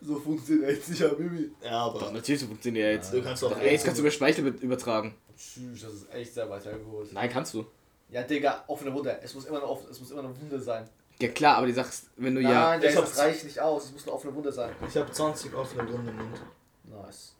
So 0.04 0.18
funktioniert 0.18 0.68
echt 0.70 0.88
nicht, 0.88 1.00
Habibi. 1.02 1.50
Ja, 1.62 1.88
Doch, 1.88 2.02
aber. 2.02 2.12
natürlich 2.12 2.42
funktioniert 2.44 2.94
jetzt. 2.96 3.12
Du 3.14 3.22
kannst 3.22 3.42
Doch, 3.42 3.56
jetzt 3.62 3.84
kannst 3.84 3.98
du 3.98 4.02
über 4.02 4.10
Speichel 4.10 4.46
übertragen. 4.60 5.14
Tschüss, 5.36 5.82
das 5.82 5.92
ist 5.94 6.12
echt 6.12 6.34
sehr 6.34 6.50
weit 6.50 6.64
hergeholt. 6.64 7.12
Nein, 7.12 7.30
kannst 7.30 7.54
du. 7.54 7.64
Ja, 8.10 8.22
Digga, 8.22 8.64
offene 8.66 8.92
Wunde. 8.92 9.16
Es 9.22 9.34
muss 9.34 9.44
immer 9.46 9.58
eine, 9.58 9.66
off- 9.66 9.88
es 9.90 10.00
muss 10.00 10.10
immer 10.10 10.20
eine 10.24 10.40
Wunde 10.40 10.60
sein. 10.60 10.88
Ja 11.22 11.28
klar, 11.28 11.58
aber 11.58 11.68
die 11.68 11.72
sagst, 11.72 12.06
wenn 12.16 12.34
du 12.34 12.40
ja. 12.40 12.50
Nein, 12.50 12.80
ich 12.82 12.88
Digga, 12.88 13.00
das 13.02 13.10
hab's- 13.10 13.18
reicht 13.20 13.44
nicht 13.44 13.60
aus. 13.60 13.84
Es 13.84 13.92
muss 13.92 14.02
eine 14.02 14.12
offene 14.12 14.34
Wunde 14.34 14.50
sein. 14.50 14.74
Ich 14.88 14.96
habe 14.96 15.08
20 15.08 15.54
offene 15.54 15.88
Wunden 15.88 16.08
im 16.08 16.16
Mund. 16.16 16.40
Nice. 16.82 17.36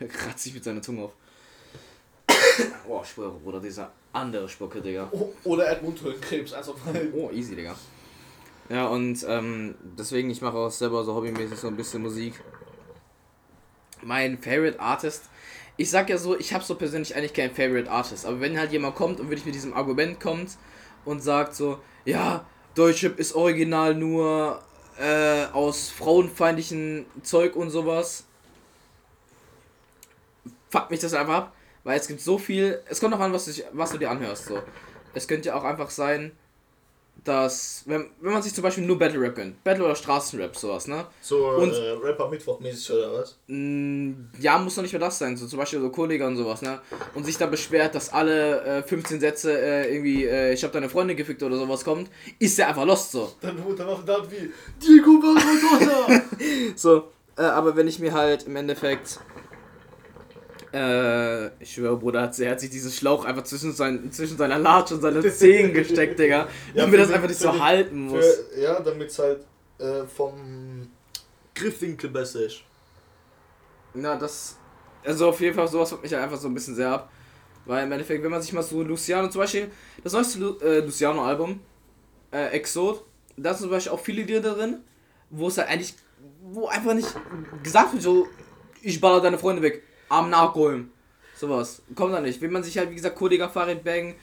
kratzt 0.08 0.42
sich 0.42 0.54
mit 0.54 0.64
seiner 0.64 0.82
Zunge 0.82 1.04
auf. 1.04 1.12
Boah, 2.84 3.02
ich 3.04 3.10
schwöre, 3.10 3.38
Bruder, 3.38 3.60
dieser 3.60 3.92
andere 4.12 4.48
Spucke, 4.48 4.80
Digga. 4.80 5.06
Oh, 5.12 5.32
oder 5.44 5.66
er 5.66 5.76
hat 5.76 5.82
Mundhöhlenkrebs, 5.84 6.50
mal. 6.50 6.64
Oh, 7.14 7.30
easy, 7.30 7.54
Digga. 7.54 7.76
Ja, 8.68 8.88
und 8.88 9.24
ähm, 9.28 9.76
deswegen, 9.96 10.28
ich 10.30 10.42
mache 10.42 10.56
auch 10.56 10.70
selber 10.72 11.04
so 11.04 11.14
hobbymäßig 11.14 11.60
so 11.60 11.68
ein 11.68 11.76
bisschen 11.76 12.02
Musik. 12.02 12.42
Mein 14.02 14.36
Favorite 14.38 14.80
Artist, 14.80 15.26
ich 15.76 15.88
sag 15.90 16.10
ja 16.10 16.18
so, 16.18 16.36
ich 16.36 16.52
habe 16.52 16.64
so 16.64 16.74
persönlich 16.74 17.14
eigentlich 17.14 17.34
keinen 17.34 17.54
Favorite 17.54 17.88
Artist, 17.88 18.26
aber 18.26 18.40
wenn 18.40 18.58
halt 18.58 18.72
jemand 18.72 18.96
kommt 18.96 19.20
und 19.20 19.28
wirklich 19.30 19.46
mit 19.46 19.54
diesem 19.54 19.74
Argument 19.74 20.18
kommt 20.18 20.58
und 21.04 21.22
sagt 21.22 21.54
so, 21.54 21.78
ja, 22.04 22.44
Deutschrap 22.76 23.18
ist 23.18 23.34
original 23.34 23.94
nur 23.94 24.62
äh, 24.98 25.46
aus 25.52 25.90
frauenfeindlichen 25.90 27.06
Zeug 27.22 27.56
und 27.56 27.70
sowas, 27.70 28.24
fuck 30.70 30.90
mich 30.90 31.00
das 31.00 31.14
einfach 31.14 31.34
ab, 31.34 31.52
weil 31.84 31.98
es 31.98 32.06
gibt 32.06 32.20
so 32.20 32.38
viel, 32.38 32.80
es 32.88 33.00
kommt 33.00 33.14
auch 33.14 33.20
an, 33.20 33.32
was 33.32 33.46
du, 33.46 33.62
was 33.72 33.90
du 33.90 33.98
dir 33.98 34.10
anhörst, 34.10 34.46
so. 34.46 34.62
Es 35.14 35.26
könnte 35.26 35.48
ja 35.48 35.54
auch 35.54 35.64
einfach 35.64 35.88
sein, 35.88 36.32
dass, 37.24 37.82
wenn, 37.86 38.10
wenn 38.20 38.32
man 38.32 38.42
sich 38.42 38.54
zum 38.54 38.62
Beispiel 38.62 38.84
nur 38.84 38.98
Battle 38.98 39.20
Rap 39.20 39.34
gönnt, 39.34 39.62
Battle 39.64 39.84
oder 39.84 39.96
Straßenrap, 39.96 40.54
sowas, 40.56 40.86
ne? 40.86 41.06
So 41.20 41.48
Und- 41.48 41.72
äh, 41.72 41.90
Rapper 42.02 42.28
Mittwoch-mäßig 42.30 42.92
oder 42.92 43.12
was? 43.14 43.36
Mm, 43.48 44.12
Ja, 44.38 44.58
muss 44.58 44.76
doch 44.76 44.82
nicht 44.82 44.92
mehr 44.92 45.00
das 45.00 45.18
sein, 45.18 45.36
so 45.36 45.46
zum 45.46 45.58
Beispiel 45.58 45.80
so 45.80 45.90
Kollege 45.90 46.24
und 46.26 46.36
sowas, 46.36 46.62
ne? 46.62 46.78
Und 47.14 47.24
sich 47.26 47.36
da 47.36 47.46
beschwert, 47.46 47.94
dass 47.96 48.12
alle 48.12 48.60
äh, 48.62 48.82
15 48.82 49.18
Sätze 49.20 49.58
äh, 49.60 49.92
irgendwie, 49.92 50.24
äh, 50.24 50.52
ich 50.52 50.62
hab 50.62 50.70
deine 50.72 50.88
Freundin 50.88 51.16
gefickt 51.16 51.42
oder 51.42 51.56
sowas 51.56 51.84
kommt, 51.84 52.10
ist 52.38 52.58
der 52.58 52.68
einfach 52.68 52.84
lost 52.86 53.10
so. 53.12 53.32
Dann 53.40 53.62
wurde 53.64 53.82
er 53.82 53.96
verdammt 53.96 54.30
wie 54.30 54.50
Diego 54.84 55.10
Maradona. 55.12 56.22
So, 56.76 57.08
äh, 57.38 57.42
aber 57.42 57.74
wenn 57.76 57.88
ich 57.88 57.98
mir 57.98 58.12
halt 58.12 58.44
im 58.44 58.56
Endeffekt. 58.56 59.18
Äh, 60.72 61.46
ich 61.62 61.72
schwöre, 61.74 61.96
Bruder, 61.96 62.22
hat, 62.22 62.38
er 62.38 62.52
hat 62.52 62.60
sich 62.60 62.70
dieses 62.70 62.96
Schlauch 62.96 63.24
einfach 63.24 63.44
zwischen, 63.44 63.72
sein, 63.72 64.10
zwischen 64.12 64.36
seiner 64.36 64.58
Latsch 64.58 64.92
und 64.92 65.00
seinen 65.00 65.22
Zehen 65.30 65.72
gesteckt, 65.72 66.18
Digga. 66.18 66.48
Ja, 66.74 66.82
damit 66.84 67.00
das 67.00 67.10
einfach 67.10 67.28
nicht 67.28 67.40
so 67.40 67.50
den- 67.52 67.62
halten 67.62 68.00
muss. 68.06 68.24
Für, 68.24 68.60
ja, 68.60 68.80
damit 68.80 69.08
es 69.10 69.18
halt 69.18 69.44
äh, 69.78 70.04
vom 70.06 70.88
Griffwinkel 71.54 72.10
besser 72.10 72.40
ist. 72.46 72.62
Na, 73.94 74.16
das. 74.16 74.56
Also 75.04 75.28
auf 75.28 75.40
jeden 75.40 75.54
Fall, 75.54 75.68
sowas 75.68 75.90
fuckt 75.90 76.02
mich 76.02 76.12
halt 76.12 76.22
einfach 76.24 76.38
so 76.38 76.48
ein 76.48 76.54
bisschen 76.54 76.74
sehr 76.74 76.90
ab. 76.90 77.10
Weil 77.64 77.84
im 77.84 77.92
Endeffekt, 77.92 78.22
wenn 78.22 78.30
man 78.30 78.42
sich 78.42 78.52
mal 78.52 78.62
so 78.62 78.82
Luciano, 78.82 79.28
zum 79.28 79.40
Beispiel, 79.40 79.70
das 80.04 80.12
neueste 80.12 80.38
Lu 80.38 80.56
äh, 80.60 80.80
Luciano-Album, 80.80 81.60
äh, 82.32 82.48
Exod, 82.56 83.04
da 83.36 83.52
sind 83.54 83.62
zum 83.62 83.70
Beispiel 83.70 83.92
auch 83.92 84.00
viele 84.00 84.22
Lieder 84.22 84.54
drin, 84.54 84.78
wo 85.30 85.48
es 85.48 85.58
halt 85.58 85.68
eigentlich, 85.68 85.94
wo 86.42 86.66
einfach 86.68 86.94
nicht 86.94 87.08
gesagt 87.62 87.92
wird, 87.92 88.02
so, 88.02 88.28
ich 88.82 89.00
baller 89.00 89.20
deine 89.20 89.38
Freunde 89.38 89.62
weg, 89.62 89.82
am 90.08 90.30
Nachholen. 90.30 90.90
Sowas. 91.36 91.82
Kommt 91.94 92.14
da 92.14 92.20
nicht. 92.20 92.40
Wenn 92.40 92.52
man 92.52 92.62
sich 92.62 92.76
halt, 92.78 92.90
wie 92.90 92.94
gesagt, 92.94 93.16
Kollege 93.16 93.48
Farid 93.48 93.84
Bang, 93.84 94.14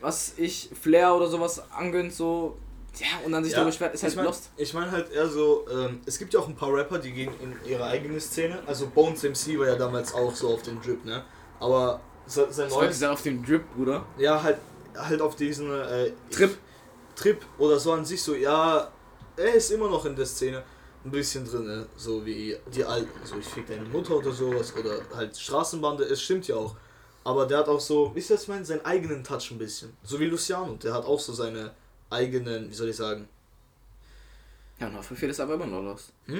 was 0.00 0.34
ich, 0.36 0.68
Flair 0.80 1.14
oder 1.14 1.28
sowas 1.28 1.62
angönnt, 1.72 2.12
so, 2.12 2.56
ja, 2.98 3.06
und 3.24 3.32
dann 3.32 3.42
sich 3.44 3.52
darüber 3.54 3.70
beschwert, 3.70 3.94
ist 3.94 4.02
halt 4.02 4.12
ich 4.12 4.16
mein, 4.16 4.24
lost. 4.26 4.50
Ich 4.56 4.74
meine 4.74 4.90
halt 4.90 5.10
eher 5.12 5.28
so, 5.28 5.66
ähm, 5.72 6.00
es 6.06 6.18
gibt 6.18 6.34
ja 6.34 6.40
auch 6.40 6.48
ein 6.48 6.56
paar 6.56 6.72
Rapper, 6.74 6.98
die 6.98 7.12
gehen 7.12 7.32
in 7.40 7.54
ihre 7.70 7.84
eigene 7.84 8.20
Szene. 8.20 8.60
Also 8.66 8.88
Bones 8.88 9.22
MC 9.22 9.58
war 9.58 9.66
ja 9.68 9.76
damals 9.76 10.12
auch 10.14 10.34
so 10.34 10.48
auf 10.54 10.62
den 10.62 10.80
Drip, 10.82 11.04
ne? 11.04 11.24
Aber 11.60 12.00
se- 12.26 12.48
sein 12.50 12.66
Das 12.68 12.74
neues, 12.74 12.88
gesagt 12.90 13.12
auf 13.14 13.22
dem 13.22 13.44
Drip, 13.44 13.62
Bruder. 13.74 14.04
ja 14.18 14.42
halt, 14.42 14.58
halt 14.96 15.20
auf 15.22 15.36
diesen 15.36 15.70
äh, 15.72 16.12
Trip. 16.30 16.56
Trip 17.16 17.40
oder 17.58 17.78
so 17.80 17.92
an 17.92 18.04
sich 18.04 18.22
so, 18.22 18.34
ja, 18.34 18.88
er 19.36 19.54
ist 19.54 19.70
immer 19.72 19.88
noch 19.88 20.04
in 20.04 20.14
der 20.14 20.26
Szene 20.26 20.62
ein 21.08 21.10
bisschen 21.10 21.44
drin, 21.44 21.66
ne? 21.66 21.86
so 21.96 22.24
wie 22.24 22.56
die 22.74 22.84
alten, 22.84 23.10
so 23.24 23.36
ich 23.38 23.46
fick 23.46 23.66
deine 23.66 23.84
Mutter 23.84 24.16
oder 24.16 24.32
sowas 24.32 24.72
oder 24.76 25.00
halt 25.14 25.36
Straßenbande, 25.36 26.04
es 26.04 26.22
stimmt 26.22 26.46
ja 26.48 26.56
auch. 26.56 26.74
Aber 27.24 27.46
der 27.46 27.58
hat 27.58 27.68
auch 27.68 27.80
so, 27.80 28.14
wie 28.14 28.20
ist 28.20 28.30
das 28.30 28.48
mein, 28.48 28.64
seinen 28.64 28.84
eigenen 28.84 29.22
Touch 29.24 29.50
ein 29.50 29.58
bisschen. 29.58 29.96
So 30.04 30.18
wie 30.20 30.26
Luciano, 30.26 30.74
der 30.76 30.94
hat 30.94 31.04
auch 31.04 31.20
so 31.20 31.32
seine 31.32 31.72
eigenen, 32.10 32.70
wie 32.70 32.74
soll 32.74 32.88
ich 32.88 32.96
sagen, 32.96 33.28
Ja, 34.80 34.86
und 34.86 34.94
Haftbefehl 34.94 35.28
ist 35.30 35.40
aber 35.40 35.54
immer 35.54 35.66
noch 35.66 35.82
lost. 35.82 36.12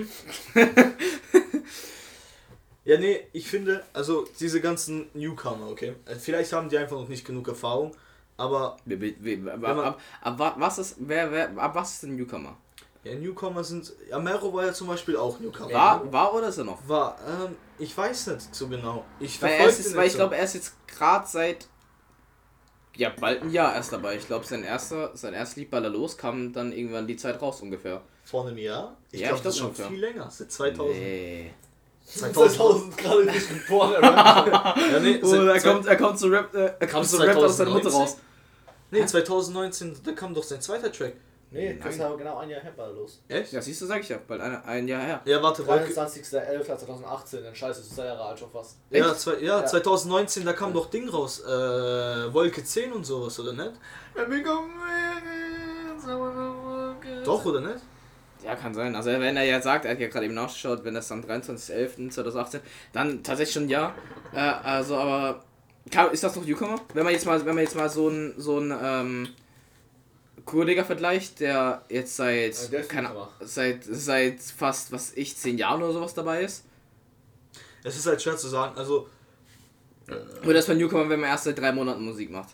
Ja, 2.85 2.99
nee, 2.99 3.21
ich 3.33 3.47
finde, 3.49 3.85
also 3.93 4.27
diese 4.41 4.61
ganzen 4.63 5.09
Newcomer, 5.13 5.69
okay? 5.69 5.95
Vielleicht 6.19 6.53
haben 6.55 6.71
die 6.71 6.79
einfach 6.79 6.97
noch 6.97 7.09
nicht 7.09 7.27
genug 7.27 7.47
Erfahrung, 7.49 7.95
aber 8.39 8.79
Ab, 9.53 9.63
ab, 9.65 10.01
ab, 10.23 10.39
wa- 10.39 10.55
was 10.57 10.79
ist, 10.79 10.97
wer, 10.99 11.31
wer, 11.31 11.59
ab 11.59 11.75
was 11.75 11.95
ist 11.95 12.05
ein 12.05 12.17
Newcomer? 12.17 12.57
Ja, 13.05 13.15
Newcomer 13.15 13.65
sind. 13.65 13.93
Ja, 14.11 14.19
Mero 14.19 14.53
war 14.53 14.67
ja 14.67 14.73
zum 14.73 14.89
Beispiel 14.89 15.17
auch 15.17 15.39
Newcomer. 15.41 15.73
War, 15.73 16.13
war 16.13 16.35
oder 16.35 16.49
ist 16.49 16.59
er 16.59 16.65
noch? 16.65 16.87
War, 16.89 17.17
ähm, 17.27 17.57
ich 17.79 17.97
weiß 17.97 18.29
nicht 18.29 18.55
so 18.55 18.69
genau. 18.69 19.05
Ich 19.21 19.41
Weil, 19.41 19.51
er 19.53 19.57
verfolge 19.59 19.79
ist, 19.81 19.95
weil 19.95 19.99
nicht 20.03 20.07
ich 20.07 20.13
so. 20.13 20.19
glaube, 20.19 20.37
er 20.37 20.45
ist 20.45 20.55
jetzt 20.55 20.73
gerade 20.89 21.27
seit, 21.27 21.69
ja, 22.97 23.11
bald 23.19 23.43
ein 23.43 23.51
Jahr 23.51 23.75
erst 23.75 23.93
dabei. 23.93 24.17
Ich 24.17 24.27
glaube, 24.27 24.45
sein 24.45 24.65
erster, 24.65 25.17
sein 25.17 25.33
erstes 25.35 25.57
Lied 25.57 25.71
Baller 25.71 25.89
los 25.91 26.17
kam 26.19 26.53
dann 26.53 26.73
irgendwann 26.73 27.07
die 27.07 27.17
Zeit 27.17 27.41
raus 27.41 27.61
ungefähr. 27.63 28.03
Vor 28.25 28.47
einem 28.47 28.59
Jahr? 28.59 28.97
Ich 29.13 29.21
Ja, 29.21 29.29
glaube, 29.29 29.43
das 29.45 29.55
ist 29.55 29.61
schon 29.61 29.75
schon, 29.75 29.89
viel 29.89 30.01
länger. 30.01 30.29
Seit 30.31 30.51
2000. 30.53 30.97
Nee. 30.99 31.55
2000. 32.05 32.97
gerade 32.97 33.25
nicht 33.27 33.49
geboren. 33.49 33.95
er. 34.03 34.75
Ja, 34.93 35.01
nee, 35.01 35.21
Oh, 35.23 35.35
er 35.35 35.61
kommt, 35.61 35.87
er 35.87 35.97
kommt 35.97 36.19
zu 36.19 36.27
Rap, 36.29 36.55
äh, 36.55 36.73
er 36.81 36.87
kommt 36.87 37.07
zu 37.07 37.19
Rap 37.19 37.37
aus 37.37 37.57
seiner 37.57 37.71
Mutter 37.71 37.91
2019? 37.91 38.01
raus. 38.01 38.17
nee, 38.91 39.07
2019, 39.07 39.97
da 40.05 40.13
kam 40.13 40.35
doch 40.35 40.43
sein 40.43 40.61
zweiter 40.61 40.91
Track. 40.91 41.15
Nee, 41.51 41.71
Nein. 41.71 41.81
das 41.83 41.95
ist 41.95 42.01
aber 42.03 42.17
genau 42.19 42.37
ein 42.39 42.51
Jahr 42.51 42.61
her 42.61 42.73
war 42.77 42.91
los. 42.91 43.23
Echt? 43.27 43.53
Ja, 43.53 43.63
siehst 43.63 43.81
du, 43.81 43.87
sag 43.87 44.01
ich 44.01 44.11
ja, 44.11 44.19
bald 44.27 44.41
ein, 44.43 44.63
ein 44.65 44.87
Jahr 44.87 45.01
her. 45.01 45.23
Ja, 45.25 45.43
warte, 45.43 45.67
Wolke. 45.67 45.91
23.11.2018, 45.93 47.41
dann 47.43 47.55
scheiße, 47.55 47.81
das 47.81 47.89
ist 47.89 47.95
zwei 47.95 48.05
Jahre 48.05 48.23
alt 48.23 48.39
schon 48.39 48.51
fast. 48.51 48.77
Ja, 48.91 49.15
zwei, 49.15 49.37
ja, 49.37 49.61
Ja. 49.61 49.65
2019, 49.65 50.45
da 50.45 50.53
kam 50.53 50.75
doch 50.75 50.91
Ding 50.91 51.09
raus. 51.09 51.41
Äh, 51.41 51.49
Wolke 52.35 52.63
10 52.63 52.93
und 52.93 53.05
sowas, 53.05 53.41
oder 53.41 53.55
nicht? 53.55 53.73
Doch, 57.25 57.45
oder 57.47 57.61
nicht? 57.61 57.81
Ja, 58.45 58.55
kann 58.55 58.75
sein. 58.75 58.95
Also 58.95 59.11
wenn 59.11 59.37
er 59.37 59.45
ja 59.45 59.61
sagt, 59.61 59.85
er 59.85 59.93
hat 59.93 60.01
ja 60.01 60.09
gerade 60.09 60.27
eben 60.27 60.35
nachgeschaut, 60.35 60.85
wenn 60.85 60.95
das 60.95 61.09
dann 61.09 61.25
23.11.2018, 61.25 62.61
dann 62.93 63.23
tatsächlich 63.23 63.55
schon 63.55 63.69
ja. 63.69 63.95
Äh, 64.33 64.39
also 64.39 64.97
aber 64.97 65.43
ist 66.13 66.23
das 66.23 66.37
noch 66.37 66.45
Newcomer? 66.45 66.81
Wenn 66.95 67.05
man 67.05 67.13
jetzt 67.13 67.27
mal, 67.27 67.45
wenn 67.45 67.55
man 67.55 67.65
jetzt 67.65 67.75
mal 67.75 67.89
so 67.89 68.09
ein 68.09 68.35
so 68.37 68.59
ein 68.59 68.73
ähm, 68.81 69.29
Kollege-Vergleich, 70.45 71.35
der 71.35 71.85
jetzt 71.89 72.17
seit, 72.17 72.71
ja, 72.71 72.83
keine, 72.83 73.11
seit, 73.41 73.85
seit 73.85 74.41
fast, 74.41 74.93
was 74.93 75.13
ich, 75.15 75.37
zehn 75.37 75.59
Jahren 75.59 75.83
oder 75.83 75.93
sowas 75.93 76.15
dabei 76.15 76.43
ist. 76.43 76.65
Es 77.85 77.97
ist 77.97 78.07
halt 78.07 78.21
schwer 78.21 78.37
zu 78.37 78.49
sagen, 78.49 78.77
also. 78.77 79.09
Oder 80.43 80.55
das 80.55 80.67
von 80.67 80.77
Newcomer, 80.77 81.09
wenn 81.09 81.21
man 81.21 81.31
erst 81.31 81.45
seit 81.45 81.59
drei 81.59 81.73
Monaten 81.73 82.05
Musik 82.05 82.31
macht. 82.31 82.51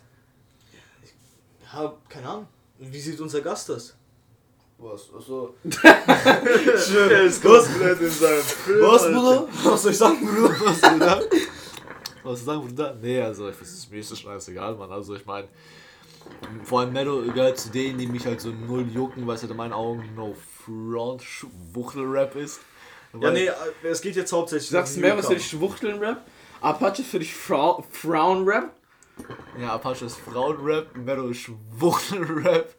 Ja, 1.73 1.93
keine 2.09 2.27
Ahnung. 2.27 2.47
Wie 2.77 2.99
sieht 2.99 3.19
unser 3.19 3.41
Gast 3.41 3.69
das? 3.69 3.95
Was? 4.77 5.09
Achso. 5.15 5.55
Schön. 5.63 7.09
Er 7.09 7.23
ist 7.23 7.41
komplett 7.41 8.01
in 8.01 8.09
seinem 8.09 8.41
Film. 8.41 8.81
Was, 8.81 9.03
Bruder? 9.03 9.47
Was 9.63 9.81
soll 9.81 9.91
ich 9.91 9.97
sagen, 9.97 10.25
Bruder? 10.25 10.55
Was, 10.65 10.81
Bruder? 10.81 11.23
Was 12.23 12.23
soll 12.23 12.33
ich 12.33 12.43
sagen, 12.43 12.67
Bruder? 12.67 12.95
Nee, 13.01 13.21
also, 13.21 13.49
ich, 13.49 13.57
das 13.57 13.71
ist 13.71 13.89
mir 13.89 14.03
so 14.03 14.15
scheißegal, 14.15 14.75
Mann. 14.75 14.91
Also, 14.91 15.15
ich 15.15 15.25
meine, 15.25 15.47
vor 16.63 16.81
allem 16.81 16.93
Meadow 16.93 17.21
gehört 17.21 17.59
zu 17.59 17.69
denen, 17.69 17.97
die 17.97 18.07
mich 18.07 18.25
halt 18.25 18.41
so 18.41 18.49
null 18.49 18.87
jucken, 18.91 19.25
weil 19.27 19.35
es 19.35 19.41
halt 19.41 19.51
in 19.51 19.57
meinen 19.57 19.73
Augen 19.73 20.03
No 20.15 20.35
Front 20.65 21.21
Schwuchtel-Rap 21.21 22.35
ist. 22.35 22.59
Ja, 23.19 23.31
nee, 23.31 23.45
äh, 23.45 23.53
es 23.83 24.01
geht 24.01 24.15
jetzt 24.15 24.31
hauptsächlich. 24.33 24.69
Du 24.69 24.73
sagst 24.73 24.97
mehr 24.97 25.17
was 25.17 25.27
für 25.27 25.35
dich 25.35 25.47
Schwuchteln-Rap, 25.47 26.21
Apache 26.61 27.03
für 27.03 27.19
dich 27.19 27.33
Frauen-Rap. 27.33 28.73
Ja, 29.59 29.73
Apache 29.73 30.05
ist 30.05 30.17
Frauen-Rap, 30.17 30.95
Meadow 30.97 31.29
ist 31.29 31.39
Schwuchtel-Rap. 31.39 32.75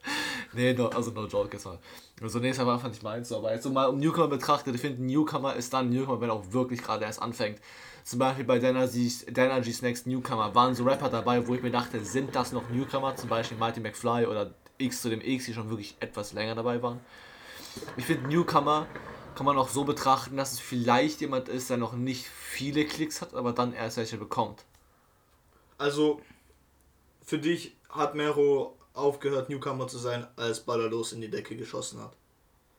Nee, 0.53 0.75
no, 0.75 0.89
also 0.89 1.11
no 1.11 1.27
joke 1.27 1.51
jetzt 1.53 1.65
mal. 1.65 1.79
Also 2.21 2.39
nee, 2.39 2.49
das 2.49 2.59
war 2.59 2.75
einfach 2.75 2.89
nicht 2.89 3.03
meins, 3.03 3.31
aber 3.33 3.53
jetzt 3.53 3.65
so 3.65 3.71
mal 3.71 3.87
um 3.87 3.99
Newcomer 3.99 4.29
betrachtet, 4.29 4.75
ich 4.75 4.81
finde 4.81 5.03
Newcomer 5.03 5.55
ist 5.55 5.73
dann 5.73 5.91
Newcomer, 5.91 6.21
wenn 6.21 6.31
er 6.31 6.35
auch 6.35 6.53
wirklich 6.53 6.83
gerade 6.83 7.05
erst 7.05 7.21
anfängt. 7.21 7.61
Zum 8.07 8.21
Beispiel 8.21 8.45
bei 8.45 8.61
Dynagy's 8.61 9.83
Next 9.83 10.07
Newcomer 10.07 10.55
waren 10.55 10.77
so 10.77 10.85
Rapper 10.85 11.11
dabei, 11.11 11.45
wo 11.45 11.57
ich 11.57 11.63
mir 11.63 11.73
dachte, 11.73 12.05
sind 12.05 12.37
das 12.37 12.53
noch 12.53 12.71
Newcomer? 12.71 13.17
Zum 13.17 13.29
Beispiel 13.29 13.59
Marty 13.59 13.81
McFly 13.81 14.27
oder 14.27 14.55
X 14.79 15.03
zu 15.03 15.11
dem 15.11 15.21
X, 15.21 15.47
die 15.47 15.55
schon 15.55 15.71
wirklich 15.71 15.97
etwas 15.99 16.33
länger 16.33 16.55
dabei 16.55 16.81
waren. 16.81 17.01
Ich 17.97 18.05
finde 18.05 18.29
Newcomer 18.29 18.87
kann 19.35 19.45
man 19.45 19.59
auch 19.59 19.69
so 19.69 19.83
betrachten, 19.83 20.37
dass 20.37 20.53
es 20.53 20.61
vielleicht 20.61 21.21
jemand 21.21 21.49
ist, 21.49 21.69
der 21.69 21.79
noch 21.79 21.95
nicht 21.95 22.27
viele 22.27 22.85
Klicks 22.85 23.21
hat, 23.21 23.35
aber 23.35 23.53
dann 23.53 23.73
erst 23.73 23.97
welche 23.97 24.19
bekommt. 24.19 24.65
Also, 25.77 26.21
für 27.25 27.39
dich 27.39 27.77
hat 27.89 28.15
Mero 28.15 28.79
aufgehört, 28.93 29.51
Newcomer 29.51 29.89
zu 29.89 29.99
sein, 29.99 30.29
als 30.37 30.61
Ballerlos 30.61 31.13
in 31.13 31.23
die 31.23 31.29
Decke 31.29 31.57
geschossen 31.57 32.01
hat. 32.01 32.17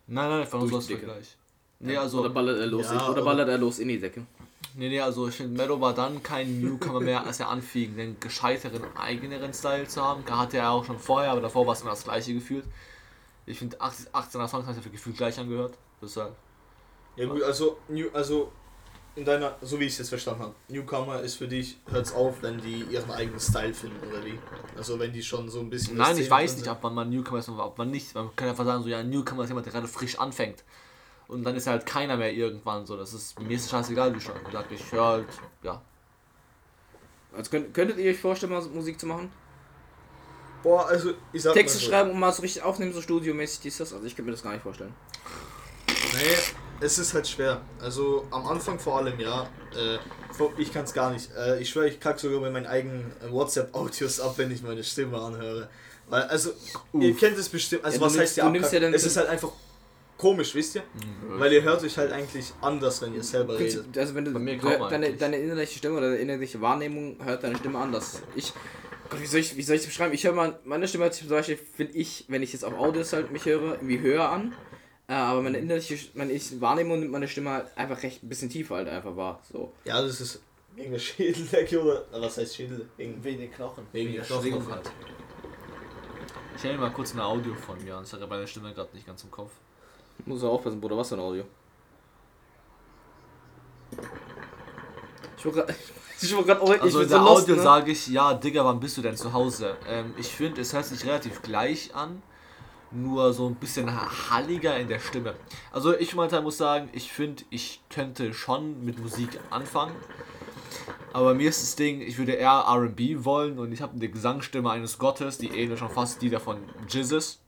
Nein, 0.08 0.30
nein, 0.30 0.48
von 0.48 0.62
uns 0.62 0.74
aus 0.74 0.88
Vergleich. 0.88 1.36
Nee, 1.80 1.98
also, 1.98 2.22
oder 2.22 2.30
ballert 2.30 2.60
er 2.60 2.68
los, 2.68 2.86
ja, 2.86 3.10
oder 3.10 3.24
ballert 3.24 3.50
er 3.50 3.58
los 3.58 3.80
in 3.80 3.90
die 3.90 4.00
Decke. 4.00 4.26
Nee, 4.80 4.90
nee, 4.90 5.02
also 5.02 5.28
ich 5.28 5.34
finde, 5.34 5.58
Meadow 5.58 5.82
war 5.82 5.96
dann 5.96 6.22
kein 6.22 6.62
Newcomer 6.62 7.00
mehr, 7.00 7.26
als 7.26 7.40
er 7.40 7.50
anfing, 7.50 7.98
den 7.98 8.20
gescheiteren, 8.20 8.84
eigeneren 8.96 9.52
Style 9.52 9.88
zu 9.88 10.04
haben. 10.04 10.24
Hatte 10.30 10.58
er 10.58 10.70
auch 10.70 10.86
schon 10.86 11.00
vorher, 11.00 11.32
aber 11.32 11.42
davor 11.42 11.66
war 11.66 11.74
es 11.74 11.82
immer 11.82 11.90
das 11.90 12.04
gleiche 12.04 12.32
gefühlt. 12.36 12.64
Ich 13.48 13.58
finde, 13.58 13.82
18er 13.82 14.48
Songs 14.48 14.68
hat 14.68 14.76
sich 14.76 14.92
gefühlt 14.92 15.18
gleich 15.18 15.40
angehört. 15.40 15.74
Deshalb. 16.00 16.36
Ja 17.16 17.26
gut, 17.26 17.42
also, 17.42 17.80
New, 17.88 18.06
also 18.14 18.52
in 19.16 19.26
deiner, 19.26 19.56
so 19.64 19.80
wie 19.80 19.86
ich 19.86 19.94
es 19.94 19.98
jetzt 19.98 20.10
verstanden 20.10 20.44
habe, 20.44 20.54
Newcomer 20.68 21.22
ist 21.22 21.38
für 21.38 21.48
dich, 21.48 21.80
hört's 21.90 22.14
auf, 22.14 22.44
wenn 22.44 22.62
die 22.62 22.84
ihren 22.84 23.10
eigenen 23.10 23.40
Style 23.40 23.74
finden, 23.74 23.98
oder 24.08 24.24
wie? 24.24 24.38
Also 24.78 25.00
wenn 25.00 25.12
die 25.12 25.24
schon 25.24 25.50
so 25.50 25.60
ein 25.60 25.72
bisschen... 25.72 25.98
Nein, 25.98 26.20
ich 26.20 26.30
weiß 26.30 26.56
nicht, 26.56 26.70
ob 26.70 26.84
man 26.84 26.94
mal 26.94 27.06
Newcomer 27.06 27.40
ist 27.40 27.50
oder 27.50 27.66
ob 27.66 27.80
man 27.80 27.90
nicht. 27.90 28.14
Man 28.14 28.30
kann 28.36 28.50
einfach 28.50 28.66
sagen, 28.66 28.84
so 28.84 28.90
ja, 28.90 29.02
Newcomer 29.02 29.42
ist 29.42 29.50
jemand, 29.50 29.66
der 29.66 29.74
gerade 29.74 29.88
frisch 29.88 30.20
anfängt. 30.20 30.64
Und 31.28 31.44
dann 31.44 31.56
ist 31.56 31.68
halt 31.68 31.86
keiner 31.86 32.16
mehr 32.16 32.32
irgendwann 32.32 32.86
so. 32.86 32.96
Das 32.96 33.14
ist 33.14 33.40
mir 33.40 33.56
ist 33.56 33.70
scheißegal, 33.70 34.16
wie 34.16 34.22
schon. 34.22 34.36
Ich 34.46 34.54
sag, 34.54 34.72
ich 34.72 34.92
höre 34.92 35.06
halt, 35.06 35.28
ja. 35.62 35.82
Also 37.36 37.52
könnt, 37.52 37.74
könntet 37.74 37.98
ihr 37.98 38.12
euch 38.12 38.20
vorstellen, 38.20 38.54
mal 38.54 38.62
Musik 38.62 39.00
zu 39.00 39.06
machen? 39.06 39.32
Boah, 40.64 40.88
also 40.88 41.14
ich 41.34 41.42
sag 41.42 41.54
Texte 41.54 41.80
so. 41.80 41.90
schreiben 41.90 42.12
und 42.12 42.20
mal 42.20 42.32
so 42.32 42.42
richtig 42.42 42.64
aufnehmen, 42.64 42.94
so 42.94 43.02
studiomäßig 43.02 43.66
ist 43.66 43.80
das. 43.80 43.94
Also 43.94 44.06
ich 44.06 44.16
könnte 44.16 44.28
mir 44.28 44.32
das 44.32 44.44
gar 44.44 44.54
nicht 44.54 44.64
vorstellen. 44.64 44.94
Nee, 46.14 46.36
es 46.80 46.98
ist 46.98 47.14
halt 47.14 47.28
schwer. 47.28 47.62
Also 47.80 48.26
am 48.32 48.48
Anfang 48.48 48.80
vor 48.80 48.98
allem 48.98 49.20
ja. 49.20 49.50
Äh, 49.76 50.00
ich 50.58 50.72
kann 50.72 50.86
es 50.86 50.94
gar 50.94 51.12
nicht. 51.12 51.30
Äh, 51.36 51.60
ich 51.60 51.70
schwöre, 51.70 51.90
ich 51.90 52.00
kacke 52.00 52.20
sogar 52.20 52.40
mit 52.40 52.54
meinen 52.54 52.68
eigenen 52.68 53.12
WhatsApp-Audios 53.30 54.20
ab, 54.20 54.36
wenn 54.38 54.52
ich 54.52 54.62
meine 54.64 54.84
Stimme 54.84 55.20
anhöre. 55.20 55.70
Weil, 56.10 56.24
also, 56.24 56.52
Uff. 56.52 57.04
ihr 57.04 57.16
kennt 57.16 57.38
es 57.38 57.50
bestimmt. 57.50 57.84
Also, 57.84 57.98
ja, 58.00 58.06
was 58.06 58.18
heißt 58.18 58.38
ja, 58.38 58.50
ja 58.50 58.90
Es 58.90 59.04
ist 59.04 59.18
halt 59.18 59.28
einfach 59.28 59.52
komisch, 60.18 60.56
wisst 60.56 60.76
ihr? 60.76 60.82
Mhm. 60.82 61.40
Weil 61.40 61.54
ihr 61.54 61.64
hört 61.64 61.84
euch 61.84 61.98
halt 61.98 62.12
eigentlich 62.12 62.54
anders, 62.62 63.02
wenn 63.02 63.14
ihr 63.14 63.24
selber 63.24 63.58
redet. 63.58 63.98
Also, 63.98 64.16
wenn 64.16 64.26
du, 64.26 64.32
deine, 64.90 65.14
deine 65.14 65.38
innerliche 65.38 65.78
Stimme 65.78 65.98
oder 65.98 66.10
deine 66.10 66.22
innerliche 66.22 66.60
Wahrnehmung 66.62 67.18
hört 67.24 67.44
deine 67.44 67.58
Stimme 67.58 67.80
anders. 67.80 68.22
Ich. 68.36 68.54
Gott, 69.10 69.22
wie 69.22 69.26
soll 69.26 69.40
ich, 69.40 69.56
wie 69.56 69.64
soll 69.64 69.78
ich 69.78 69.84
das 69.84 69.90
beschreiben? 69.90 70.14
Ich 70.14 70.26
höre 70.26 70.34
mal, 70.34 70.60
meine 70.66 70.86
Stimme 70.88 71.06
hört 71.06 71.14
sich 71.14 71.26
zum 71.26 71.32
Beispiel, 71.32 71.56
finde 71.58 71.94
ich, 71.94 72.26
wenn 72.28 72.44
ich 72.44 72.52
jetzt 72.52 72.66
auf 72.66 72.78
Audios 72.78 73.14
halt 73.14 73.32
mich 73.32 73.46
höre, 73.46 73.76
irgendwie 73.76 74.02
höher 74.02 74.30
an. 74.30 74.54
Äh, 75.08 75.14
aber 75.14 75.42
meine 75.42 75.60
innerliche 75.60 75.98
meine 76.16 76.34
ich, 76.34 76.60
Wahrnehmung 76.60 77.00
nimmt 77.00 77.12
meine 77.14 77.30
Stimme 77.30 77.52
halt 77.52 77.78
einfach 77.78 78.04
recht 78.04 78.24
ein 78.24 78.30
bisschen 78.30 78.50
tiefer 78.50 78.76
halt 78.76 78.90
einfach 78.90 79.16
wahr. 79.16 79.42
So. 79.50 79.72
Ja, 79.86 80.02
das 80.02 80.20
ist 80.20 80.42
wegen 80.76 80.92
der 80.92 81.00
Schädeldecke 81.00 81.82
oder 81.82 82.06
was 82.12 82.38
heißt 82.38 82.56
Schädel? 82.56 82.88
Wegen, 82.98 83.24
wegen 83.24 83.40
den 83.40 83.52
Knochen. 83.52 83.88
Wegen, 83.94 84.10
wegen 84.10 84.18
der 84.18 84.26
Knochen 84.26 84.72
halt. 84.72 84.92
Ich 86.58 86.64
höre 86.64 86.78
mal 86.78 86.92
kurz 86.92 87.14
ein 87.14 87.20
Audio 87.20 87.54
von 87.56 87.82
mir 87.84 87.96
an, 87.96 88.04
ich 88.04 88.12
habe 88.12 88.28
meine 88.28 88.48
Stimme 88.48 88.74
gerade 88.74 88.94
nicht 88.94 89.06
ganz 89.06 89.24
im 89.24 89.32
Kopf. 89.32 89.52
Muss 90.26 90.44
er 90.44 90.50
aufpassen, 90.50 90.82
Bruder, 90.82 90.98
was 90.98 91.10
für 91.10 91.16
ein 91.16 91.22
Audio? 91.22 91.44
Ich 95.38 95.46
war 95.46 95.52
gerade. 95.52 95.76
Ich 96.20 96.36
war 96.36 96.44
grad, 96.44 96.60
oh, 96.64 96.72
also 96.72 97.02
in 97.02 97.10
der 97.10 97.20
so 97.20 97.28
Audio 97.28 97.56
ne? 97.56 97.62
sage 97.62 97.92
ich, 97.92 98.08
ja, 98.08 98.34
Digga, 98.34 98.66
wann 98.66 98.80
bist 98.80 98.98
du 98.98 99.04
denn 99.04 99.16
zu 99.16 99.34
Hause? 99.34 99.78
Ähm, 99.88 100.16
ich 100.18 100.30
finde, 100.30 100.62
es 100.62 100.74
hört 100.74 100.86
sich 100.86 101.06
relativ 101.06 101.44
gleich 101.44 101.94
an 101.94 102.24
nur 102.92 103.34
so 103.34 103.48
ein 103.48 103.56
bisschen 103.56 103.90
halliger 104.30 104.78
in 104.78 104.88
der 104.88 105.00
Stimme. 105.00 105.36
Also 105.72 105.96
ich 105.96 106.16
momentan 106.16 106.44
muss 106.44 106.58
sagen, 106.58 106.90
ich 106.94 107.12
finde, 107.12 107.44
ich 107.50 107.82
könnte 107.90 108.34
schon 108.34 108.84
mit 108.84 109.00
Musik 109.00 109.40
anfangen. 109.50 109.94
Aber 111.14 111.34
mir 111.34 111.50
ist 111.50 111.62
das 111.62 111.76
Ding, 111.76 112.02
ich 112.02 112.18
würde 112.18 112.34
eher 112.34 112.66
RB 112.68 113.26
wollen 113.26 113.60
und 113.60 113.72
ich 113.72 113.82
habe 113.82 113.94
eine 113.94 114.08
Gesangsstimme 114.08 114.70
eines 114.70 114.98
Gottes, 114.98 115.38
die 115.38 115.48
ähnelt 115.48 115.80
schon 115.80 115.90
fast 115.90 116.22
die 116.22 116.30
der 116.30 116.40
von 116.40 116.58
Jesus. 116.88 117.40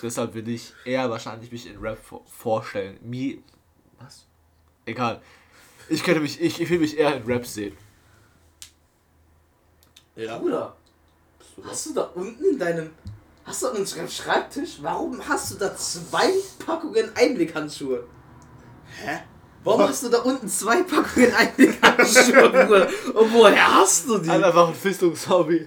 Deshalb 0.00 0.34
will 0.34 0.48
ich 0.48 0.72
eher 0.84 1.10
wahrscheinlich 1.10 1.50
mich 1.50 1.66
in 1.66 1.78
Rap 1.78 1.98
vorstellen. 2.26 2.98
Mir. 3.02 3.38
Was? 4.00 4.26
Egal. 4.86 5.20
Ich 5.88 6.02
könnte 6.02 6.20
mich, 6.20 6.40
ich, 6.40 6.60
ich 6.60 6.70
will 6.70 6.78
mich 6.78 6.96
eher 6.96 7.16
in 7.16 7.24
Rap 7.24 7.46
sehen. 7.46 7.76
Ja. 10.16 10.38
Bruder, 10.38 10.76
hast 11.64 11.86
du 11.86 11.94
da 11.94 12.02
unten 12.14 12.44
in 12.44 12.58
deinem 12.58 12.90
Hast 13.44 13.62
du 13.62 13.68
an 13.68 13.76
unserem 13.76 14.08
Schreibtisch? 14.08 14.78
Warum 14.80 15.26
hast 15.26 15.50
du 15.50 15.56
da 15.56 15.76
zwei 15.76 16.30
Packungen 16.64 17.10
Einblickhandschuhe? 17.16 18.04
Hä? 19.02 19.18
Warum 19.64 19.80
Was? 19.80 19.90
hast 19.90 20.04
du 20.04 20.08
da 20.10 20.18
unten 20.18 20.48
zwei 20.48 20.82
Packungen 20.84 21.34
Einblickhandschuhe, 21.34 22.50
Bruder? 22.50 22.88
Und 23.14 23.32
woher 23.32 23.74
hast 23.74 24.08
du 24.08 24.18
die? 24.18 24.30
Einfach 24.30 24.68
ein 24.68 24.74
Fistungshobby. 24.74 25.66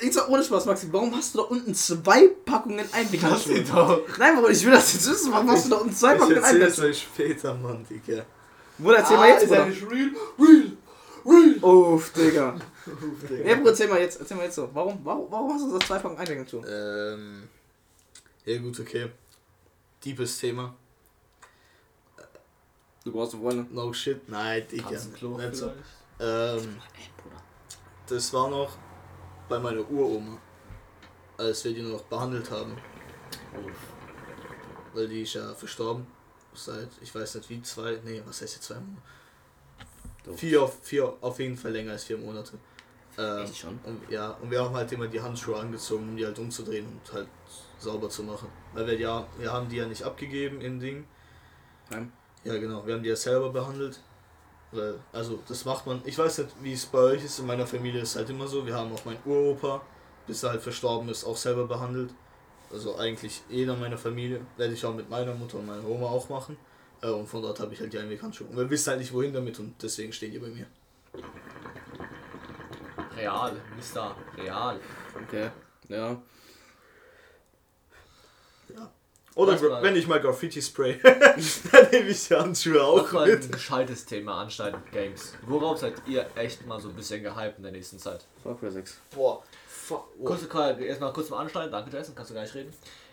Ich 0.00 0.14
sag 0.14 0.28
ohne 0.28 0.42
Spaß, 0.42 0.66
Maxi, 0.66 0.88
warum 0.90 1.14
hast 1.14 1.34
du 1.34 1.38
da 1.38 1.44
unten 1.44 1.74
zwei 1.74 2.28
Packungen 2.44 2.86
Einblickhandschuhe? 2.92 3.64
Nein, 4.18 4.36
Bruder, 4.36 4.50
ich 4.50 4.64
will 4.64 4.72
das 4.72 4.92
jetzt 4.92 5.10
wissen. 5.10 5.32
Warum 5.32 5.50
hast 5.50 5.66
du 5.66 5.70
da 5.70 5.76
unten 5.76 5.94
zwei 5.94 6.14
Packungen 6.14 6.42
Einblickhandschuhe? 6.42 6.90
Ich 6.90 7.02
erzähl's 7.02 7.24
euch 7.24 7.34
später, 7.34 7.54
Mann, 7.54 7.86
Digga. 7.88 8.24
Bruder, 8.78 8.98
erzähl 8.98 9.16
ah, 9.16 9.20
mal 9.20 9.28
jetzt, 9.28 9.48
Bruder. 9.48 9.66
Ist 9.66 9.80
ja 9.80 9.86
nicht 9.86 9.92
real, 9.92 10.10
real, 10.38 10.76
real. 11.26 11.64
Uff, 11.94 12.12
Digga. 12.12 12.56
Ja, 13.44 13.54
Bruder, 13.56 13.70
erzähl 13.70 13.88
mal 13.88 14.00
jetzt, 14.00 14.20
erzähl 14.20 14.36
mal 14.36 14.44
jetzt 14.44 14.54
so. 14.56 14.70
Warum, 14.72 15.00
warum, 15.04 15.26
warum 15.30 15.54
hast 15.54 15.64
du 15.64 15.78
das 15.78 15.86
zwei 15.86 15.98
Packungen 15.98 16.18
Eindeckung 16.18 16.64
Ähm. 16.68 17.48
Ja, 18.44 18.58
gut, 18.58 18.80
okay. 18.80 19.10
Deepes 20.04 20.38
Thema. 20.38 20.74
Du 23.04 23.12
brauchst 23.12 23.34
eine 23.34 23.42
Freundin? 23.42 23.74
No 23.74 23.92
shit, 23.92 24.28
nein, 24.28 24.66
Digga. 24.70 24.90
Nicht 24.90 25.56
so. 25.56 25.72
Ähm, 26.18 26.76
das 28.06 28.32
war 28.32 28.50
noch 28.50 28.76
bei 29.50 29.58
meiner 29.58 29.88
Uroma, 29.90 30.38
als 31.36 31.64
wir 31.64 31.74
die 31.74 31.82
noch 31.82 32.02
behandelt 32.02 32.50
haben. 32.50 32.74
Weil 34.94 35.08
die 35.08 35.22
ist 35.22 35.34
ja 35.34 35.52
verstorben. 35.54 36.06
Seit, 36.54 36.88
ich 37.00 37.14
weiß 37.14 37.34
nicht 37.36 37.50
wie, 37.50 37.62
zwei, 37.62 38.00
nee, 38.04 38.22
was 38.24 38.40
heißt 38.40 38.54
jetzt 38.54 38.64
zwei 38.64 38.76
Monate? 38.76 39.02
Vier, 40.36 40.68
vier, 40.82 41.14
auf 41.20 41.38
jeden 41.38 41.56
Fall 41.56 41.72
länger 41.72 41.92
als 41.92 42.04
vier 42.04 42.18
Monate. 42.18 42.58
Ähm, 43.18 43.44
Echt 43.44 43.56
schon? 43.56 43.78
Und, 43.84 44.08
ja, 44.08 44.30
und 44.40 44.50
wir 44.50 44.62
haben 44.62 44.74
halt 44.74 44.90
immer 44.92 45.06
die 45.06 45.20
Handschuhe 45.20 45.58
angezogen, 45.58 46.08
um 46.10 46.16
die 46.16 46.24
halt 46.24 46.38
umzudrehen 46.38 46.86
und 46.86 47.12
halt 47.12 47.28
sauber 47.78 48.08
zu 48.08 48.22
machen. 48.22 48.48
Weil 48.72 48.86
wir 48.86 48.98
ja, 48.98 49.26
wir 49.38 49.52
haben 49.52 49.68
die 49.68 49.76
ja 49.76 49.86
nicht 49.86 50.02
abgegeben 50.02 50.60
im 50.60 50.78
Ding. 50.80 51.06
Nein. 51.90 52.12
Ja 52.44 52.56
genau, 52.56 52.86
wir 52.86 52.94
haben 52.94 53.02
die 53.02 53.08
ja 53.08 53.16
selber 53.16 53.50
behandelt. 53.50 54.00
Also 55.12 55.40
das 55.48 55.64
macht 55.64 55.86
man, 55.86 56.00
ich 56.04 56.16
weiß 56.16 56.38
nicht, 56.38 56.50
wie 56.62 56.72
es 56.72 56.86
bei 56.86 56.98
euch 56.98 57.24
ist, 57.24 57.40
in 57.40 57.46
meiner 57.46 57.66
Familie 57.66 58.02
ist 58.02 58.10
es 58.10 58.16
halt 58.16 58.30
immer 58.30 58.46
so, 58.46 58.64
wir 58.64 58.74
haben 58.74 58.92
auch 58.92 59.04
meinen 59.04 59.18
Uropa, 59.24 59.82
bis 60.26 60.42
er 60.44 60.50
halt 60.50 60.62
verstorben 60.62 61.08
ist, 61.08 61.24
auch 61.24 61.36
selber 61.36 61.66
behandelt. 61.66 62.14
Also 62.72 62.96
eigentlich 62.96 63.42
jeder 63.48 63.74
meiner 63.74 63.98
Familie, 63.98 64.40
werde 64.56 64.74
ich 64.74 64.86
auch 64.86 64.94
mit 64.94 65.10
meiner 65.10 65.34
Mutter 65.34 65.58
und 65.58 65.66
meiner 65.66 65.84
Oma 65.84 66.06
auch 66.06 66.28
machen. 66.28 66.56
Äh, 67.02 67.08
und 67.08 67.26
von 67.26 67.42
dort 67.42 67.58
habe 67.58 67.74
ich 67.74 67.80
halt 67.80 67.92
die 67.92 67.98
Einweghandschuhe. 67.98 68.46
Und 68.46 68.56
wir 68.56 68.70
wissen 68.70 68.90
halt 68.90 69.00
nicht 69.00 69.12
wohin 69.12 69.32
damit 69.32 69.58
und 69.58 69.74
deswegen 69.82 70.12
stehen 70.12 70.30
die 70.30 70.38
bei 70.38 70.48
mir. 70.48 70.66
Real, 73.16 73.56
Mister 73.76 74.14
Real. 74.36 74.78
Okay, 75.24 75.50
ja. 75.88 76.22
Oder 79.40 79.60
mal, 79.68 79.82
wenn 79.82 79.96
ich 79.96 80.06
mal 80.06 80.20
Graffiti 80.20 80.60
spray, 80.60 80.98
dann 81.02 81.90
nehme 81.90 82.08
ich 82.08 82.28
die 82.28 82.34
Handschuhe 82.34 82.82
auch 82.82 83.10
mal 83.12 83.26
mit. 83.26 83.44
ein 83.44 83.50
gescheites 83.50 84.04
Thema 84.04 84.40
anschneiden 84.42 84.80
Games. 84.92 85.34
Worauf 85.46 85.78
seid 85.78 85.94
ihr 86.06 86.26
echt 86.34 86.66
mal 86.66 86.80
so 86.80 86.88
ein 86.88 86.94
bisschen 86.94 87.22
gehypt 87.22 87.56
in 87.56 87.62
der 87.62 87.72
nächsten 87.72 87.98
Zeit? 87.98 88.26
Far 88.42 88.56
Cry 88.56 88.70
6. 88.70 88.98
Boah. 89.14 89.42
Kurz, 90.22 90.42
erstmal 90.80 91.12
kurz 91.12 91.30
mal 91.30 91.38
anschneiden. 91.38 91.72
Danke 91.72 91.90
Jason, 91.90 92.14
kannst 92.14 92.30
du 92.30 92.34
gleich 92.34 92.54
reden. 92.54 92.72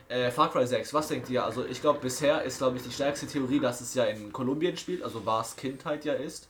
Äh, 0.09 0.31
Far 0.31 0.51
Cry 0.51 0.65
6, 0.65 0.93
was 0.93 1.07
denkt 1.07 1.29
ihr? 1.29 1.43
Also 1.43 1.65
ich 1.65 1.81
glaube 1.81 1.99
bisher 1.99 2.43
ist 2.43 2.59
glaube 2.59 2.77
ich 2.77 2.83
die 2.83 2.91
stärkste 2.91 3.27
Theorie, 3.27 3.59
dass 3.59 3.81
es 3.81 3.93
ja 3.93 4.05
in 4.05 4.31
Kolumbien 4.31 4.77
spielt, 4.77 5.03
also 5.03 5.19
Bars 5.21 5.55
Kindheit 5.55 6.05
ja 6.05 6.13
ist. 6.13 6.49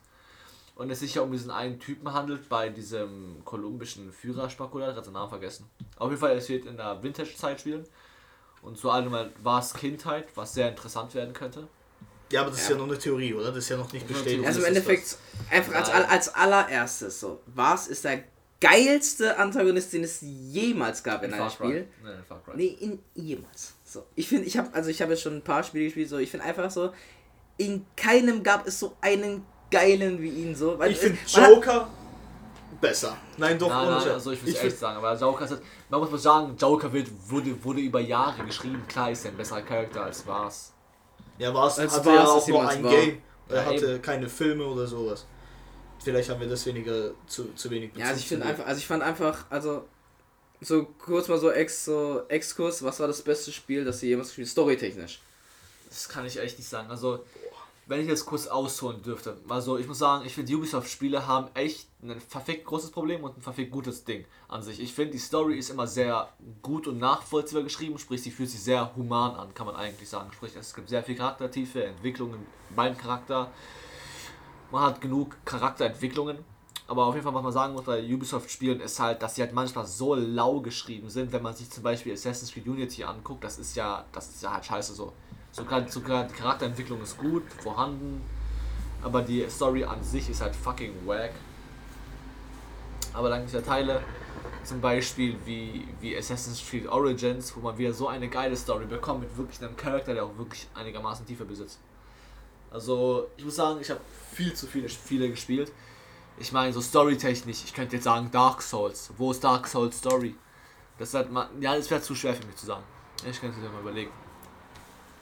Und 0.76 0.92
es 0.92 1.00
sich 1.00 1.16
ja 1.16 1.24
um 1.24 1.32
diesen 1.32 1.50
einen 1.50 1.80
Typen 1.80 2.14
handelt 2.14 2.50
bei 2.50 2.70
diesem 2.70 3.44
kolumbischen 3.46 4.12
Führer 4.12 4.48
Spakula, 4.48 4.92
ich 4.92 4.96
habe 4.96 5.06
den 5.06 5.14
Namen 5.14 5.30
vergessen. 5.30 5.68
Auf 5.98 6.10
jeden 6.10 6.20
Fall, 6.20 6.38
es 6.38 6.50
wird 6.50 6.68
in 6.68 6.78
der 6.78 7.02
Vintage-Zeit 7.02 7.62
spielen. 7.62 7.84
Und 8.62 8.78
zu 8.78 8.90
allem 8.90 9.16
war 9.44 9.60
es 9.60 9.74
Kindheit, 9.74 10.28
was 10.36 10.54
sehr 10.54 10.70
interessant 10.70 11.14
werden 11.16 11.34
könnte. 11.34 11.68
Ja, 12.32 12.42
aber 12.42 12.50
das 12.50 12.60
ja. 12.60 12.64
ist 12.64 12.70
ja 12.72 12.78
noch 12.78 12.88
eine 12.88 12.98
Theorie, 12.98 13.34
oder? 13.34 13.48
Das 13.48 13.58
ist 13.58 13.70
ja 13.70 13.78
noch 13.78 13.92
nicht 13.94 14.08
bestätigt. 14.08 14.46
Also 14.46 14.60
im 14.60 14.66
Endeffekt, 14.66 15.18
einfach 15.50 15.76
als, 15.76 15.90
als 15.90 16.36
allererstes 16.36 17.20
so, 17.20 17.42
was 17.46 17.88
ist 17.88 18.04
der 18.04 18.24
geilste 18.60 19.38
Antagonist, 19.38 19.94
den 19.94 20.04
es 20.04 20.20
jemals 20.22 21.04
gab 21.04 21.24
in, 21.24 21.32
in 21.32 21.40
einem 21.40 21.50
Spiel? 21.50 21.88
Nee, 22.04 22.10
in 22.10 22.24
Far 22.28 22.44
Cry. 22.44 22.54
Nee, 22.56 22.78
in 22.80 23.00
jemals. 23.16 23.74
So, 23.86 24.04
ich 24.16 24.28
finde, 24.28 24.46
ich 24.46 24.58
habe 24.58 24.74
also 24.74 24.90
ich 24.90 25.02
habe 25.02 25.14
jetzt 25.14 25.22
schon 25.22 25.38
ein 25.38 25.44
paar 25.44 25.64
Spiele 25.64 25.86
gespielt, 25.86 26.10
so 26.10 26.18
ich 26.18 26.30
finde 26.30 26.46
einfach 26.46 26.70
so, 26.70 26.92
in 27.58 27.86
keinem 27.96 28.44
gab 28.44 28.68
es 28.68 28.80
so 28.80 28.98
einen 29.00 29.46
geilen 29.72 30.22
wie 30.22 30.30
ihn 30.30 30.56
so. 30.56 30.82
ich 30.84 30.98
finde 30.98 31.18
Joker 31.28 31.90
besser. 32.80 33.18
Nein, 33.38 33.58
doch 33.58 33.70
nein, 33.70 33.90
nein, 33.90 34.10
also 34.10 34.32
ich 34.32 34.46
würde 34.46 34.60
echt 34.60 34.78
sagen, 34.78 34.98
aber 34.98 35.18
Joker 35.18 35.46
ist, 35.46 35.62
man 35.90 36.00
muss 36.00 36.12
mal 36.12 36.18
sagen, 36.18 36.56
Joker 36.58 36.92
wird, 36.92 37.10
wurde, 37.30 37.64
wurde 37.64 37.82
über 37.82 38.00
Jahre 38.00 38.44
geschrieben. 38.44 38.84
Klar 38.88 39.12
ist 39.12 39.26
er 39.26 39.32
ein 39.32 39.38
besserer 39.38 39.62
Charakter 39.62 40.04
als 40.04 40.26
Vars. 40.26 40.74
Ja, 41.38 41.54
Vars 41.54 41.80
hatte 41.80 42.10
ja 42.10 42.26
auch 42.26 42.48
nur 42.48 42.68
ein 42.68 42.84
war. 42.84 42.92
Game. 42.92 43.22
Er 43.50 43.56
ja, 43.56 43.66
hatte 43.66 43.94
eben. 43.94 44.02
keine 44.02 44.28
Filme 44.28 44.66
oder 44.66 44.88
sowas. 44.88 45.26
Vielleicht 46.04 46.30
haben 46.30 46.40
wir 46.40 46.48
das 46.48 46.66
weniger 46.66 47.12
zu, 47.28 47.54
zu 47.54 47.70
wenig 47.70 47.92
Bezug 47.92 48.04
Ja, 48.04 48.10
also 48.10 48.20
ich 48.20 48.28
finde 48.28 48.46
einfach, 48.46 48.66
also 48.66 48.80
ich 48.80 48.88
fand 48.88 49.04
einfach, 49.04 49.46
also 49.50 49.86
so 50.62 50.86
kurz 50.86 51.28
mal 51.28 51.38
so 51.38 51.52
Ex 51.52 51.86
so 51.86 52.24
Exkurs, 52.28 52.84
was 52.84 53.00
war 53.00 53.08
das 53.08 53.22
beste 53.22 53.52
Spiel, 53.52 53.86
das 53.86 54.02
ihr 54.04 54.10
jemals 54.10 54.30
gespielt 54.30 54.48
storytechnisch? 54.48 55.22
Das 55.90 56.10
kann 56.10 56.26
ich 56.26 56.40
echt 56.40 56.58
nicht 56.58 56.68
sagen. 56.68 56.90
Also 56.90 57.24
wenn 57.88 58.02
ich 58.02 58.08
jetzt 58.08 58.26
kurz 58.26 58.48
ausholen 58.48 59.02
dürfte, 59.02 59.38
also 59.48 59.78
ich 59.78 59.88
muss 59.88 60.00
sagen, 60.00 60.26
ich 60.26 60.34
finde 60.34 60.54
Ubisoft-Spiele 60.56 61.26
haben 61.26 61.48
echt 61.54 61.88
ein 62.04 62.20
verfickt 62.20 62.66
großes 62.66 62.92
Problem 62.92 63.24
und 63.24 63.38
ein 63.38 63.42
verfickt 63.42 63.72
gutes 63.72 64.04
Ding 64.04 64.26
an 64.50 64.62
sich. 64.62 64.82
Ich 64.82 64.94
finde, 64.94 65.14
die 65.14 65.20
Story 65.20 65.58
ist 65.58 65.70
immer 65.70 65.88
sehr 65.88 66.30
gut 66.62 66.88
und 66.88 67.00
nachvollziehbar 67.00 67.64
geschrieben, 67.64 67.98
sprich, 67.98 68.22
sie 68.22 68.32
fühlt 68.32 68.50
sich 68.50 68.62
sehr 68.62 68.94
human 68.96 69.36
an, 69.36 69.54
kann 69.54 69.66
man 69.66 69.76
eigentlich 69.78 70.10
sagen. 70.10 70.32
Sprich, 70.34 70.56
es 70.56 70.74
gibt 70.74 70.90
sehr 70.90 71.02
viel 71.02 71.16
Charaktertiefe, 71.16 71.86
Entwicklungen 71.86 72.46
beim 72.76 72.98
Charakter. 72.98 73.52
Man 74.70 74.84
hat 74.84 75.00
genug 75.00 75.38
Charakterentwicklungen. 75.46 76.40
Aber 76.90 77.06
auf 77.06 77.16
jeden 77.16 77.26
Fall, 77.26 77.34
was 77.34 77.44
man 77.44 77.52
sagen 77.52 77.74
muss 77.74 77.84
bei 77.84 78.02
Ubisoft-Spielen, 78.02 78.80
ist 78.80 79.00
halt, 79.00 79.22
dass 79.22 79.36
sie 79.36 79.42
halt 79.42 79.54
manchmal 79.54 79.86
so 79.86 80.16
lau 80.16 80.62
geschrieben 80.62 81.10
sind, 81.10 81.34
wenn 81.34 81.44
man 81.44 81.54
sich 81.54 81.70
zum 81.70 81.84
Beispiel 81.84 82.14
Assassin's 82.14 82.54
Creed 82.54 82.66
Unity 82.66 83.04
anguckt, 83.04 83.44
das 83.44 83.60
ist 83.60 83.76
ja, 83.76 84.06
das 84.14 84.30
ist 84.30 84.42
ja 84.42 84.54
halt 84.54 84.66
scheiße 84.66 84.94
so. 84.94 85.12
Sogar, 85.52 85.88
sogar 85.88 86.26
die 86.26 86.34
Charakterentwicklung 86.34 87.02
ist 87.02 87.18
gut, 87.18 87.44
vorhanden, 87.64 88.22
aber 89.02 89.22
die 89.22 89.46
Story 89.50 89.84
an 89.84 90.04
sich 90.04 90.30
ist 90.30 90.42
halt 90.42 90.56
fucking 90.56 90.94
wack. 91.06 91.32
Aber 93.14 93.30
dank 93.30 93.46
dieser 93.46 93.64
Teile, 93.64 94.02
zum 94.64 94.82
Beispiel 94.82 95.36
wie, 95.46 95.88
wie 96.02 96.16
Assassin's 96.16 96.64
Creed 96.70 96.88
Origins, 96.88 97.56
wo 97.56 97.62
man 97.62 97.78
wieder 97.78 97.94
so 97.94 98.08
eine 98.08 98.28
geile 98.28 98.56
Story 98.56 98.86
bekommt 98.86 99.22
mit 99.22 99.38
wirklich 99.38 99.62
einem 99.62 99.76
Charakter, 99.76 100.14
der 100.14 100.26
auch 100.26 100.38
wirklich 100.38 100.68
einigermaßen 100.76 101.26
tiefer 101.26 101.46
besitzt. 101.46 101.80
Also, 102.70 103.28
ich 103.38 103.46
muss 103.46 103.56
sagen, 103.56 103.80
ich 103.82 103.90
habe 103.90 104.02
viel 104.34 104.54
zu 104.54 104.68
viele 104.68 104.90
Spiele 104.90 105.30
gespielt. 105.30 105.72
Ich 106.38 106.52
meine, 106.52 106.74
so 106.74 106.82
storytechnisch, 106.82 107.64
ich 107.64 107.74
könnte 107.74 107.96
jetzt 107.96 108.04
sagen 108.04 108.30
Dark 108.30 108.62
Souls. 108.62 109.12
Wo 109.18 109.32
ist 109.32 109.44
Dark 109.44 109.68
Souls 109.68 109.98
Story? 109.98 110.36
Das 111.00 111.14
hat 111.14 111.32
man, 111.32 111.48
ja, 111.62 111.76
das 111.76 111.90
wäre 111.90 112.02
zu 112.02 112.14
schwer 112.14 112.36
für 112.36 112.46
mich 112.46 112.58
zu 112.58 112.66
sagen. 112.66 112.84
Ich 113.28 113.40
könnte 113.40 113.58
es 113.60 113.72
mal 113.72 113.82
überlegen. 113.82 114.12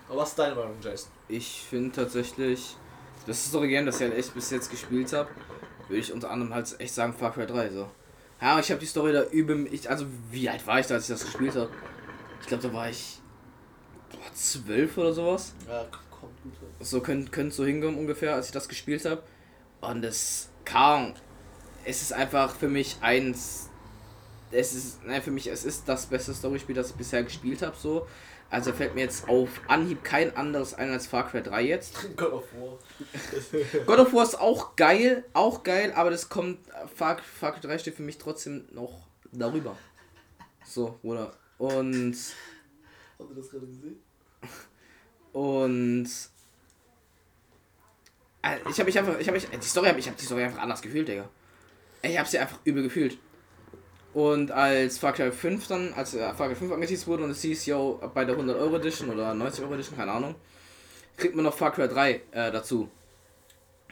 Aber 0.07 0.19
was 0.19 0.29
ist 0.29 0.39
deine 0.39 0.55
Meinung, 0.55 0.75
Jason? 0.81 1.09
Ich 1.27 1.65
finde 1.69 1.91
tatsächlich, 1.91 2.75
das 3.25 3.37
ist 3.37 3.51
so 3.51 3.59
ein 3.59 3.69
Game, 3.69 3.85
das 3.85 3.95
ich 3.95 4.01
halt 4.03 4.17
echt 4.17 4.33
bis 4.33 4.51
jetzt 4.51 4.69
gespielt 4.69 5.11
habe, 5.13 5.29
würde 5.87 5.99
ich 5.99 6.13
unter 6.13 6.29
anderem 6.29 6.53
halt 6.53 6.73
echt 6.79 6.93
sagen 6.93 7.13
Far 7.13 7.33
Cry 7.33 7.45
3. 7.45 7.71
So. 7.71 7.89
Ja, 8.41 8.59
ich 8.59 8.69
habe 8.69 8.79
die 8.79 8.85
Story 8.85 9.13
da 9.13 9.23
üben. 9.23 9.71
Ich, 9.71 9.89
also, 9.89 10.05
wie 10.29 10.49
alt 10.49 10.65
war 10.67 10.79
ich 10.79 10.87
da, 10.87 10.95
als 10.95 11.03
ich 11.05 11.09
das 11.09 11.25
gespielt 11.25 11.55
habe? 11.55 11.69
Ich 12.41 12.47
glaube, 12.47 12.63
da 12.63 12.73
war 12.73 12.89
ich 12.89 13.19
boah, 14.11 14.33
zwölf 14.33 14.97
oder 14.97 15.13
sowas. 15.13 15.53
Ja, 15.67 15.85
kommt 16.11 16.41
gut. 16.43 16.53
So 16.79 17.01
könnte 17.01 17.31
könnt 17.31 17.53
so 17.53 17.65
hinkommen 17.65 17.97
ungefähr, 17.97 18.35
als 18.35 18.47
ich 18.47 18.51
das 18.51 18.67
gespielt 18.67 19.05
habe. 19.05 19.23
Und 19.81 20.03
es 20.03 20.49
kam. 20.63 21.13
Es 21.83 22.01
ist 22.01 22.13
einfach 22.13 22.55
für 22.55 22.67
mich 22.67 22.97
eins. 23.01 23.69
Es 24.51 24.73
ist, 24.73 25.03
nein, 25.05 25.21
für 25.21 25.31
mich, 25.31 25.47
es 25.47 25.65
ist 25.65 25.87
das 25.89 26.05
beste 26.05 26.33
Storyspiel, 26.33 26.75
das 26.75 26.91
ich 26.91 26.95
bisher 26.95 27.23
gespielt 27.23 27.61
habe. 27.61 27.75
So. 27.77 28.07
Also 28.55 28.71
fällt 28.71 28.95
mir 28.95 29.01
jetzt 29.01 29.27
auf 29.27 29.49
Anhieb 29.67 30.05
kein 30.05 30.33
anderes 30.37 30.73
ein 30.75 30.89
als 30.89 31.07
Far 31.07 31.29
Cry 31.29 31.43
3 31.43 31.61
jetzt. 31.61 31.97
God 32.15 32.31
of 32.31 32.45
War. 32.53 32.79
God 33.85 33.99
of 33.99 34.13
War 34.13 34.23
ist 34.23 34.39
auch 34.39 34.77
geil, 34.77 35.25
auch 35.33 35.63
geil, 35.63 35.91
aber 35.93 36.09
das 36.09 36.29
kommt, 36.29 36.59
Far, 36.95 37.17
Far 37.17 37.51
Cry 37.51 37.59
3 37.67 37.79
steht 37.79 37.95
für 37.95 38.03
mich 38.03 38.17
trotzdem 38.17 38.65
noch 38.71 39.07
darüber. 39.33 39.77
So, 40.65 40.97
oder? 41.03 41.33
Und. 41.57 42.13
Hast 42.13 43.29
du 43.29 43.33
das 43.35 43.49
gerade 43.49 43.65
gesehen? 43.65 43.97
Und. 45.33 46.07
Äh, 48.41 48.57
ich 48.69 48.79
habe 48.79 48.85
mich 48.85 48.97
einfach, 48.97 49.19
ich 49.19 49.27
habe 49.27 49.37
mich, 49.37 49.49
die 49.49 49.67
Story 49.67 49.89
habe 49.89 49.99
ich 49.99 50.07
habe 50.07 50.17
die 50.17 50.25
Story 50.25 50.43
einfach 50.43 50.61
anders 50.61 50.81
gefühlt, 50.81 51.09
Digga. 51.09 51.27
Ich 52.01 52.17
habe 52.17 52.29
sie 52.29 52.39
einfach 52.39 52.59
übel 52.63 52.83
gefühlt. 52.83 53.17
Und 54.15 54.49
als 54.49 54.97
Far 54.97 55.11
Cry 55.11 55.29
5 55.29 55.67
dann, 55.67 55.93
als 55.93 56.13
äh, 56.13 56.33
Far 56.33 56.47
Cry 56.47 56.55
5 56.55 56.71
angeteased 56.71 57.05
wurde 57.05 57.25
und 57.25 57.31
es 57.31 57.41
hieß, 57.41 57.65
yo, 57.65 57.99
bei 58.13 58.23
der 58.23 58.35
100 58.35 58.57
Euro 58.57 58.77
Edition 58.77 59.09
oder 59.09 59.33
90 59.33 59.65
Euro 59.65 59.73
Edition, 59.73 59.97
keine 59.97 60.13
Ahnung, 60.13 60.35
kriegt 61.17 61.35
man 61.35 61.43
noch 61.43 61.53
Far 61.53 61.73
Cry 61.73 61.89
3 61.89 62.11
äh, 62.31 62.49
dazu. 62.49 62.87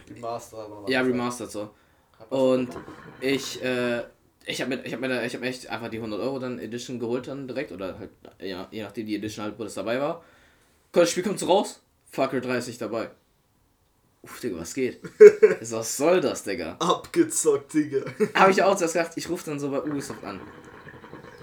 Remastered 0.10 0.64
aber 0.64 0.90
Ja, 0.90 1.02
Remastered 1.02 1.52
so. 1.52 1.72
Und 2.30 2.70
ich, 3.20 3.62
äh, 3.62 4.04
ich 4.46 4.62
habe 4.62 4.78
mir, 4.78 4.86
ich 4.86 4.94
habe 4.94 5.06
mir, 5.06 5.26
ich 5.26 5.36
habe 5.36 5.46
echt 5.46 5.68
einfach 5.68 5.90
die 5.90 5.98
100 5.98 6.22
Euro 6.22 6.40
dann 6.40 6.58
Edition 6.58 7.00
geholt 7.00 7.28
dann 7.28 7.46
direkt 7.46 7.74
oder 7.74 8.00
halt, 8.00 8.12
ja, 8.40 8.70
je 8.72 8.84
nachdem 8.84 9.06
die 9.06 9.18
Edition 9.18 9.44
halt, 9.44 9.60
wo 9.60 9.66
das 9.66 9.74
dabei 9.74 10.00
war. 10.00 10.24
Das 10.94 11.12
Spiel 11.12 11.24
kommt 11.24 11.40
so 11.40 11.48
raus, 11.48 11.82
Far 12.10 12.30
Cry 12.30 12.40
3 12.40 12.60
ist 12.60 12.68
nicht 12.68 12.82
dabei. 12.82 13.10
Uff, 14.24 14.40
Digga, 14.40 14.58
was 14.60 14.74
geht? 14.74 15.02
was 15.62 15.98
soll 15.98 16.22
das, 16.22 16.44
Digga? 16.44 16.78
Abgezockt, 16.80 17.74
Digga. 17.74 18.06
Habe 18.34 18.52
ich 18.52 18.64
auch 18.64 18.76
zuerst 18.78 18.94
gedacht, 18.94 19.12
ich 19.16 19.30
rufe 19.30 19.50
dann 19.50 19.60
so 19.60 19.70
bei 19.70 19.82
Ubisoft 19.84 20.24
an. 20.24 20.40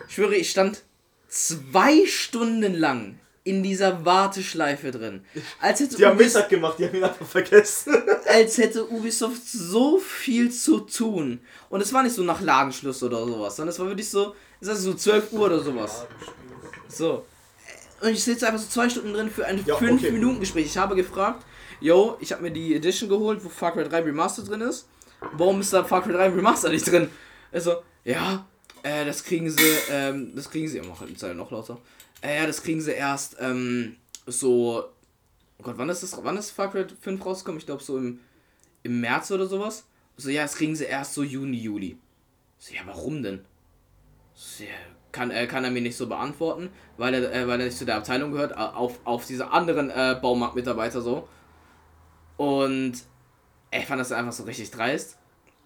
Ich 0.09 0.15
schwöre, 0.15 0.35
ich 0.35 0.51
stand 0.51 0.83
zwei 1.29 2.07
Stunden 2.07 2.75
lang 2.75 3.19
in 3.45 3.63
dieser 3.63 4.05
Warteschleife 4.05 4.91
drin. 4.93 5.25
Als 5.61 5.81
hätte 5.81 5.97
die 5.97 6.07
haben 6.07 6.17
Mittag 6.17 6.49
gemacht, 6.49 6.79
die 6.79 6.87
haben 6.87 6.97
ihn 6.97 7.05
einfach 7.05 7.27
vergessen. 7.27 7.95
als 8.27 8.57
hätte 8.57 8.89
Ubisoft 8.91 9.47
so 9.47 9.99
viel 9.99 10.51
zu 10.51 10.81
tun. 10.81 11.41
Und 11.69 11.83
es 11.83 11.93
war 11.93 12.03
nicht 12.03 12.15
so 12.15 12.23
nach 12.23 12.41
Ladenschluss 12.41 13.03
oder 13.03 13.25
sowas, 13.27 13.57
sondern 13.57 13.75
es 13.75 13.79
war 13.79 13.89
wirklich 13.89 14.09
so, 14.09 14.35
es 14.61 14.69
ist 14.69 14.83
so 14.83 14.95
12 14.95 15.33
Uhr 15.33 15.47
oder 15.47 15.61
sowas. 15.61 16.07
So. 16.89 17.27
Und 18.01 18.11
ich 18.11 18.25
sitze 18.25 18.47
einfach 18.47 18.61
so 18.61 18.69
zwei 18.69 18.89
Stunden 18.89 19.13
drin 19.13 19.31
für 19.31 19.45
ein 19.45 19.63
ja, 19.67 19.77
5-Minuten-Gespräch. 19.77 20.67
Ich 20.67 20.79
habe 20.79 20.95
gefragt, 20.97 21.45
yo, 21.81 22.17
ich 22.21 22.33
habe 22.33 22.43
mir 22.43 22.51
die 22.51 22.75
Edition 22.75 23.09
geholt, 23.09 23.45
wo 23.45 23.49
Far 23.49 23.73
Cry 23.73 23.85
3 23.85 24.03
Remastered 24.03 24.49
drin 24.49 24.61
ist. 24.61 24.89
Warum 25.33 25.61
ist 25.61 25.73
da 25.73 25.85
Far 25.85 26.03
Cry 26.03 26.13
3 26.13 26.29
Remastered 26.29 26.73
nicht 26.73 26.87
drin? 26.87 27.09
Also, 27.53 27.83
ja, 28.05 28.47
äh, 28.83 29.05
das 29.05 29.25
kriegen 29.25 29.51
sie, 29.51 29.77
ähm, 29.91 30.33
das 30.35 30.51
kriegen 30.51 30.69
sie, 30.69 30.79
ich 30.79 30.87
mach 30.87 31.01
halt 31.01 31.11
die 31.11 31.17
Zeile 31.17 31.35
noch 31.35 31.51
lauter. 31.51 31.79
Äh, 32.23 32.37
ja, 32.41 32.47
das 32.47 32.63
kriegen 32.63 32.81
sie 32.81 32.93
erst, 32.93 33.37
ähm, 33.41 33.97
so, 34.27 34.85
oh 35.59 35.63
Gott, 35.63 35.79
wann 35.79 35.89
ist 35.89 36.03
das, 36.03 36.19
wann 36.23 36.37
ist 36.37 36.51
Far 36.51 36.71
Cry 36.71 36.87
5 37.01 37.25
rausgekommen? 37.25 37.59
Ich 37.59 37.67
glaube 37.67 37.83
so 37.83 37.99
im, 37.99 38.21
im 38.83 39.01
März 39.01 39.31
oder 39.31 39.47
sowas. 39.47 39.85
So, 40.17 40.31
ja, 40.31 40.43
das 40.43 40.55
kriegen 40.55 40.77
sie 40.77 40.85
erst 40.85 41.15
so 41.15 41.23
Juni, 41.23 41.59
Juli. 41.59 41.99
So, 42.59 42.75
ja, 42.75 42.83
warum 42.85 43.23
denn? 43.23 43.45
So, 44.35 44.65
ja, 44.65 44.71
kann, 45.13 45.31
äh, 45.31 45.47
kann 45.47 45.65
er 45.65 45.71
mir 45.71 45.83
nicht 45.83 45.97
so 45.97 46.07
beantworten, 46.07 46.71
weil 46.97 47.15
er, 47.15 47.33
äh, 47.33 47.49
weil 47.49 47.61
er 47.61 47.67
nicht 47.67 47.79
zu 47.79 47.85
der 47.85 47.97
Abteilung 47.97 48.33
gehört, 48.33 48.57
auf, 48.57 49.01
auf 49.05 49.27
diese 49.27 49.51
anderen 49.51 49.91
äh, 49.91 50.19
Baumarktmitarbeiter 50.21 51.01
so. 51.01 51.29
Und 52.41 52.95
ich 53.71 53.85
fand 53.85 54.01
das 54.01 54.13
einfach 54.13 54.33
so 54.33 54.45
richtig 54.45 54.71
dreist. 54.71 55.19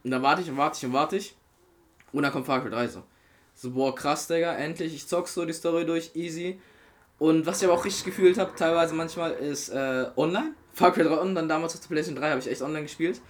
Und 0.02 0.10
dann 0.10 0.22
warte 0.22 0.42
ich 0.42 0.50
und 0.50 0.56
warte 0.56 0.76
ich 0.76 0.84
und 0.84 0.92
warte 0.92 1.16
ich. 1.16 1.36
Und 2.12 2.24
dann 2.24 2.32
kommt 2.32 2.46
Far 2.46 2.62
Cry 2.62 2.70
3 2.70 2.88
so. 2.88 3.04
So, 3.54 3.70
boah, 3.70 3.94
krass, 3.94 4.26
Digga, 4.26 4.56
endlich. 4.56 4.92
Ich 4.92 5.06
zock 5.06 5.28
so 5.28 5.44
die 5.44 5.52
Story 5.52 5.86
durch, 5.86 6.10
easy. 6.16 6.60
Und 7.20 7.46
was 7.46 7.62
ich 7.62 7.68
aber 7.68 7.78
auch 7.78 7.84
richtig 7.84 8.04
gefühlt 8.04 8.38
habe, 8.38 8.56
teilweise 8.56 8.92
manchmal, 8.92 9.34
ist 9.34 9.68
äh, 9.68 10.06
online. 10.16 10.56
Far 10.72 10.90
Cry 10.90 11.04
3 11.04 11.14
und 11.14 11.36
dann 11.36 11.48
damals 11.48 11.74
auf 11.74 11.80
der 11.80 11.86
PlayStation 11.86 12.20
3 12.20 12.30
habe 12.30 12.40
ich 12.40 12.50
echt 12.50 12.62
online 12.62 12.82
gespielt. 12.82 13.20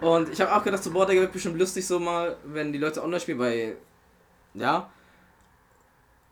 Und 0.00 0.30
ich 0.30 0.40
habe 0.40 0.52
auch 0.52 0.64
gedacht, 0.64 0.82
so, 0.82 0.90
boah, 0.90 1.06
Digga, 1.06 1.20
wird 1.20 1.32
bestimmt 1.32 1.60
lustig 1.60 1.86
so 1.86 2.00
mal, 2.00 2.36
wenn 2.46 2.72
die 2.72 2.80
Leute 2.80 3.00
online 3.04 3.20
spielen, 3.20 3.38
weil, 3.38 3.76
ja. 4.54 4.90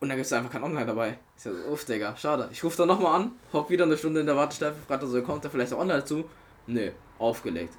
Und 0.01 0.09
dann 0.09 0.17
gibt 0.17 0.25
es 0.25 0.33
einfach 0.33 0.51
kein 0.51 0.63
Online 0.63 0.87
dabei. 0.87 1.19
Ich 1.37 1.43
so, 1.43 1.51
uff, 1.71 1.85
Digga, 1.85 2.15
schade. 2.17 2.49
Ich 2.51 2.63
rufe 2.63 2.75
dann 2.75 2.87
nochmal 2.87 3.21
an, 3.21 3.31
hock 3.53 3.69
wieder 3.69 3.85
eine 3.85 3.95
Stunde 3.95 4.21
in 4.21 4.25
der 4.25 4.35
Warteschleife, 4.35 4.75
fragt 4.87 5.03
er 5.03 5.07
so, 5.07 5.21
kommt 5.21 5.45
er 5.45 5.51
vielleicht 5.51 5.71
auch 5.73 5.79
online 5.79 5.99
dazu? 5.99 6.25
Nö, 6.65 6.89
aufgelegt. 7.19 7.73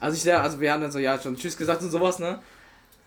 Also 0.00 0.16
ich 0.16 0.22
sehr, 0.22 0.42
also 0.42 0.58
wir 0.58 0.72
haben 0.72 0.80
dann 0.80 0.90
so, 0.90 0.98
ja, 0.98 1.20
schon 1.20 1.36
Tschüss 1.36 1.56
gesagt 1.56 1.82
und 1.82 1.90
sowas, 1.90 2.18
ne? 2.18 2.40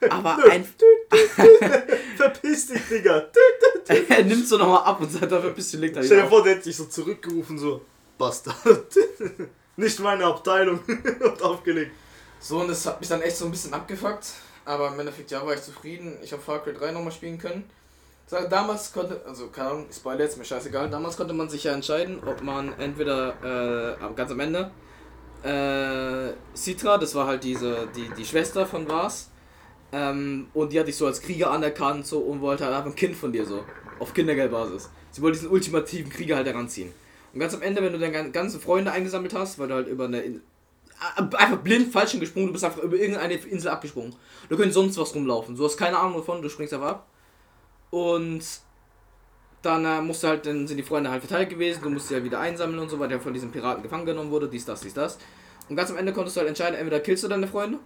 Aber 0.10 0.38
ein. 0.50 0.64
Verpiss 2.18 2.68
dich, 2.68 2.82
Digga. 2.88 3.26
er 4.10 4.24
nimmt 4.24 4.48
so 4.48 4.58
nochmal 4.58 4.84
ab 4.84 5.02
und 5.02 5.12
sagt, 5.12 5.32
dafür 5.32 5.50
bist 5.50 5.74
du 5.74 5.78
legt 5.78 5.96
da 5.96 6.04
Stell 6.04 6.22
dir 6.22 6.28
vor, 6.28 6.44
der 6.44 6.54
hätte 6.54 6.66
dich 6.66 6.78
so 6.78 6.86
zurückgerufen, 6.86 7.58
so, 7.58 7.82
Bastard. 8.18 8.96
Nicht 9.76 10.00
meine 10.02 10.26
Abteilung. 10.26 10.82
und 10.86 11.42
aufgelegt. 11.42 11.92
So, 12.40 12.60
und 12.60 12.68
das 12.68 12.86
hat 12.86 13.00
mich 13.00 13.10
dann 13.10 13.24
echt 13.24 13.38
so 13.38 13.46
ein 13.46 13.52
bisschen 13.52 13.74
abgefuckt. 13.74 14.28
Aber 14.66 14.90
im 14.90 15.00
Endeffekt, 15.00 15.32
ja, 15.32 15.44
war 15.44 15.56
ich 15.56 15.64
zufrieden. 15.64 16.18
Ich 16.22 16.32
habe 16.32 16.44
Far 16.44 16.64
Cry 16.64 16.74
3 16.74 16.92
nochmal 16.92 17.12
spielen 17.12 17.40
können. 17.40 17.68
Damals 18.50 18.94
konnte, 18.94 19.22
also 19.26 19.48
keine 19.48 19.70
Ahnung, 19.70 19.86
Spoiler 19.92 20.22
jetzt, 20.22 20.38
mir 20.38 20.46
scheißegal. 20.46 20.90
Damals 20.90 21.18
konnte 21.18 21.34
man 21.34 21.50
sich 21.50 21.64
ja 21.64 21.74
entscheiden, 21.74 22.22
ob 22.26 22.44
man 22.44 22.78
entweder 22.80 23.98
äh, 24.02 24.14
ganz 24.16 24.32
am 24.32 24.40
Ende 24.40 24.72
äh, 25.44 26.34
Citra, 26.56 26.98
das 26.98 27.16
war 27.16 27.28
halt 27.28 27.44
diese, 27.44 27.88
die, 27.96 28.10
die 28.18 28.26
Schwester 28.26 28.66
von 28.66 28.88
Vars, 28.88 29.30
ähm, 29.92 30.48
und 30.54 30.74
die 30.74 30.80
hatte 30.80 30.90
ich 30.90 30.98
so 30.98 31.08
als 31.08 31.22
Krieger 31.22 31.52
anerkannt 31.52 32.06
so 32.06 32.20
und 32.20 32.42
wollte 32.42 32.66
halt 32.66 32.76
einfach 32.76 32.92
ein 32.92 32.96
Kind 32.96 33.16
von 33.16 33.32
dir 33.32 33.46
so, 33.46 33.64
auf 34.00 34.14
Kindergeldbasis. 34.14 34.90
Sie 35.12 35.22
wollte 35.22 35.40
diesen 35.40 35.52
ultimativen 35.52 36.12
Krieger 36.12 36.36
halt 36.36 36.48
heranziehen. 36.48 36.94
Und 37.34 37.40
ganz 37.40 37.54
am 37.54 37.62
Ende, 37.62 37.82
wenn 37.82 37.94
du 37.94 38.00
deine 38.00 38.32
ganzen 38.32 38.60
Freunde 38.60 38.92
eingesammelt 38.92 39.34
hast, 39.34 39.58
weil 39.60 39.68
du 39.68 39.74
halt 39.76 39.88
über 39.88 40.06
eine 40.06 40.42
einfach 41.18 41.60
blind 41.60 41.94
falsch 41.94 42.20
gesprungen, 42.20 42.48
du 42.48 42.54
bist 42.54 42.66
einfach 42.66 42.84
über 42.84 42.98
irgendeine 42.98 43.34
Insel 43.36 43.70
abgesprungen. 43.70 44.16
Du 44.50 44.58
könntest 44.58 44.74
sonst 44.74 44.98
was 44.98 45.16
rumlaufen. 45.16 45.56
Du 45.56 45.64
hast 45.64 45.78
keine 45.78 45.98
Ahnung 45.98 46.18
davon, 46.18 46.42
du 46.42 46.50
springst 46.50 46.74
einfach 46.74 46.90
ab. 46.90 47.08
Und 47.92 48.44
dann 49.62 49.86
äh, 49.86 50.14
du 50.14 50.28
halt, 50.28 50.46
dann 50.46 50.68
sind 50.68 50.78
die 50.78 50.84
Freunde 50.84 51.10
halt 51.10 51.22
verteilt 51.22 51.50
gewesen, 51.50 51.82
du 51.82 51.90
musst 51.90 52.08
sie 52.08 52.14
ja 52.14 52.18
halt 52.18 52.26
wieder 52.26 52.40
einsammeln 52.40 52.80
und 52.80 52.90
so, 52.90 53.00
weil 53.00 53.10
der 53.10 53.20
von 53.20 53.34
diesen 53.34 53.52
Piraten 53.52 53.84
gefangen 53.84 54.06
genommen 54.06 54.32
wurde, 54.32 54.48
dies, 54.48 54.66
das, 54.66 54.82
dies, 54.82 54.94
das. 54.94 55.18
Und 55.70 55.76
ganz 55.76 55.92
am 55.92 55.98
Ende 55.98 56.14
konntest 56.14 56.36
du 56.36 56.40
halt 56.40 56.50
entscheiden, 56.50 56.76
entweder 56.76 57.00
killst 57.00 57.24
du 57.24 57.28
deine 57.28 57.48
Freunde, 57.48 57.80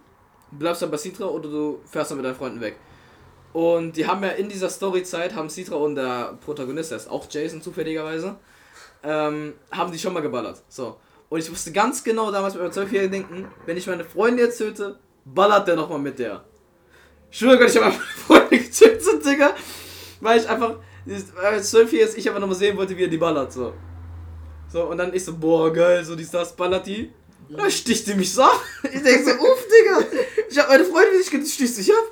bleibst 0.52 0.82
dann 0.82 0.90
bei 0.90 0.96
Citra 0.96 1.26
oder 1.26 1.48
du 1.48 1.80
fährst 1.84 2.10
dann 2.10 2.18
mit 2.18 2.26
deinen 2.26 2.36
Freunden 2.36 2.60
weg. 2.60 2.76
Und 3.52 3.96
die 3.96 4.06
haben 4.06 4.22
ja 4.22 4.30
in 4.30 4.48
dieser 4.48 4.68
Storyzeit, 4.68 5.34
haben 5.34 5.48
Citra 5.48 5.76
und 5.76 5.94
der 5.94 6.38
Protagonist, 6.44 6.90
der 6.90 6.98
ist 6.98 7.10
auch 7.10 7.26
Jason 7.30 7.62
zufälligerweise, 7.62 8.36
ähm, 9.02 9.54
haben 9.70 9.92
die 9.92 9.98
schon 9.98 10.12
mal 10.12 10.20
geballert. 10.20 10.62
So. 10.68 10.96
Und 11.28 11.38
ich 11.38 11.50
wusste 11.50 11.72
ganz 11.72 12.02
genau 12.02 12.30
damals 12.30 12.54
mit 12.54 12.62
meinem 12.62 12.72
12-jährigen 12.72 13.12
Denken, 13.12 13.48
wenn 13.66 13.76
ich 13.76 13.86
meine 13.86 14.04
Freunde 14.04 14.42
jetzt 14.42 14.58
töte, 14.58 14.98
ballert 15.24 15.68
der 15.68 15.76
nochmal 15.76 15.98
mit 15.98 16.18
der. 16.18 16.44
Ich 17.30 17.38
schwöre 17.38 17.58
Gott, 17.58 17.68
ich 17.68 17.76
habe 17.76 17.86
meine 17.86 18.00
Freunde 18.00 18.58
getötet, 18.58 19.24
Digga. 19.24 19.54
Weil 20.24 20.40
ich 20.40 20.48
einfach, 20.48 20.76
als 21.36 21.70
12 21.70 21.92
ist, 21.92 22.16
ich 22.16 22.26
einfach 22.26 22.40
nochmal 22.40 22.56
sehen 22.56 22.78
wollte, 22.78 22.96
wie 22.96 23.02
er 23.02 23.08
die 23.08 23.18
ballert, 23.18 23.52
so. 23.52 23.74
So, 24.72 24.84
und 24.84 24.96
dann 24.96 25.12
ich 25.12 25.22
so, 25.22 25.36
boah, 25.36 25.70
geil, 25.70 26.02
so 26.02 26.16
dies, 26.16 26.30
das, 26.30 26.56
ballert 26.56 26.86
die. 26.86 27.12
Und 27.50 27.58
dann 27.58 27.70
sticht 27.70 28.06
die 28.06 28.14
mich 28.14 28.32
so 28.32 28.42
ab. 28.42 28.58
Ich 28.84 29.02
denke 29.02 29.22
so, 29.22 29.32
uff, 29.32 29.66
Digga. 29.68 30.06
Ich 30.48 30.58
habe 30.58 30.68
meine 30.70 30.84
Freunde 30.84 31.18
nicht 31.18 31.30
getötet, 31.30 31.52
sticht 31.52 31.74
sich 31.74 31.92
ab. 31.92 32.04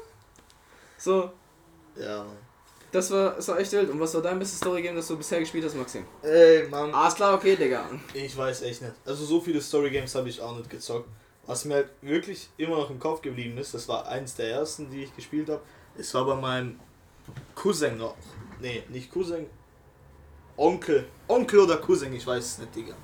So. 0.98 1.30
Ja, 1.96 2.26
das 2.90 3.10
war, 3.10 3.30
das 3.30 3.48
war 3.48 3.58
echt 3.58 3.72
wild. 3.72 3.88
Und 3.88 3.98
was 3.98 4.12
war 4.12 4.20
dein 4.20 4.38
bestes 4.38 4.58
Story-Game, 4.58 4.94
das 4.94 5.08
du 5.08 5.16
bisher 5.16 5.40
gespielt 5.40 5.64
hast, 5.64 5.74
Maxim? 5.74 6.04
Ey, 6.22 6.68
Mann. 6.68 6.90
Ah, 6.92 7.08
ist 7.08 7.16
klar, 7.16 7.32
okay, 7.32 7.56
Digga. 7.56 7.88
Ich 8.12 8.36
weiß 8.36 8.60
echt 8.60 8.82
nicht. 8.82 8.92
Also 9.06 9.24
so 9.24 9.40
viele 9.40 9.62
Story-Games 9.62 10.14
habe 10.14 10.28
ich 10.28 10.38
auch 10.38 10.54
nicht 10.54 10.68
gezockt. 10.68 11.08
Was 11.46 11.64
mir 11.64 11.76
halt 11.76 11.88
wirklich 12.02 12.50
immer 12.58 12.76
noch 12.76 12.90
im 12.90 13.00
Kopf 13.00 13.22
geblieben 13.22 13.56
ist, 13.56 13.72
das 13.72 13.88
war 13.88 14.06
eins 14.06 14.34
der 14.34 14.50
ersten, 14.50 14.90
die 14.90 15.04
ich 15.04 15.16
gespielt 15.16 15.48
habe. 15.48 15.62
Es 15.96 16.12
war 16.12 16.26
bei 16.26 16.34
meinem 16.34 16.78
Cousin 17.54 17.96
noch. 17.98 18.16
Nee, 18.60 18.82
nicht 18.88 19.10
Cousin. 19.10 19.46
Onkel. 20.56 21.06
Onkel 21.28 21.60
oder 21.60 21.76
Cousin, 21.78 22.12
ich 22.12 22.26
weiß 22.26 22.44
es 22.44 22.58
nicht, 22.58 22.74
Digga. 22.74 22.94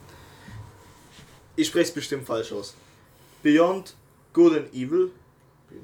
Ich 1.57 1.67
spreche 1.67 1.89
es 1.89 1.95
bestimmt 1.95 2.27
falsch 2.27 2.53
aus. 2.53 2.75
Beyond 3.43 3.95
Good 4.33 4.57
and 4.57 4.75
Evil. 4.75 5.11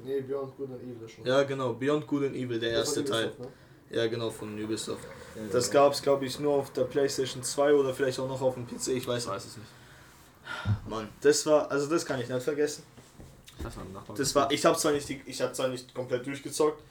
Nee, 0.03 0.21
Beyond 0.21 0.55
Good 0.57 0.69
and 0.71 0.81
Evil 0.81 1.09
schon. 1.09 1.25
Ja, 1.25 1.43
genau, 1.43 1.73
Beyond 1.73 2.07
Good 2.07 2.25
and 2.25 2.35
Evil, 2.35 2.59
der 2.59 2.71
erste 2.71 3.03
Teil. 3.03 3.33
Ne? 3.37 3.47
Ja, 3.91 4.07
genau, 4.07 4.29
von 4.29 4.61
Ubisoft. 4.61 5.03
Ja, 5.35 5.41
das 5.51 5.69
genau. 5.69 5.83
gab 5.83 5.93
es, 5.93 6.01
glaube 6.01 6.25
ich, 6.25 6.39
nur 6.39 6.53
auf 6.53 6.73
der 6.73 6.83
PlayStation 6.83 7.43
2 7.43 7.73
oder 7.73 7.93
vielleicht 7.93 8.19
auch 8.19 8.27
noch 8.27 8.41
auf 8.41 8.55
dem 8.55 8.65
PC, 8.67 8.89
ich 8.89 9.07
weiß, 9.07 9.27
weiß 9.27 9.45
es 9.45 9.57
nicht. 9.57 9.69
Mann, 10.87 11.09
das 11.21 11.45
war, 11.45 11.69
also 11.71 11.87
das 11.87 12.05
kann 12.05 12.19
ich 12.19 12.29
nicht 12.29 12.43
vergessen. 12.43 12.83
Das 14.15 14.35
war, 14.35 14.51
ich 14.51 14.65
habe 14.65 14.77
zwar 14.77 14.91
nicht, 14.91 15.09
ich 15.09 15.41
habe 15.41 15.53
zwar 15.53 15.67
nicht 15.69 15.93
komplett 15.93 16.25
durchgezockt, 16.25 16.81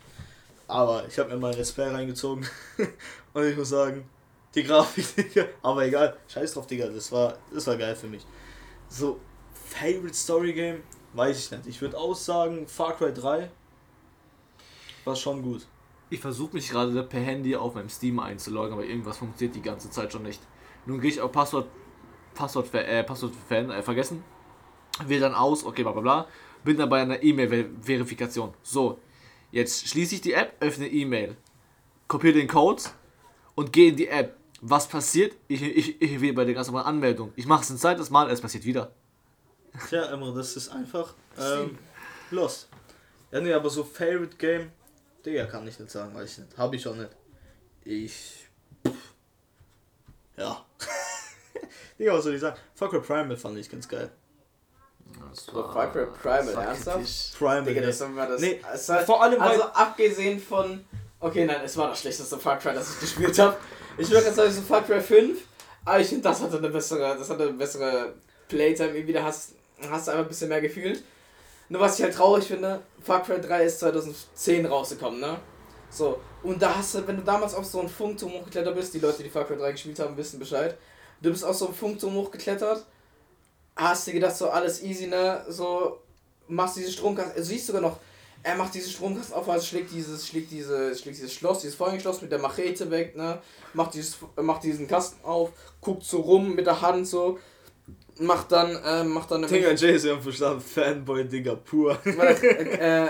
aber 0.67 1.07
ich 1.07 1.19
habe 1.19 1.31
mir 1.31 1.37
mal 1.37 1.53
ein 1.53 1.59
Respect 1.59 1.93
reingezogen 1.93 2.47
und 3.33 3.45
ich 3.45 3.57
muss 3.57 3.69
sagen, 3.69 4.09
die 4.55 4.63
Grafik, 4.63 5.17
Digga, 5.17 5.47
aber 5.63 5.85
egal, 5.85 6.17
scheiß 6.29 6.55
drauf, 6.55 6.67
Digga, 6.67 6.87
das 6.89 7.11
war, 7.11 7.39
das 7.53 7.67
war 7.67 7.77
geil 7.77 7.97
für 7.97 8.07
mich. 8.07 8.25
So, 8.89 9.21
Favorite 9.53 10.15
Story 10.15 10.53
Game, 10.53 10.83
weiß 11.15 11.39
ich 11.39 11.51
nicht. 11.51 11.67
Ich 11.67 11.81
würde 11.81 11.99
aussagen, 11.99 12.67
Far 12.67 12.97
Cry 12.97 13.13
3 13.13 13.51
war 15.05 15.17
schon 15.17 15.43
gut. 15.43 15.67
Ich 16.11 16.21
versuche 16.21 16.55
mich 16.55 16.69
gerade 16.71 17.03
per 17.03 17.21
Handy 17.21 17.57
auf 17.57 17.75
meinem 17.75 17.89
Steam 17.89 18.21
einzuloggen, 18.21 18.75
aber 18.75 18.85
irgendwas 18.85 19.19
funktioniert 19.19 19.57
die 19.57 19.63
ganze 19.63 19.91
Zeit 19.91 20.13
schon 20.13 20.23
nicht. 20.23 20.41
Nun 20.87 21.01
gehe 21.01 21.11
ich 21.11 21.21
auf 21.21 21.33
Passwort, 21.33 21.67
Passwort, 22.35 22.73
äh, 22.75 23.03
Passwort 23.03 23.33
äh, 23.51 23.83
vergessen, 23.83 24.23
wähle 25.07 25.23
dann 25.23 25.35
aus, 25.35 25.65
okay, 25.65 25.83
bla 25.83 25.93
bla 25.93 26.03
bla, 26.03 26.29
bin 26.63 26.77
dann 26.77 26.89
bei 26.89 27.03
einer 27.03 27.23
E-Mail-Verifikation. 27.23 28.55
So, 28.63 28.99
jetzt 29.55 29.89
schließe 29.89 30.17
ich 30.17 30.21
die 30.21 30.33
App, 30.33 30.55
öffne 30.61 30.89
E-Mail, 30.89 31.37
kopiere 32.09 32.35
den 32.35 32.49
Code 32.49 32.83
und 33.55 33.73
gehe 33.73 33.91
in 33.91 33.97
die 33.97 34.09
App. 34.09 34.37
Was 34.61 34.89
passiert? 34.89 35.37
Ich, 35.49 35.63
ich, 35.63 36.01
ich 36.01 36.21
wähle 36.21 36.33
bei 36.33 36.45
der 36.45 36.55
ganz 36.55 36.69
normalen 36.69 36.87
Anmeldung. 36.87 37.33
Ich 37.37 37.47
mache 37.47 37.63
es 37.63 37.71
ein 37.71 37.79
zweites 37.79 38.11
Mal, 38.11 38.31
es 38.31 38.41
passiert 38.41 38.65
wieder. 38.65 38.93
Tja, 39.89 40.07
immer, 40.07 40.35
das 40.35 40.57
ist 40.57 40.71
einfach 40.71 41.15
ähm, 41.39 41.79
los. 42.31 42.69
Ja, 43.31 43.41
nee, 43.41 43.53
aber 43.53 43.69
so 43.69 43.85
Favorite 43.85 44.37
Game 44.37 44.71
Digga, 45.25 45.47
kann 45.47 45.67
ich 45.67 45.79
nicht 45.79 45.91
sagen, 45.91 46.15
weiß 46.15 46.33
ich 46.33 46.39
nicht. 46.39 46.59
Hab 46.59 46.75
ich 46.75 46.87
auch 46.87 46.95
nicht. 46.95 47.11
Ich. 47.85 48.49
Ja. 50.37 50.65
Digga, 51.99 52.13
was 52.13 52.25
soll 52.25 52.35
ich 52.35 52.41
sagen? 52.41 52.59
Cry 52.79 53.01
Primal 53.01 53.37
fand 53.37 53.57
ich 53.59 53.71
ganz 53.71 53.89
geil. 53.89 54.11
So, 55.33 55.53
Far 55.53 55.91
Cry 55.91 56.07
Primal, 56.07 56.55
ernsthaft? 56.55 57.39
Primal, 57.39 57.65
Digga, 57.65 57.81
das 57.81 58.01
war 58.01 58.29
das. 58.29 58.41
Nee, 58.41 58.61
es 58.73 58.89
war, 58.89 59.01
vor 59.01 59.23
allem 59.23 59.41
also 59.41 59.65
abgesehen 59.65 60.41
von. 60.41 60.85
Okay, 61.19 61.45
nein, 61.45 61.61
es 61.65 61.77
war 61.77 61.89
das 61.89 62.01
schlechteste 62.01 62.39
Far 62.39 62.59
Cry, 62.59 62.75
das 62.75 62.95
ich 62.95 63.01
gespielt 63.01 63.39
habe. 63.39 63.57
Ich 63.99 64.11
würde 64.11 64.27
jetzt 64.27 64.37
sagen, 64.37 64.51
so 64.51 64.63
Far 64.63 64.83
Cry 64.83 65.01
5, 65.01 65.41
aber 65.85 66.01
ich 66.01 66.09
finde, 66.09 66.23
das 66.23 66.41
hatte 66.41 66.59
eine 66.59 66.69
bessere, 66.69 67.17
das 67.19 67.31
hatte 67.31 67.45
eine 67.45 67.53
bessere 67.53 68.15
Playtime. 68.49 68.91
Irgendwie, 68.91 69.13
da 69.13 69.25
hast, 69.25 69.53
hast 69.91 70.07
du 70.07 70.13
einfach 70.13 70.25
ein 70.25 70.29
bisschen 70.29 70.49
mehr 70.49 70.61
gefühlt. 70.61 71.03
Nur 71.69 71.81
was 71.81 71.99
ich 71.99 72.05
halt 72.05 72.15
traurig 72.15 72.45
finde, 72.45 72.81
Far 73.03 73.23
Cry 73.23 73.41
3 73.41 73.65
ist 73.65 73.81
2010 73.81 74.67
rausgekommen, 74.67 75.21
ne? 75.21 75.39
So, 75.91 76.21
und 76.43 76.61
da 76.61 76.77
hast 76.77 76.95
du, 76.95 77.07
wenn 77.07 77.17
du 77.17 77.23
damals 77.23 77.55
auf 77.55 77.65
so 77.65 77.81
einen 77.81 77.89
Funkturm 77.89 78.33
hochgeklettert 78.33 78.75
bist, 78.75 78.93
die 78.95 78.99
Leute, 78.99 79.23
die 79.23 79.31
Far 79.31 79.45
Cry 79.45 79.57
3 79.57 79.73
gespielt 79.73 79.99
haben, 79.99 80.17
wissen 80.17 80.39
Bescheid. 80.39 80.77
Du 81.23 81.31
bist 81.31 81.45
auf 81.45 81.57
so 81.57 81.67
einen 81.67 81.75
Funkturm 81.75 82.15
hochgeklettert, 82.15 82.85
hast 83.77 84.07
dir 84.07 84.13
gedacht, 84.13 84.37
so 84.37 84.49
alles 84.49 84.83
easy, 84.83 85.07
ne? 85.07 85.45
So, 85.49 86.01
machst 86.49 86.77
diese 86.77 86.93
Stromkasten, 86.93 87.37
also 87.37 87.49
siehst 87.49 87.67
sogar 87.67 87.83
noch, 87.83 87.99
er 88.43 88.57
macht 88.57 88.75
diese 88.75 88.91
Stromkasten 88.91 89.35
auf, 89.35 89.49
also 89.49 89.65
schlägt 89.65 89.91
dieses, 89.93 90.27
schlägt 90.27 90.51
diese, 90.51 90.95
schlägt 90.95 91.19
dieses 91.19 91.33
Schloss, 91.33 91.61
dieses 91.61 91.75
Vorhängeschloss 91.75 92.21
mit 92.23 92.31
der 92.31 92.39
Machete 92.39 92.91
weg, 92.91 93.17
ne? 93.17 93.41
Macht, 93.73 93.95
dieses, 93.95 94.19
macht 94.37 94.63
diesen 94.63 94.87
Kasten 94.87 95.25
auf, 95.25 95.51
guckt 95.81 96.05
so 96.05 96.21
rum 96.21 96.55
mit 96.55 96.67
der 96.67 96.81
Hand 96.81 97.07
so, 97.07 97.39
macht 98.19 98.53
dann, 98.53 98.77
äh, 98.85 99.05
macht 99.05 99.31
dann... 99.31 99.47
Digga, 99.47 99.73
Jason 99.73 100.13
haben 100.13 100.23
verstanden, 100.23 100.61
Fanboy, 100.61 101.25
Digga, 101.25 101.57
pur. 101.57 101.99
äh, 102.05 103.09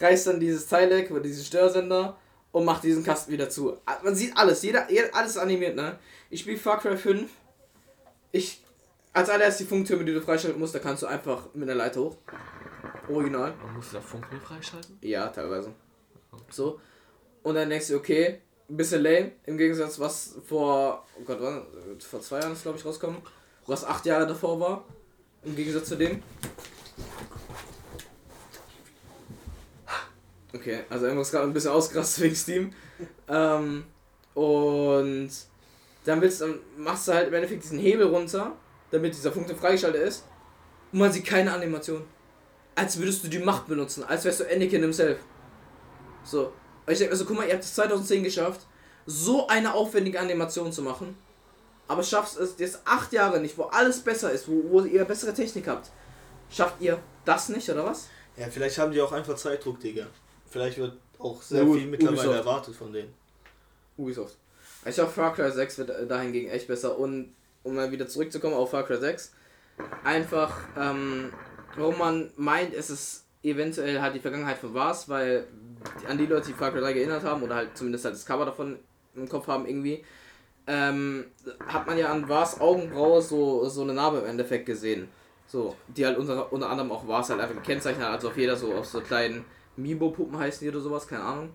reißt 0.00 0.26
dann 0.26 0.40
dieses 0.40 0.66
Teil 0.66 0.90
weg, 0.90 1.10
oder 1.10 1.20
diesen 1.20 1.44
Störsender 1.44 2.16
und 2.52 2.64
macht 2.64 2.84
diesen 2.84 3.02
Kasten 3.02 3.32
wieder 3.32 3.48
zu. 3.48 3.78
Man 4.04 4.14
sieht 4.14 4.36
alles, 4.36 4.62
jeder, 4.62 4.90
jeder 4.90 5.14
alles 5.14 5.38
animiert, 5.38 5.74
ne? 5.74 5.98
Ich 6.30 6.40
spiele 6.40 6.58
Far 6.58 6.78
Cry 6.78 6.96
5. 6.96 7.30
Ich, 8.30 8.61
als 9.12 9.28
allererstes 9.28 9.66
die 9.66 9.68
Funktürme, 9.68 10.04
die 10.04 10.14
du 10.14 10.20
freischalten 10.20 10.60
musst, 10.60 10.74
da 10.74 10.78
kannst 10.78 11.02
du 11.02 11.06
einfach 11.06 11.48
mit 11.54 11.68
der 11.68 11.74
Leiter 11.74 12.00
hoch. 12.00 12.16
Original. 13.08 13.52
Man 13.64 13.76
muss 13.76 13.90
da 13.92 14.00
Funktürme 14.00 14.40
freischalten? 14.40 14.98
Ja, 15.02 15.28
teilweise. 15.28 15.72
So. 16.50 16.80
Und 17.42 17.54
dann 17.56 17.68
denkst 17.68 17.88
du, 17.88 17.96
okay, 17.96 18.40
ein 18.68 18.76
bisschen 18.76 19.02
lame, 19.02 19.32
im 19.44 19.58
Gegensatz 19.58 19.98
was 19.98 20.36
vor, 20.46 21.06
oh 21.20 21.24
Gott, 21.24 21.38
wann, 21.40 21.66
vor 22.00 22.20
zwei 22.20 22.40
Jahren 22.40 22.52
ist 22.52 22.62
glaube 22.62 22.78
ich 22.78 22.84
rausgekommen 22.84 23.20
was 23.66 23.84
acht 23.84 24.06
Jahre 24.06 24.26
davor 24.26 24.58
war. 24.60 24.84
Im 25.44 25.56
Gegensatz 25.56 25.88
zu 25.88 25.96
dem. 25.96 26.22
Okay, 30.54 30.80
also 30.90 31.06
irgendwas 31.06 31.30
gerade 31.30 31.46
ein 31.46 31.52
bisschen 31.52 31.70
ausgerastet 31.70 32.24
wegen 32.24 32.34
Steam. 32.34 32.72
Ähm, 33.28 33.84
und 34.34 35.30
dann 36.04 36.20
willst, 36.20 36.40
dann 36.40 36.58
machst 36.76 37.08
du 37.08 37.12
halt 37.12 37.28
im 37.28 37.34
Endeffekt 37.34 37.64
diesen 37.64 37.78
Hebel 37.78 38.06
runter, 38.06 38.56
damit 38.92 39.14
dieser 39.14 39.32
Funke 39.32 39.56
freigeschaltet 39.56 40.02
ist. 40.02 40.24
Und 40.92 41.00
man 41.00 41.10
sieht 41.10 41.26
keine 41.26 41.52
Animation. 41.52 42.04
Als 42.76 42.98
würdest 42.98 43.24
du 43.24 43.28
die 43.28 43.40
Macht 43.40 43.66
benutzen, 43.66 44.04
als 44.04 44.24
wärst 44.24 44.40
du 44.40 44.44
Anakin 44.44 44.82
himself. 44.82 45.18
So. 46.24 46.52
Ich 46.86 46.98
denke, 46.98 47.12
also 47.12 47.24
guck 47.24 47.36
mal, 47.36 47.46
ihr 47.46 47.54
habt 47.54 47.64
es 47.64 47.74
2010 47.74 48.24
geschafft, 48.24 48.60
so 49.06 49.46
eine 49.48 49.74
aufwendige 49.74 50.18
Animation 50.20 50.72
zu 50.72 50.82
machen, 50.82 51.16
aber 51.86 52.02
schafft 52.02 52.36
es 52.38 52.54
jetzt 52.58 52.80
acht 52.84 53.12
Jahre 53.12 53.40
nicht, 53.40 53.56
wo 53.58 53.64
alles 53.64 54.00
besser 54.00 54.32
ist, 54.32 54.48
wo, 54.48 54.62
wo 54.68 54.80
ihr 54.82 55.04
bessere 55.04 55.34
Technik 55.34 55.68
habt. 55.68 55.90
Schafft 56.50 56.80
ihr 56.80 56.98
das 57.24 57.48
nicht, 57.48 57.68
oder 57.70 57.84
was? 57.84 58.08
Ja, 58.36 58.48
vielleicht 58.48 58.78
haben 58.78 58.92
die 58.92 59.00
auch 59.00 59.12
einfach 59.12 59.36
Zeitdruck, 59.36 59.80
Digga. 59.80 60.06
Vielleicht 60.50 60.78
wird 60.78 60.96
auch 61.18 61.40
sehr 61.40 61.64
ja, 61.64 61.72
viel 61.72 61.86
mittlerweile 61.86 62.18
Ubisoft. 62.18 62.38
erwartet 62.38 62.74
von 62.74 62.92
denen. 62.92 63.14
Ubisoft. 63.96 64.36
Ich 64.84 64.98
hoffe, 64.98 65.12
Far 65.12 65.34
Cry 65.34 65.50
6 65.50 65.78
wird 65.78 66.10
dahingegen 66.10 66.50
echt 66.50 66.66
besser. 66.66 66.98
Und 66.98 67.34
um 67.62 67.74
mal 67.74 67.90
wieder 67.90 68.08
zurückzukommen 68.08 68.54
auf 68.54 68.70
Far 68.70 68.84
Cry 68.84 68.98
6, 68.98 69.32
einfach, 70.04 70.56
ähm, 70.78 71.32
warum 71.76 71.98
man 71.98 72.30
meint, 72.36 72.74
es 72.74 72.90
ist 72.90 73.26
eventuell 73.42 74.00
halt 74.00 74.14
die 74.14 74.20
Vergangenheit 74.20 74.58
von 74.58 74.74
was, 74.74 75.08
weil 75.08 75.46
an 76.08 76.18
die 76.18 76.26
Leute, 76.26 76.48
die 76.48 76.54
Far 76.54 76.70
Cry 76.70 76.80
3 76.80 76.92
geerinnert 76.92 77.24
haben, 77.24 77.42
oder 77.42 77.56
halt 77.56 77.76
zumindest 77.76 78.04
halt 78.04 78.14
das 78.14 78.26
Cover 78.26 78.44
davon 78.44 78.78
im 79.14 79.28
Kopf 79.28 79.46
haben 79.46 79.66
irgendwie, 79.66 80.04
ähm, 80.66 81.26
hat 81.66 81.86
man 81.86 81.98
ja 81.98 82.10
an 82.10 82.28
Vars 82.28 82.60
Augenbraue 82.60 83.20
so, 83.20 83.68
so 83.68 83.82
eine 83.82 83.94
Narbe 83.94 84.18
im 84.18 84.26
Endeffekt 84.26 84.66
gesehen. 84.66 85.08
So, 85.46 85.76
die 85.88 86.06
halt 86.06 86.16
unter, 86.16 86.52
unter 86.52 86.70
anderem 86.70 86.92
auch 86.92 87.06
Vars 87.06 87.28
halt 87.30 87.40
einfach 87.40 87.56
gekennzeichnet 87.56 88.06
hat, 88.06 88.14
also 88.14 88.28
auf 88.28 88.36
jeder 88.36 88.56
so 88.56 88.72
auf 88.72 88.86
so 88.86 89.00
kleinen 89.00 89.44
Mibo-Puppen 89.76 90.38
heißen 90.38 90.64
die 90.64 90.70
oder 90.70 90.80
sowas, 90.80 91.06
keine 91.06 91.24
Ahnung. 91.24 91.50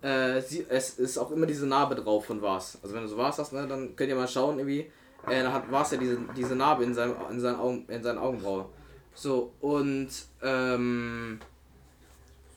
Äh, 0.00 0.40
sie, 0.40 0.64
es 0.68 0.98
ist 0.98 1.18
auch 1.18 1.30
immer 1.30 1.46
diese 1.46 1.66
Narbe 1.66 1.96
drauf 1.96 2.26
von 2.26 2.40
Vars. 2.40 2.78
Also 2.82 2.94
wenn 2.94 3.02
du 3.02 3.08
so 3.08 3.16
Vars 3.16 3.38
hast, 3.38 3.52
ne, 3.52 3.66
dann 3.66 3.96
könnt 3.96 4.08
ihr 4.08 4.16
mal 4.16 4.28
schauen, 4.28 4.58
irgendwie, 4.58 4.90
äh, 5.28 5.42
dann 5.42 5.52
hat 5.52 5.70
Vars 5.70 5.90
ja 5.90 5.98
diese, 5.98 6.18
diese 6.36 6.56
Narbe 6.56 6.84
in, 6.84 6.94
seinem, 6.94 7.14
in, 7.30 7.40
seinen 7.40 7.58
Augen, 7.58 7.84
in 7.88 8.02
seinen 8.02 8.18
Augenbraue. 8.18 8.66
So, 9.14 9.52
und 9.60 10.08
ähm, 10.42 11.40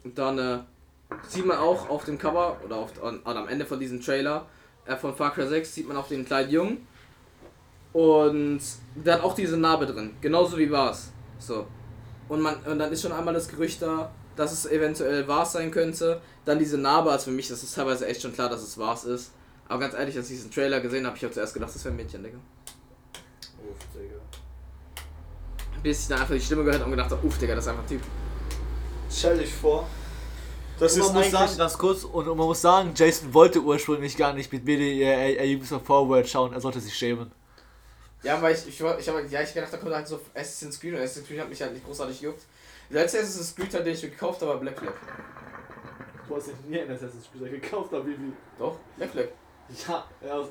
dann 0.03 0.37
äh, 0.37 0.59
sieht 1.27 1.45
man 1.45 1.57
auch 1.57 1.89
auf 1.89 2.05
dem 2.05 2.17
Cover 2.17 2.57
oder 2.65 2.77
auf, 2.77 3.03
an, 3.03 3.21
am 3.23 3.47
Ende 3.47 3.65
von 3.65 3.79
diesem 3.79 4.01
Trailer 4.01 4.45
äh, 4.85 4.95
von 4.95 5.15
Far 5.15 5.33
Cry 5.33 5.47
6 5.47 5.73
sieht 5.73 5.87
man 5.87 5.97
auch 5.97 6.07
den 6.07 6.25
kleinen 6.25 6.49
Jungen. 6.49 6.87
Und 7.93 8.61
der 8.95 9.15
hat 9.15 9.23
auch 9.23 9.33
diese 9.33 9.57
Narbe 9.57 9.85
drin, 9.85 10.15
genauso 10.21 10.57
wie 10.57 10.69
war's. 10.69 11.11
So. 11.39 11.67
Und, 12.27 12.41
man, 12.41 12.55
und 12.65 12.77
dann 12.77 12.91
ist 12.91 13.01
schon 13.01 13.11
einmal 13.11 13.33
das 13.33 13.47
Gerücht 13.47 13.81
da, 13.81 14.11
dass 14.35 14.51
es 14.51 14.65
eventuell 14.65 15.27
Vars 15.27 15.53
sein 15.53 15.71
könnte. 15.71 16.21
Dann 16.45 16.59
diese 16.59 16.77
Narbe, 16.77 17.11
also 17.11 17.25
für 17.25 17.31
mich 17.31 17.49
ist 17.49 17.63
es 17.63 17.73
teilweise 17.73 18.05
echt 18.07 18.21
schon 18.21 18.33
klar, 18.33 18.49
dass 18.49 18.61
es 18.61 18.77
Vars 18.77 19.05
ist. 19.05 19.31
Aber 19.67 19.79
ganz 19.79 19.93
ehrlich, 19.93 20.15
als 20.17 20.29
ich 20.29 20.37
diesen 20.37 20.51
Trailer 20.51 20.79
gesehen 20.81 21.05
habe, 21.05 21.15
ich 21.17 21.23
habe 21.23 21.33
zuerst 21.33 21.53
gedacht, 21.53 21.73
das 21.73 21.83
wäre 21.83 21.93
ein 21.93 21.97
Mädchen, 21.97 22.23
Digga. 22.23 22.37
Uff, 23.57 23.77
Digga. 23.93 24.15
Bis 25.83 26.01
ich 26.01 26.07
dann 26.07 26.21
einfach 26.21 26.33
die 26.33 26.41
Stimme 26.41 26.63
gehört 26.63 26.83
und 26.83 26.91
gedacht 26.91 27.11
habe, 27.11 27.25
uff, 27.25 27.37
Digga, 27.37 27.55
das 27.55 27.65
ist 27.65 27.69
einfach 27.69 27.83
ein 27.83 27.89
Typ. 27.89 28.01
Stell 29.09 29.37
dich 29.37 29.53
vor, 29.53 29.87
das 30.79 30.93
und 30.93 31.13
man 31.13 31.13
muss 31.13 31.31
sagen, 31.31 31.57
ganz 31.57 31.77
kurz, 31.77 32.03
und 32.05 32.25
man 32.25 32.37
muss 32.37 32.61
sagen, 32.61 32.93
Jason 32.95 33.33
wollte 33.33 33.59
ursprünglich 33.59 34.15
gar 34.15 34.31
nicht 34.31 34.51
mit 34.51 34.63
BDR 34.63 35.43
Ubisoft 35.57 35.85
Forward 35.85 36.27
schauen, 36.27 36.53
er 36.53 36.61
sollte 36.61 36.79
sich 36.79 36.95
schämen. 36.95 37.31
Ja, 38.23 38.41
weil 38.41 38.55
ich, 38.55 38.65
ich, 38.67 38.79
ich, 38.79 38.99
ich 38.99 39.09
habe 39.09 39.25
ja, 39.29 39.41
ich 39.41 39.53
gedacht, 39.53 39.73
da 39.73 39.77
kommt 39.77 39.93
halt 39.93 40.07
so 40.07 40.21
Assassin's 40.33 40.79
Creed 40.79 40.93
und 40.93 41.01
Assassin's 41.01 41.27
Creed 41.27 41.41
hat 41.41 41.49
mich 41.49 41.61
halt 41.61 41.73
nicht 41.73 41.85
großartig 41.85 42.21
gejuckt. 42.21 42.43
Der 42.89 43.01
letzte 43.01 43.19
Assassin's 43.19 43.53
Creed, 43.55 43.73
den 43.73 43.87
ich 43.87 44.01
gekauft 44.01 44.41
habe, 44.41 44.51
war 44.51 44.59
Black 44.59 44.79
Flag. 44.79 44.93
Du 46.27 46.35
hast 46.35 46.47
nicht 46.47 46.69
nie 46.69 46.79
einen 46.79 46.91
Assassin's 46.91 47.27
Creed 47.37 47.61
gekauft, 47.61 47.93
aber 47.93 48.07
wie? 48.07 48.15
Doch, 48.57 48.77
Black 48.95 49.11
Flag. 49.11 49.27
Ja, 49.85 50.05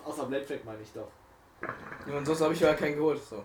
außer 0.04 0.26
Black 0.26 0.44
Flag 0.44 0.58
meine 0.64 0.82
ich 0.82 0.92
doch. 0.92 1.08
Ja, 2.06 2.18
und 2.18 2.26
sonst 2.26 2.40
habe 2.42 2.52
ich 2.52 2.60
ja 2.60 2.74
keinen 2.74 2.96
geholt, 2.96 3.20
so. 3.28 3.44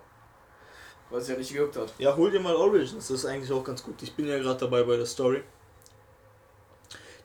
Weil 1.14 1.22
es 1.22 1.28
ja 1.28 1.38
nicht 1.38 1.54
gejuckt 1.54 1.78
hat. 1.78 1.94
Ja, 2.00 2.18
hol 2.18 2.32
dir 2.32 2.40
mal 2.40 2.56
Origins, 2.56 2.96
das 2.96 3.12
ist 3.12 3.26
eigentlich 3.26 3.52
auch 3.52 3.64
ganz 3.64 3.84
gut. 3.84 4.02
Ich 4.02 4.16
bin 4.16 4.28
ja 4.28 4.40
gerade 4.40 4.60
dabei 4.62 4.82
bei 4.82 4.98
der 4.98 5.06
Story. 5.06 5.44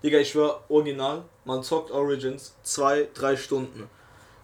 Digga, 0.02 0.18
ich 0.18 0.28
schwör, 0.28 0.62
original, 0.68 1.24
man 1.46 1.62
zockt 1.62 1.90
Origins 1.90 2.54
zwei, 2.62 3.08
drei 3.14 3.34
Stunden. 3.34 3.88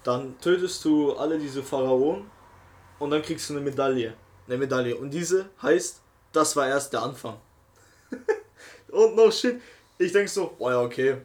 Dann 0.02 0.40
tötest 0.40 0.82
du 0.86 1.12
alle 1.12 1.38
diese 1.38 1.62
Pharaonen 1.62 2.30
und 2.98 3.10
dann 3.10 3.20
kriegst 3.20 3.50
du 3.50 3.52
eine 3.52 3.62
Medaille. 3.62 4.14
Eine 4.46 4.56
Medaille. 4.56 4.96
Und 4.96 5.10
diese 5.10 5.50
heißt, 5.60 6.00
das 6.32 6.56
war 6.56 6.66
erst 6.66 6.94
der 6.94 7.02
Anfang. 7.02 7.36
und 8.92 9.14
no 9.14 9.30
shit. 9.30 9.60
Ich 9.98 10.12
denk 10.12 10.30
so, 10.30 10.54
oh 10.58 10.70
ja, 10.70 10.80
okay. 10.80 11.18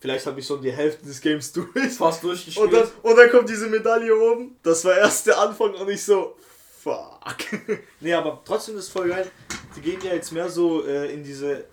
Vielleicht 0.00 0.24
habe 0.24 0.40
ich 0.40 0.46
schon 0.46 0.62
die 0.62 0.72
Hälfte 0.72 1.04
des 1.04 1.20
Games 1.20 1.52
durch. 1.52 1.92
Fast 1.92 2.22
durchgespielt. 2.22 2.64
Und 2.64 2.72
dann, 2.72 2.88
und 3.02 3.14
dann 3.14 3.30
kommt 3.30 3.50
diese 3.50 3.66
Medaille 3.66 4.16
oben. 4.16 4.56
Das 4.62 4.86
war 4.86 4.96
erst 4.96 5.26
der 5.26 5.38
Anfang 5.38 5.74
und 5.74 5.90
ich 5.90 6.02
so, 6.02 6.34
fuck. 6.82 7.36
nee, 8.00 8.12
aber 8.12 8.42
trotzdem 8.44 8.78
ist 8.78 8.88
voll 8.88 9.08
geil. 9.08 9.30
Die 9.76 9.80
gehen 9.80 10.00
ja 10.02 10.14
jetzt 10.14 10.32
mehr 10.32 10.48
so 10.48 10.86
äh, 10.86 11.12
in 11.12 11.22
diese 11.22 11.64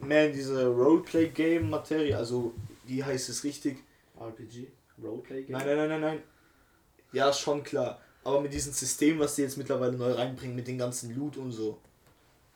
mehr 0.00 0.26
in 0.26 0.32
diese 0.32 0.66
Roleplay-Game-Materie, 0.66 2.16
also 2.16 2.52
wie 2.84 3.02
heißt 3.02 3.28
es 3.28 3.44
richtig? 3.44 3.78
RPG? 4.18 4.68
Roleplay-Game? 5.02 5.56
Nein, 5.56 5.66
nein, 5.66 5.76
nein, 5.76 5.88
nein, 5.88 6.00
nein. 6.00 6.22
Ja, 7.12 7.32
schon 7.32 7.62
klar. 7.62 8.00
Aber 8.24 8.40
mit 8.40 8.52
diesem 8.52 8.72
System, 8.72 9.18
was 9.18 9.34
die 9.34 9.42
jetzt 9.42 9.58
mittlerweile 9.58 9.92
neu 9.92 10.12
reinbringen, 10.12 10.56
mit 10.56 10.66
den 10.66 10.78
ganzen 10.78 11.14
Loot 11.14 11.36
und 11.36 11.52
so, 11.52 11.78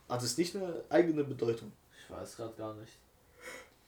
hat 0.09 0.23
es 0.23 0.39
nicht 0.39 0.57
eine 0.57 0.83
eigene 0.89 1.25
Bedeutung? 1.25 1.73
Ich 1.99 2.11
weiß 2.11 2.37
gerade 2.37 2.55
gar 2.57 2.75
nicht. 2.75 2.93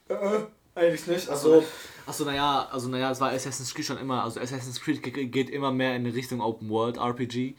Äh, 0.09 0.47
eigentlich 0.75 1.07
nicht. 1.07 1.29
Also, 1.29 1.65
achso, 2.07 2.25
naja, 2.25 2.69
also 2.71 2.89
naja, 2.89 3.11
es 3.11 3.21
war 3.21 3.31
Assassin's 3.31 3.75
Creed 3.75 3.87
schon 3.87 3.99
immer, 3.99 4.25
also 4.25 4.41
Assassin's 4.41 4.81
Creed 4.81 5.03
geht 5.03 5.51
immer 5.51 5.73
mehr 5.73 5.95
in 5.97 6.07
Richtung 6.07 6.41
Open 6.41 6.69
World 6.69 6.97
RPG, 6.99 7.55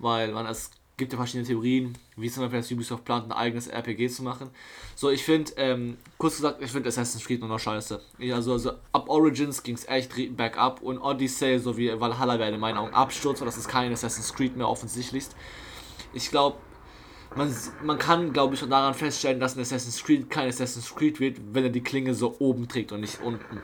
weil 0.00 0.32
man 0.32 0.46
es 0.46 0.70
gibt 1.00 1.12
ja 1.12 1.18
verschiedene 1.18 1.46
Theorien, 1.46 1.96
wie 2.16 2.30
zum 2.30 2.42
Beispiel, 2.42 2.60
dass 2.60 2.70
Ubisoft 2.70 3.04
plant, 3.04 3.24
ein 3.24 3.32
eigenes 3.32 3.68
RPG 3.68 4.08
zu 4.08 4.22
machen. 4.22 4.50
So, 4.94 5.08
ich 5.10 5.24
finde, 5.24 5.52
ähm, 5.56 5.96
kurz 6.18 6.36
gesagt, 6.36 6.62
ich 6.62 6.70
finde 6.70 6.88
Assassin's 6.90 7.24
Creed 7.24 7.40
nur 7.40 7.48
noch 7.48 7.58
scheiße. 7.58 8.00
Also, 8.32 8.52
also, 8.52 8.72
ab 8.92 9.08
Origins 9.08 9.62
ging 9.62 9.76
es 9.76 9.88
echt 9.88 10.12
bergab 10.36 10.82
und 10.82 10.98
Odyssey 10.98 11.58
sowie 11.58 11.98
Valhalla 11.98 12.38
werden 12.38 12.56
in 12.56 12.60
meinen 12.60 12.76
Augen 12.76 12.92
Absturz, 12.92 13.40
weil 13.40 13.46
das 13.46 13.56
ist 13.56 13.68
kein 13.68 13.90
Assassin's 13.92 14.34
Creed 14.34 14.56
mehr 14.56 14.68
offensichtlich. 14.68 15.24
Ich 16.12 16.30
glaube, 16.30 16.58
man, 17.34 17.54
man 17.82 17.98
kann, 17.98 18.32
glaube 18.32 18.54
ich, 18.54 18.60
schon 18.60 18.70
daran 18.70 18.92
feststellen, 18.92 19.40
dass 19.40 19.56
ein 19.56 19.60
Assassin's 19.62 20.04
Creed 20.04 20.28
kein 20.28 20.48
Assassin's 20.48 20.94
Creed 20.94 21.18
wird, 21.18 21.38
wenn 21.52 21.64
er 21.64 21.70
die 21.70 21.82
Klinge 21.82 22.14
so 22.14 22.36
oben 22.40 22.68
trägt 22.68 22.92
und 22.92 23.00
nicht 23.00 23.22
unten. 23.22 23.62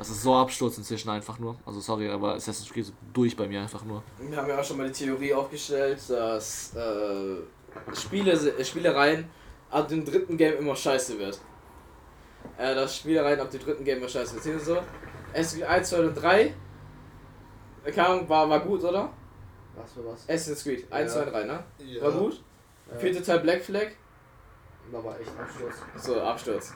Das 0.00 0.08
ist 0.08 0.22
so 0.22 0.34
Absturz 0.34 0.78
inzwischen 0.78 1.10
einfach 1.10 1.38
nur. 1.38 1.56
Also 1.66 1.78
sorry, 1.78 2.08
aber 2.08 2.32
Assassin's 2.32 2.70
Creed 2.70 2.86
ist 2.86 2.94
durch 3.12 3.36
bei 3.36 3.46
mir 3.46 3.60
einfach 3.60 3.84
nur. 3.84 4.02
Wir 4.18 4.34
haben 4.34 4.48
ja 4.48 4.58
auch 4.58 4.64
schon 4.64 4.78
mal 4.78 4.86
die 4.86 4.94
Theorie 4.94 5.34
aufgestellt, 5.34 6.00
dass 6.08 6.74
äh, 6.74 7.36
Spiele, 7.94 8.32
äh, 8.32 8.64
Spielereien 8.64 9.28
ab 9.70 9.88
dem 9.88 10.02
dritten 10.02 10.38
Game 10.38 10.56
immer 10.56 10.74
scheiße 10.74 11.18
wird. 11.18 11.38
Äh, 12.56 12.74
dass 12.74 12.96
Spielereien 12.96 13.40
ab 13.40 13.50
dem 13.50 13.60
dritten 13.60 13.84
Game 13.84 13.98
immer 13.98 14.08
scheiße 14.08 14.36
wird. 14.36 14.44
Seht 14.44 14.54
ihr 14.54 14.60
so? 14.60 14.78
Assassin's 15.34 15.64
1, 15.64 15.90
2 15.90 15.98
und 15.98 16.14
3 16.14 16.54
Ahnung, 17.98 18.26
war, 18.26 18.48
war 18.48 18.60
gut, 18.60 18.82
oder? 18.82 19.12
Was 19.76 19.92
für 19.92 20.06
was? 20.06 20.22
Assassin's 20.22 20.64
Creed 20.64 20.90
1, 20.90 21.14
ja. 21.14 21.24
2, 21.24 21.30
3, 21.30 21.44
ne? 21.44 21.64
Ja. 21.76 22.02
War 22.04 22.12
gut? 22.12 22.42
Ja. 22.90 22.98
Vierte 22.98 23.22
Teil 23.22 23.40
Black 23.40 23.60
Flag? 23.60 23.88
Da 24.90 25.04
war 25.04 25.20
echt 25.20 25.30
Absturz. 25.38 25.74
So, 25.96 26.22
Absturz. 26.22 26.72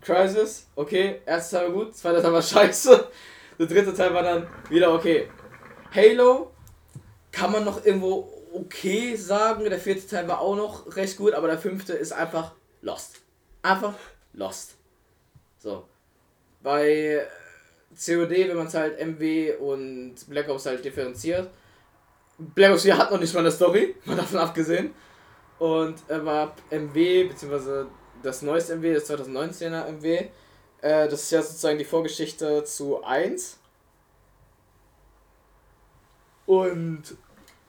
Crisis, 0.00 0.68
okay, 0.76 1.20
erster 1.26 1.58
Teil 1.58 1.68
war 1.68 1.84
gut, 1.84 1.96
zweiter 1.96 2.22
Teil 2.22 2.32
war 2.32 2.42
scheiße, 2.42 3.08
der 3.58 3.66
dritte 3.66 3.94
Teil 3.94 4.14
war 4.14 4.22
dann 4.22 4.46
wieder 4.68 4.92
okay. 4.94 5.28
Halo 5.94 6.50
kann 7.32 7.52
man 7.52 7.64
noch 7.64 7.84
irgendwo 7.84 8.32
okay 8.52 9.14
sagen, 9.14 9.64
der 9.64 9.78
vierte 9.78 10.06
Teil 10.06 10.26
war 10.28 10.40
auch 10.40 10.56
noch 10.56 10.96
recht 10.96 11.16
gut, 11.16 11.34
aber 11.34 11.48
der 11.48 11.58
fünfte 11.58 11.92
ist 11.92 12.12
einfach 12.12 12.52
lost. 12.82 13.20
Einfach 13.62 13.94
lost. 14.32 14.76
So. 15.58 15.86
Bei 16.62 17.26
COD, 17.94 18.30
wenn 18.48 18.56
man 18.56 18.66
es 18.66 18.74
halt 18.74 18.98
MW 18.98 19.54
und 19.56 20.14
Black 20.28 20.48
Ops 20.48 20.66
halt 20.66 20.84
differenziert, 20.84 21.50
Black 22.38 22.72
Ops 22.72 22.82
4 22.82 22.96
hat 22.96 23.10
noch 23.10 23.20
nicht 23.20 23.34
mal 23.34 23.40
eine 23.40 23.50
Story, 23.50 23.94
mal 24.04 24.16
davon 24.16 24.38
abgesehen. 24.38 24.94
Und 25.58 25.96
er 26.08 26.24
war 26.24 26.56
MW, 26.70 27.24
beziehungsweise 27.24 27.88
das 28.22 28.42
neueste 28.42 28.76
MW, 28.76 28.94
das 28.94 29.10
2019er 29.10 29.86
MW. 29.92 30.28
Äh, 30.82 31.08
das 31.08 31.22
ist 31.22 31.30
ja 31.30 31.42
sozusagen 31.42 31.78
die 31.78 31.84
Vorgeschichte 31.84 32.64
zu 32.64 33.02
1. 33.02 33.58
Und 36.46 37.02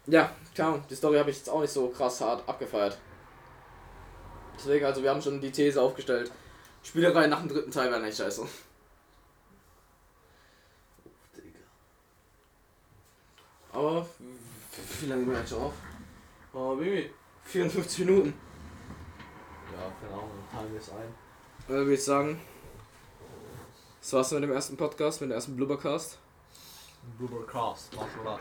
ja, 0.07 0.35
klar, 0.55 0.83
die 0.89 0.95
Story 0.95 1.17
habe 1.17 1.29
ich 1.29 1.37
jetzt 1.37 1.49
auch 1.49 1.61
nicht 1.61 1.73
so 1.73 1.89
krass 1.89 2.21
hart 2.21 2.47
abgefeiert. 2.47 2.97
Deswegen, 4.55 4.85
also 4.85 5.03
wir 5.03 5.09
haben 5.09 5.21
schon 5.21 5.39
die 5.41 5.51
These 5.51 5.81
aufgestellt. 5.81 6.31
Spielerei 6.83 7.27
nach 7.27 7.39
dem 7.39 7.49
dritten 7.49 7.71
Teil 7.71 7.91
wäre 7.91 8.01
nicht 8.01 8.17
scheiße. 8.17 8.47
Aber, 13.73 14.05
wie 14.99 15.05
lange 15.05 15.25
bin 15.25 15.41
ich 15.41 15.49
schon 15.49 15.61
auf? 15.61 15.73
Oh, 16.53 16.75
Baby, 16.75 17.09
54 17.45 17.99
Minuten. 17.99 18.33
Keine 20.01 20.13
Ahnung, 20.13 20.29
teilen 20.51 20.71
wir 20.71 20.79
es 20.79 20.89
ein. 20.89 21.13
Dann 21.67 21.77
würde 21.77 21.93
ich 21.93 22.03
sagen, 22.03 22.39
das 24.01 24.13
war's 24.13 24.31
mit 24.31 24.43
dem 24.43 24.51
ersten 24.51 24.77
Podcast, 24.77 25.21
mit 25.21 25.29
dem 25.29 25.35
ersten 25.35 25.55
Blubbercast. 25.55 26.17
Blubbercast, 27.17 27.95
mashallah. 27.95 28.39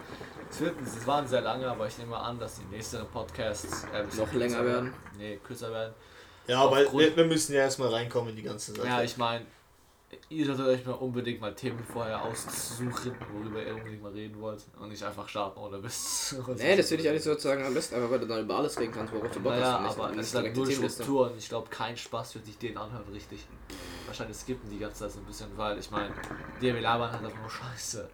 Es 0.51 1.07
waren 1.07 1.27
sehr 1.27 1.43
lange, 1.43 1.67
aber 1.69 1.87
ich 1.87 1.99
nehme 1.99 2.17
an, 2.17 2.39
dass 2.39 2.57
die 2.57 2.65
nächsten 2.75 3.07
Podcasts 3.07 3.85
äh, 3.93 4.05
noch 4.17 4.33
länger 4.33 4.65
werden. 4.65 4.87
werden. 4.87 4.95
Nee, 5.19 5.39
kürzer 5.45 5.71
werden. 5.71 5.95
Ja, 6.47 6.63
aber 6.63 6.79
wir, 6.93 7.17
wir, 7.17 7.25
müssen 7.27 7.55
ja 7.55 7.61
erstmal 7.61 7.89
reinkommen 7.91 8.31
in 8.31 8.37
die 8.37 8.43
ganze 8.43 8.73
Sache. 8.73 8.87
Ja, 8.87 9.03
ich 9.03 9.17
meine, 9.17 9.47
ihr 10.29 10.47
solltet 10.47 10.67
euch 10.67 10.87
mal 10.87 10.93
unbedingt 10.93 11.41
mal 11.41 11.55
Themen 11.55 11.83
vorher 11.85 12.23
aussuchen, 12.23 13.15
worüber 13.33 13.65
ihr 13.65 13.75
unbedingt 13.75 14.03
mal 14.03 14.13
reden 14.13 14.41
wollt. 14.41 14.65
Und 14.79 14.89
nicht 14.89 15.03
einfach 15.03 15.29
starten 15.29 15.59
ohne 15.59 15.83
Witz. 15.83 16.37
Nee, 16.57 16.77
das 16.77 16.91
würde 16.91 17.03
ich 17.03 17.09
eigentlich 17.09 17.25
sozusagen 17.25 17.65
am 17.65 17.75
besten, 17.75 17.97
einfach 17.97 18.11
weil 18.11 18.21
du 18.21 18.27
dann 18.27 18.45
über 18.45 18.57
alles 18.57 18.79
reden 18.79 18.93
kannst, 18.93 19.13
worauf 19.13 19.31
du 19.31 19.41
Bock 19.41 19.53
naja, 19.53 19.81
hast. 19.83 19.99
aber 19.99 20.17
es 20.17 20.29
ist 20.29 20.35
halt 20.35 20.57
null 20.57 20.71
Struktur 20.71 21.31
und 21.31 21.39
ich 21.39 21.49
glaube, 21.49 21.69
kein 21.71 21.97
Spaß 21.97 22.35
wird 22.35 22.47
sich 22.47 22.59
den 22.59 22.77
anhören, 22.77 23.05
richtig. 23.13 23.47
Wahrscheinlich 24.07 24.37
skippen 24.37 24.71
die 24.71 24.79
ganze 24.79 25.01
Zeit 25.01 25.13
so 25.13 25.21
ein 25.21 25.27
bisschen, 25.27 25.49
weil 25.57 25.79
ich 25.79 25.91
meine, 25.91 26.13
die 26.61 26.67
wir 26.67 26.81
labern 26.81 27.13
halt 27.13 27.25
einfach 27.25 27.41
nur 27.41 27.51
Scheiße. 27.51 28.09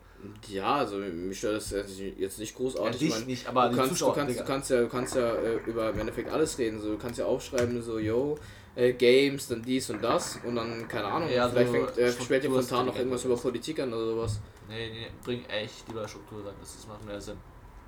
Ja, 0.49 0.76
also 0.76 0.97
mich 0.97 1.38
stört 1.38 1.57
das 1.57 1.70
jetzt 1.70 2.38
nicht 2.38 2.57
großartig. 2.57 3.01
Ja, 3.01 3.07
dich 3.07 3.18
mein, 3.18 3.26
nicht, 3.26 3.47
aber 3.49 3.68
du 3.68 3.76
kannst, 3.76 4.01
du 4.01 4.12
kannst, 4.12 4.40
du 4.40 4.44
kannst 4.44 4.70
ja, 4.70 4.80
du 4.80 4.88
kannst 4.88 5.14
ja 5.14 5.34
äh, 5.34 5.57
über 5.66 5.90
im 5.90 5.99
Endeffekt 5.99 6.30
alles 6.30 6.59
reden. 6.59 6.80
So, 6.80 6.92
du 6.92 6.99
kannst 6.99 7.18
ja 7.18 7.26
aufschreiben, 7.26 7.82
so, 7.82 7.99
yo, 7.99 8.38
äh, 8.77 8.93
Games, 8.93 9.49
dann 9.49 9.62
dies 9.62 9.91
und 9.91 10.03
das 10.03 10.39
und 10.45 10.55
dann, 10.55 10.87
keine 10.87 11.07
Ahnung, 11.07 11.29
ja, 11.29 11.49
vielleicht 11.49 11.68
so 11.68 11.72
fängt, 11.72 11.99
äh, 11.99 12.12
später 12.12 12.49
spontan 12.49 12.87
noch 12.87 12.97
irgendwas 12.97 13.24
über 13.24 13.37
Politik 13.37 13.81
an 13.81 13.93
oder 13.93 14.07
sowas. 14.07 14.41
Nee, 14.68 14.91
nee, 14.91 15.11
bring 15.24 15.45
echt 15.47 15.89
lieber 15.89 16.07
Struktur 16.07 16.47
rein, 16.47 16.55
das, 16.61 16.77
das 16.77 16.87
macht 16.87 17.05
mehr 17.05 17.20
Sinn. 17.20 17.39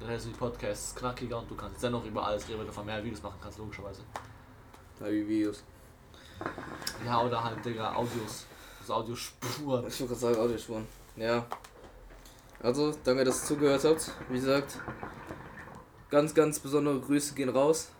Dann 0.00 0.08
hältst 0.08 0.26
du 0.26 0.30
die 0.30 0.36
Podcasts 0.36 0.94
knackiger 0.94 1.38
und 1.38 1.50
du 1.50 1.54
kannst 1.54 1.82
dennoch 1.82 2.04
über 2.04 2.24
alles 2.26 2.48
reden, 2.48 2.60
weil 2.60 2.66
du 2.66 2.72
von 2.72 2.86
mehr 2.86 3.02
Videos 3.04 3.22
machen 3.22 3.38
kannst, 3.42 3.58
logischerweise. 3.58 4.02
Ja, 5.00 5.06
wie 5.10 5.28
Videos. 5.28 5.62
Ja, 7.04 7.22
oder 7.22 7.42
halt, 7.42 7.64
Digga, 7.64 7.94
Audios. 7.94 8.46
Also 8.80 8.94
Audiospuren. 8.94 9.86
Ich 9.88 10.00
wollte 10.00 10.14
gerade 10.14 10.14
sagen, 10.14 10.36
Audiospuren. 10.36 10.86
Ja. 11.16 11.44
Also, 12.62 12.94
danke, 13.04 13.24
dass 13.24 13.42
ihr 13.42 13.46
zugehört 13.48 13.84
habt. 13.84 14.12
Wie 14.28 14.38
gesagt, 14.38 14.78
ganz, 16.10 16.32
ganz 16.32 16.60
besondere 16.60 17.00
Grüße 17.00 17.34
gehen 17.34 17.48
raus. 17.48 17.90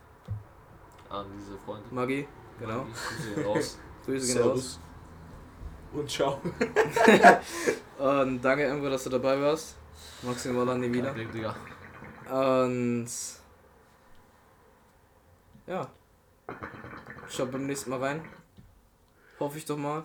An 1.11 1.26
diese 1.36 1.59
Freunde. 1.59 1.84
Maggi, 1.91 2.28
genau. 2.59 2.86
Grüße 3.16 3.34
gehen 3.34 3.46
raus. 3.46 3.78
Grüße 4.04 4.34
gehen 4.34 4.42
raus. 4.42 4.80
Und 5.92 6.11
ciao. 6.11 6.40
Und 7.98 8.42
danke, 8.42 8.64
Emre, 8.64 8.90
dass 8.90 9.04
du 9.04 9.11
dabei 9.11 9.40
warst. 9.40 9.76
Maximal 10.22 10.68
an 10.68 10.82
die 10.82 10.92
wieder. 10.92 11.12
Blick, 11.12 11.32
Digga. 11.32 11.54
Und. 12.30 13.09
Ja. 15.66 15.88
Schaut 17.28 17.50
beim 17.52 17.66
nächsten 17.66 17.90
Mal 17.90 18.00
rein. 18.00 18.22
Hoffe 19.38 19.59
ich 19.59 19.64
doch 19.64 19.76
mal. 19.76 20.04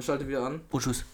Schalte 0.00 0.26
wieder 0.26 0.44
an. 0.44 0.60
Und 0.70 0.82
tschüss. 0.82 1.04